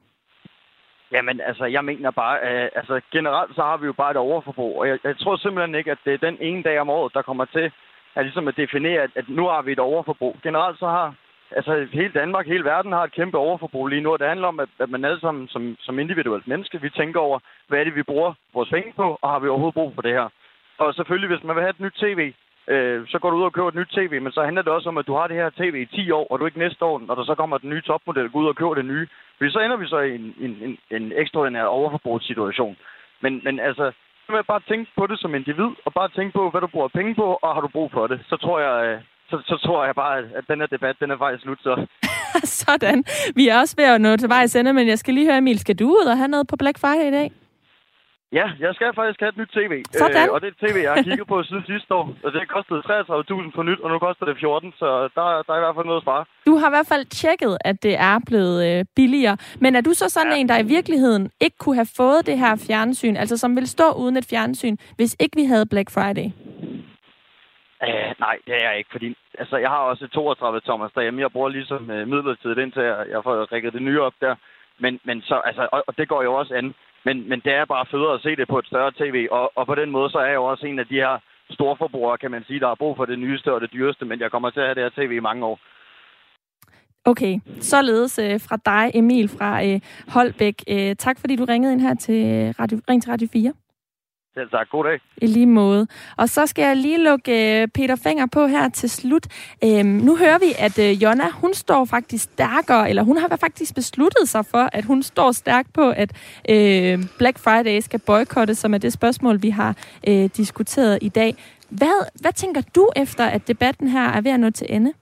Jamen, 1.11 1.41
altså, 1.41 1.65
jeg 1.65 1.85
mener 1.85 2.11
bare, 2.11 2.37
øh, 2.47 2.69
altså, 2.75 3.01
generelt 3.11 3.55
så 3.55 3.61
har 3.61 3.77
vi 3.77 3.85
jo 3.85 3.93
bare 3.93 4.11
et 4.11 4.17
overforbrug, 4.17 4.79
og 4.79 4.87
jeg, 4.87 4.97
jeg 5.03 5.17
tror 5.17 5.37
simpelthen 5.37 5.75
ikke, 5.75 5.91
at 5.91 5.97
det 6.05 6.13
er 6.13 6.27
den 6.27 6.37
ene 6.41 6.63
dag 6.63 6.79
om 6.79 6.89
året, 6.89 7.13
der 7.13 7.21
kommer 7.21 7.45
til 7.45 7.71
at, 8.15 8.25
ligesom 8.25 8.47
at 8.47 8.57
definere, 8.57 9.01
at, 9.01 9.11
at 9.15 9.29
nu 9.29 9.43
har 9.47 9.61
vi 9.61 9.71
et 9.71 9.79
overforbrug. 9.79 10.35
Generelt 10.43 10.79
så 10.79 10.87
har 10.87 11.15
altså 11.51 11.87
hele 11.91 12.13
Danmark, 12.13 12.47
hele 12.47 12.63
verden 12.63 12.91
har 12.91 13.03
et 13.03 13.11
kæmpe 13.11 13.37
overforbrug 13.37 13.87
lige 13.87 14.01
nu, 14.01 14.11
og 14.11 14.19
det 14.19 14.27
handler 14.27 14.47
om, 14.47 14.59
at, 14.59 14.69
at 14.79 14.89
man 14.89 15.05
alle 15.05 15.19
sammen 15.19 15.47
som, 15.47 15.75
som 15.79 15.99
individuelt 15.99 16.47
menneske, 16.47 16.81
vi 16.81 16.89
tænker 16.89 17.19
over, 17.19 17.39
hvad 17.67 17.79
er 17.79 17.83
det, 17.83 17.95
vi 17.95 18.03
bruger 18.03 18.33
vores 18.53 18.69
penge 18.69 18.93
på, 18.95 19.19
og 19.21 19.29
har 19.29 19.39
vi 19.39 19.47
overhovedet 19.47 19.73
brug 19.73 19.91
for 19.95 20.01
det 20.01 20.13
her? 20.13 20.29
Og 20.77 20.93
selvfølgelig, 20.93 21.29
hvis 21.29 21.43
man 21.43 21.55
vil 21.55 21.61
have 21.61 21.75
et 21.77 21.79
nyt 21.79 21.93
tv, 21.93 22.33
øh, 22.67 23.07
så 23.07 23.19
går 23.19 23.29
du 23.29 23.37
ud 23.37 23.43
og 23.43 23.53
køber 23.53 23.67
et 23.67 23.75
nyt 23.81 23.95
tv, 23.97 24.21
men 24.21 24.31
så 24.31 24.43
handler 24.43 24.61
det 24.61 24.73
også 24.73 24.89
om, 24.89 24.97
at 24.97 25.07
du 25.07 25.13
har 25.15 25.27
det 25.27 25.35
her 25.35 25.49
tv 25.49 25.75
i 25.75 25.95
10 25.95 26.11
år, 26.11 26.27
og 26.31 26.39
du 26.39 26.45
ikke 26.45 26.59
næste 26.59 26.85
år, 26.85 26.99
når 26.99 27.15
der 27.15 27.23
så 27.23 27.35
kommer 27.35 27.57
den 27.57 27.69
nye 27.69 27.81
topmodel, 27.81 28.29
går 28.29 28.39
ud 28.39 28.47
og 28.47 28.55
køber 28.55 28.75
det 28.75 28.85
nye. 28.85 29.07
Fordi 29.37 29.51
så 29.51 29.59
ender 29.59 29.77
vi 29.77 29.87
så 29.87 29.99
i 29.99 30.15
en, 30.15 30.35
en, 30.39 30.53
en, 30.65 30.77
en 30.91 31.11
ekstraordinær 31.15 31.63
overforbrugssituation. 31.63 32.77
Men, 33.21 33.41
men 33.43 33.59
altså, 33.59 33.91
så 34.25 34.31
vil 34.31 34.43
bare 34.43 34.67
tænke 34.67 34.91
på 34.97 35.07
det 35.07 35.19
som 35.19 35.35
individ, 35.35 35.71
og 35.85 35.93
bare 35.93 36.09
tænke 36.09 36.33
på, 36.33 36.49
hvad 36.49 36.61
du 36.61 36.67
bruger 36.67 36.87
penge 36.87 37.15
på, 37.15 37.39
og 37.41 37.53
har 37.53 37.61
du 37.61 37.67
brug 37.67 37.91
for 37.91 38.07
det. 38.07 38.19
Så 38.29 38.37
tror 38.37 38.59
jeg, 38.59 38.75
øh, 38.87 39.01
så, 39.29 39.41
så 39.45 39.55
tror 39.65 39.85
jeg 39.85 39.95
bare, 39.95 40.17
at 40.17 40.43
den 40.47 40.59
her 40.59 40.67
debat, 40.67 40.95
den 40.99 41.11
er 41.11 41.17
faktisk 41.17 41.43
slut 41.43 41.59
så. 41.63 41.85
Sådan. 42.63 43.03
Vi 43.35 43.47
er 43.47 43.59
også 43.59 43.75
ved 43.77 43.85
at 43.85 44.01
nå 44.01 44.17
til 44.17 44.29
vej 44.29 44.47
sende, 44.47 44.73
men 44.73 44.87
jeg 44.87 44.99
skal 44.99 45.13
lige 45.13 45.25
høre, 45.25 45.37
Emil, 45.37 45.59
skal 45.59 45.75
du 45.75 45.85
ud 45.89 46.05
og 46.11 46.17
have 46.17 46.27
noget 46.27 46.47
på 46.47 46.55
Black 46.55 46.79
Friday 46.79 47.07
i 47.07 47.11
dag? 47.11 47.31
Ja, 48.31 48.47
jeg 48.59 48.71
skal 48.75 48.87
faktisk 48.95 49.19
have 49.19 49.29
et 49.29 49.37
nyt 49.37 49.51
tv. 49.57 49.73
Sådan. 49.91 50.27
Øh, 50.27 50.33
og 50.33 50.41
det 50.41 50.47
er 50.47 50.53
et 50.57 50.61
tv, 50.65 50.77
jeg 50.83 50.93
har 50.93 51.03
kigget 51.03 51.27
på 51.27 51.43
siden 51.49 51.63
sidste 51.67 51.93
år. 51.93 52.05
Og 52.23 52.29
det 52.33 52.41
kostede 52.55 52.79
33.000 52.79 53.55
for 53.55 53.63
nyt, 53.63 53.79
og 53.83 53.89
nu 53.91 53.99
koster 53.99 54.25
det 54.25 54.35
14, 54.39 54.73
så 54.79 54.85
der, 55.15 55.25
der 55.45 55.53
er 55.53 55.59
i 55.61 55.63
hvert 55.65 55.75
fald 55.77 55.85
noget 55.85 56.01
at 56.01 56.03
spare. 56.03 56.25
Du 56.45 56.55
har 56.57 56.67
i 56.67 56.75
hvert 56.75 56.87
fald 56.87 57.05
tjekket, 57.05 57.57
at 57.61 57.83
det 57.83 57.95
er 58.11 58.19
blevet 58.25 58.57
øh, 58.69 58.85
billigere. 58.95 59.37
Men 59.59 59.75
er 59.75 59.81
du 59.81 59.93
så 59.93 60.09
sådan 60.09 60.31
ja. 60.31 60.37
en, 60.37 60.49
der 60.49 60.57
i 60.59 60.67
virkeligheden 60.77 61.31
ikke 61.39 61.57
kunne 61.57 61.75
have 61.75 61.91
fået 61.97 62.25
det 62.25 62.37
her 62.37 62.55
fjernsyn, 62.67 63.15
altså 63.15 63.37
som 63.37 63.55
vil 63.55 63.67
stå 63.67 63.91
uden 63.91 64.17
et 64.17 64.25
fjernsyn, 64.29 64.75
hvis 64.95 65.15
ikke 65.19 65.35
vi 65.35 65.43
havde 65.43 65.65
Black 65.65 65.89
Friday? 65.91 66.27
Uh, 67.87 68.11
nej, 68.19 68.37
det 68.45 68.53
er 68.55 68.69
jeg 68.69 68.77
ikke, 68.77 68.91
fordi 68.91 69.17
altså, 69.39 69.57
jeg 69.57 69.69
har 69.69 69.77
også 69.77 70.07
32 70.07 70.61
Thomas 70.61 70.91
derhjemme. 70.95 71.21
Jeg 71.21 71.31
bruger 71.31 71.49
ligesom 71.49 71.81
uh, 71.89 72.07
midlertidigt 72.07 72.59
indtil 72.59 72.83
jeg, 72.83 73.05
jeg 73.09 73.23
får 73.23 73.51
rækket 73.51 73.73
det 73.73 73.81
nye 73.81 74.01
op 74.01 74.13
der. 74.21 74.35
Men, 74.79 74.99
men 75.03 75.21
så, 75.21 75.41
altså, 75.45 75.67
og, 75.71 75.83
og 75.87 75.97
det 75.97 76.07
går 76.07 76.23
jo 76.23 76.33
også 76.33 76.53
an. 76.53 76.73
Men, 77.05 77.29
men 77.29 77.39
det 77.39 77.53
er 77.53 77.65
bare 77.65 77.85
federe 77.91 78.13
at 78.13 78.21
se 78.21 78.35
det 78.35 78.47
på 78.47 78.59
et 78.59 78.67
større 78.67 78.91
tv, 78.91 79.27
og, 79.31 79.51
og 79.55 79.65
på 79.65 79.75
den 79.75 79.91
måde 79.91 80.09
så 80.09 80.17
er 80.17 80.25
jeg 80.25 80.35
jo 80.35 80.45
også 80.45 80.65
en 80.65 80.79
af 80.79 80.87
de 80.87 80.95
her 80.95 81.17
storforbrugere, 81.51 82.17
kan 82.17 82.31
man 82.31 82.43
sige, 82.47 82.59
der 82.59 82.67
har 82.67 82.75
brug 82.75 82.95
for 82.97 83.05
det 83.05 83.19
nyeste 83.19 83.53
og 83.53 83.61
det 83.61 83.73
dyreste, 83.73 84.05
men 84.05 84.19
jeg 84.19 84.31
kommer 84.31 84.49
til 84.49 84.59
at 84.59 84.65
have 84.65 84.75
det 84.75 84.83
her 84.83 85.07
tv 85.07 85.11
i 85.11 85.19
mange 85.19 85.45
år. 85.45 85.59
Okay, 87.05 87.39
således 87.61 88.19
øh, 88.19 88.39
fra 88.39 88.57
dig, 88.65 88.91
Emil 88.93 89.29
fra 89.29 89.65
øh, 89.65 89.79
Holbæk. 90.07 90.55
Øh, 90.69 90.95
tak 90.95 91.19
fordi 91.19 91.35
du 91.35 91.45
ringede 91.45 91.73
ind 91.73 91.81
her 91.81 91.95
til 91.95 92.25
øh, 92.25 92.53
Radio, 92.59 92.79
Ring 92.89 93.03
til 93.03 93.11
Radio 93.11 93.27
4. 93.33 93.53
Selv 94.33 94.49
tak. 94.49 94.69
God 94.69 94.83
dag. 94.83 94.99
I 95.17 95.27
lige 95.27 95.45
måde. 95.45 95.87
Og 96.17 96.29
så 96.29 96.45
skal 96.45 96.63
jeg 96.63 96.75
lige 96.75 97.03
lukke 97.03 97.61
øh, 97.61 97.67
Peter 97.67 97.95
Fenger 97.95 98.25
på 98.25 98.47
her 98.47 98.69
til 98.69 98.89
slut. 98.89 99.27
Øhm, 99.63 99.85
nu 99.85 100.17
hører 100.17 100.39
vi, 100.39 100.53
at 100.59 100.79
øh, 100.79 101.03
Jonna, 101.03 101.29
hun 101.29 101.53
står 101.53 101.85
faktisk 101.85 102.23
stærkere, 102.23 102.89
eller 102.89 103.03
hun 103.03 103.17
har 103.17 103.37
faktisk 103.39 103.75
besluttet 103.75 104.29
sig 104.29 104.45
for, 104.45 104.69
at 104.73 104.85
hun 104.85 105.03
står 105.03 105.31
stærkt 105.31 105.73
på, 105.73 105.89
at 105.89 106.11
øh, 106.49 106.99
Black 107.17 107.39
Friday 107.39 107.79
skal 107.79 107.99
boykottes, 107.99 108.57
som 108.57 108.73
er 108.73 108.77
det 108.77 108.93
spørgsmål, 108.93 109.41
vi 109.41 109.49
har 109.49 109.75
øh, 110.07 110.29
diskuteret 110.37 110.99
i 111.01 111.09
dag. 111.09 111.35
Hvad, 111.69 112.21
hvad 112.21 112.33
tænker 112.33 112.61
du 112.75 112.89
efter, 112.95 113.25
at 113.25 113.47
debatten 113.47 113.87
her 113.87 114.09
er 114.09 114.21
ved 114.21 114.31
at 114.31 114.39
nå 114.39 114.49
til 114.49 114.67
ende? 114.69 114.93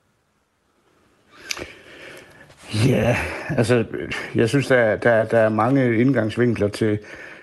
Ja, 2.87 3.17
altså, 3.49 3.85
jeg 4.35 4.49
synes, 4.49 4.67
der, 4.67 4.95
der, 4.95 5.25
der 5.25 5.39
er 5.39 5.49
mange 5.49 5.97
indgangsvinkler 5.97 6.67
til, 6.67 6.99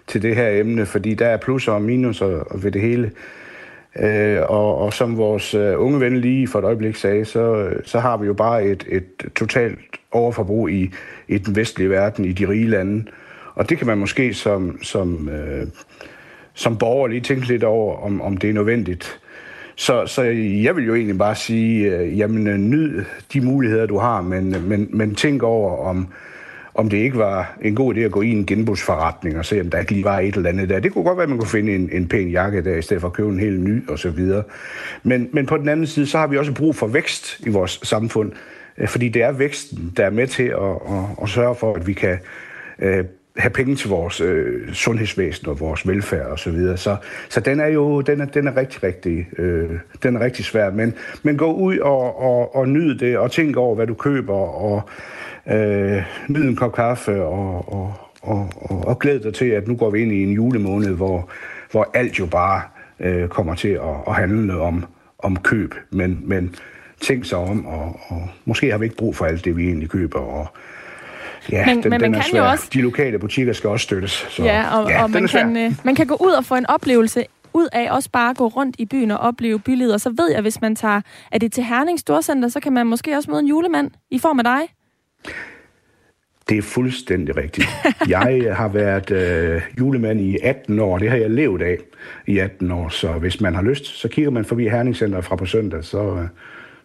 til 0.06 0.22
det 0.22 0.36
her 0.36 0.48
emne, 0.48 0.86
fordi 0.86 1.14
der 1.14 1.26
er 1.26 1.36
plusser 1.36 1.72
og 1.72 1.82
minuser 1.82 2.58
ved 2.62 2.72
det 2.72 2.80
hele. 2.80 3.10
Øh, 3.98 4.40
og, 4.48 4.78
og 4.78 4.92
som 4.92 5.16
vores 5.16 5.54
øh, 5.54 5.80
unge 5.80 6.00
ven 6.00 6.16
lige 6.16 6.48
for 6.48 6.58
et 6.58 6.64
øjeblik 6.64 6.96
sagde, 6.96 7.24
så, 7.24 7.56
øh, 7.56 7.80
så 7.84 8.00
har 8.00 8.16
vi 8.16 8.26
jo 8.26 8.32
bare 8.32 8.64
et, 8.64 8.84
et 8.88 9.04
totalt 9.36 9.78
overforbrug 10.12 10.70
i, 10.70 10.90
i 11.28 11.38
den 11.38 11.56
vestlige 11.56 11.90
verden, 11.90 12.24
i 12.24 12.32
de 12.32 12.48
rige 12.48 12.68
lande. 12.68 13.04
Og 13.54 13.68
det 13.68 13.78
kan 13.78 13.86
man 13.86 13.98
måske 13.98 14.34
som, 14.34 14.78
som, 14.82 15.28
øh, 15.28 15.66
som 16.54 16.78
borger 16.78 17.08
lige 17.08 17.20
tænke 17.20 17.46
lidt 17.46 17.64
over, 17.64 17.96
om, 17.96 18.20
om 18.20 18.36
det 18.36 18.50
er 18.50 18.54
nødvendigt. 18.54 19.20
Så, 19.76 20.06
så 20.06 20.22
jeg 20.62 20.76
vil 20.76 20.86
jo 20.86 20.94
egentlig 20.94 21.18
bare 21.18 21.34
sige, 21.34 21.96
øh, 21.96 22.18
jamen 22.18 22.70
nyd 22.70 23.04
de 23.32 23.40
muligheder, 23.40 23.86
du 23.86 23.98
har, 23.98 24.22
men, 24.22 24.68
men, 24.68 24.88
men 24.90 25.14
tænk 25.14 25.42
over, 25.42 25.86
om, 25.86 26.08
om 26.74 26.88
det 26.88 26.96
ikke 26.96 27.18
var 27.18 27.56
en 27.62 27.74
god 27.74 27.94
idé 27.94 28.00
at 28.00 28.10
gå 28.10 28.22
i 28.22 28.30
en 28.30 28.46
genbrugsforretning 28.46 29.38
og 29.38 29.44
se, 29.44 29.60
om 29.60 29.70
der 29.70 29.78
ikke 29.78 29.92
lige 29.92 30.04
var 30.04 30.18
et 30.18 30.34
eller 30.34 30.48
andet 30.48 30.68
der. 30.68 30.80
Det 30.80 30.92
kunne 30.92 31.04
godt 31.04 31.16
være, 31.16 31.22
at 31.22 31.28
man 31.28 31.38
kunne 31.38 31.48
finde 31.48 31.74
en, 31.74 31.88
en 31.92 32.08
pæn 32.08 32.28
jakke 32.28 32.64
der, 32.64 32.76
i 32.76 32.82
stedet 32.82 33.00
for 33.00 33.08
at 33.08 33.14
købe 33.14 33.28
en 33.28 33.40
helt 33.40 33.60
ny 33.60 33.88
og 33.88 33.98
så 33.98 34.10
videre. 34.10 34.42
Men, 35.02 35.28
men 35.32 35.46
på 35.46 35.56
den 35.56 35.68
anden 35.68 35.86
side, 35.86 36.06
så 36.06 36.18
har 36.18 36.26
vi 36.26 36.38
også 36.38 36.52
brug 36.54 36.76
for 36.76 36.86
vækst 36.86 37.40
i 37.46 37.48
vores 37.48 37.80
samfund, 37.82 38.32
øh, 38.78 38.88
fordi 38.88 39.08
det 39.08 39.22
er 39.22 39.32
væksten, 39.32 39.92
der 39.96 40.06
er 40.06 40.10
med 40.10 40.26
til 40.26 40.42
at, 40.42 40.70
at, 40.88 41.04
at 41.22 41.28
sørge 41.28 41.54
for, 41.54 41.74
at 41.74 41.86
vi 41.86 41.92
kan 41.92 42.18
øh, 42.78 43.04
have 43.36 43.50
penge 43.50 43.76
til 43.76 43.90
vores 43.90 44.20
øh, 44.20 44.72
sundhedsvæsen 44.72 45.48
og 45.48 45.60
vores 45.60 45.88
velfærd 45.88 46.26
og 46.26 46.38
så 46.38 46.50
videre. 46.50 46.76
Så, 46.76 46.96
så 47.28 47.40
den 47.40 47.60
er 47.60 47.66
jo 47.66 48.00
den 48.00 48.20
er, 48.20 48.24
den 48.24 48.46
er 48.46 48.56
rigtig, 48.56 48.82
rigtig, 48.82 49.28
øh, 49.38 49.70
den 50.02 50.16
er 50.16 50.20
rigtig 50.20 50.44
svær. 50.44 50.70
Men, 50.70 50.94
men 51.22 51.36
gå 51.36 51.52
ud 51.52 51.78
og, 51.78 52.20
og, 52.20 52.56
og 52.56 52.68
nyd 52.68 52.98
det, 52.98 53.18
og 53.18 53.30
tænk 53.30 53.56
over, 53.56 53.74
hvad 53.74 53.86
du 53.86 53.94
køber, 53.94 54.34
og 54.34 54.88
øh, 55.50 56.02
nyd 56.28 56.48
en 56.48 56.56
kop 56.56 56.74
kaffe, 56.74 57.22
og, 57.22 57.72
og, 57.72 57.94
og, 58.22 58.48
og, 58.56 58.84
og 58.86 58.98
glæd 58.98 59.20
dig 59.20 59.34
til, 59.34 59.44
at 59.46 59.68
nu 59.68 59.76
går 59.76 59.90
vi 59.90 60.02
ind 60.02 60.12
i 60.12 60.22
en 60.22 60.30
julemåned, 60.32 60.94
hvor, 60.94 61.28
hvor 61.70 61.90
alt 61.94 62.18
jo 62.18 62.26
bare 62.26 62.62
øh, 63.00 63.28
kommer 63.28 63.54
til 63.54 63.68
at, 63.68 63.94
at 64.06 64.14
handle 64.14 64.60
om, 64.60 64.84
om 65.18 65.36
køb. 65.36 65.74
Men, 65.90 66.20
men 66.22 66.54
tænk 67.00 67.24
sig 67.24 67.38
om, 67.38 67.66
og, 67.66 68.00
og 68.08 68.28
måske 68.44 68.70
har 68.70 68.78
vi 68.78 68.84
ikke 68.84 68.96
brug 68.96 69.16
for 69.16 69.24
alt 69.24 69.44
det, 69.44 69.56
vi 69.56 69.66
egentlig 69.66 69.88
køber, 69.88 70.18
og 70.20 70.46
Ja, 71.52 71.66
men, 71.66 71.82
den, 71.82 71.82
men 71.82 71.90
man 71.90 72.00
den 72.00 72.14
er 72.14 72.18
kan 72.18 72.30
svær. 72.30 72.40
jo 72.44 72.50
også... 72.50 72.70
De 72.72 72.82
lokale 72.82 73.18
butikker 73.18 73.52
skal 73.52 73.70
også 73.70 73.84
støttes. 73.84 74.10
Så, 74.10 74.42
ja, 74.44 74.78
og, 74.78 74.90
ja, 74.90 75.02
og 75.02 75.10
man, 75.10 75.28
kan, 75.28 75.56
øh, 75.56 75.72
man 75.84 75.94
kan 75.94 76.06
gå 76.06 76.16
ud 76.20 76.32
og 76.32 76.44
få 76.44 76.54
en 76.54 76.66
oplevelse 76.66 77.24
ud 77.54 77.68
af 77.72 77.88
også 77.90 78.10
bare 78.10 78.30
at 78.30 78.36
gå 78.36 78.46
rundt 78.46 78.76
i 78.78 78.84
byen 78.84 79.10
og 79.10 79.18
opleve 79.18 79.58
bylivet. 79.58 79.94
Og 79.94 80.00
så 80.00 80.10
ved 80.10 80.30
jeg, 80.32 80.42
hvis 80.42 80.60
man 80.60 80.76
tager, 80.76 81.00
er 81.32 81.38
det 81.38 81.52
til 81.52 81.64
Herning 81.64 81.98
Storcenter, 81.98 82.48
så 82.48 82.60
kan 82.60 82.72
man 82.72 82.86
måske 82.86 83.16
også 83.16 83.30
møde 83.30 83.40
en 83.40 83.48
julemand 83.48 83.90
i 84.10 84.18
form 84.18 84.38
af 84.38 84.44
dig. 84.44 84.60
Det 86.48 86.58
er 86.58 86.62
fuldstændig 86.62 87.36
rigtigt. 87.36 87.68
Jeg 88.08 88.46
har 88.56 88.68
været 88.68 89.10
øh, 89.10 89.62
julemand 89.78 90.20
i 90.20 90.38
18 90.42 90.78
år. 90.78 90.98
Det 90.98 91.10
har 91.10 91.16
jeg 91.16 91.30
levet 91.30 91.62
af 91.62 91.78
i 92.26 92.38
18 92.38 92.70
år. 92.70 92.88
Så 92.88 93.12
hvis 93.12 93.40
man 93.40 93.54
har 93.54 93.62
lyst, 93.62 93.84
så 93.84 94.08
kigger 94.08 94.30
man 94.30 94.44
forbi 94.44 94.68
Herningscenter 94.68 95.20
fra 95.20 95.36
på 95.36 95.46
søndag, 95.46 95.84
så, 95.84 96.14
øh, 96.14 96.28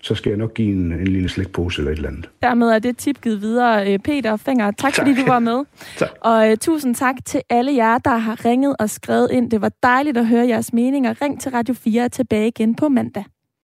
så 0.01 0.15
skal 0.15 0.29
jeg 0.29 0.37
nok 0.37 0.53
give 0.53 0.71
en, 0.71 0.91
en 0.91 1.07
lille 1.07 1.29
slægtpose 1.29 1.81
eller 1.81 1.91
et 1.91 1.95
eller 1.95 2.09
andet. 2.09 2.29
Dermed 2.41 2.69
er 2.69 2.79
det 2.79 2.97
tip 2.97 3.21
givet 3.21 3.41
videre. 3.41 3.93
Øh, 3.93 3.99
Peter 3.99 4.37
Fenger, 4.37 4.65
tak, 4.65 4.77
tak. 4.77 4.95
fordi 4.95 5.21
du 5.21 5.25
var 5.27 5.39
med. 5.39 5.63
tak. 5.97 6.09
Og 6.21 6.49
uh, 6.49 6.55
tusind 6.55 6.95
tak 6.95 7.15
til 7.25 7.41
alle 7.49 7.75
jer, 7.75 7.97
der 7.97 8.17
har 8.17 8.45
ringet 8.45 8.75
og 8.79 8.89
skrevet 8.89 9.31
ind. 9.31 9.51
Det 9.51 9.61
var 9.61 9.71
dejligt 9.83 10.17
at 10.17 10.27
høre 10.27 10.47
jeres 10.47 10.73
meninger. 10.73 11.21
Ring 11.21 11.41
til 11.41 11.51
Radio 11.51 11.73
4 11.73 12.09
tilbage 12.09 12.47
igen 12.47 12.75
på 12.75 12.89
mandag. 12.89 13.23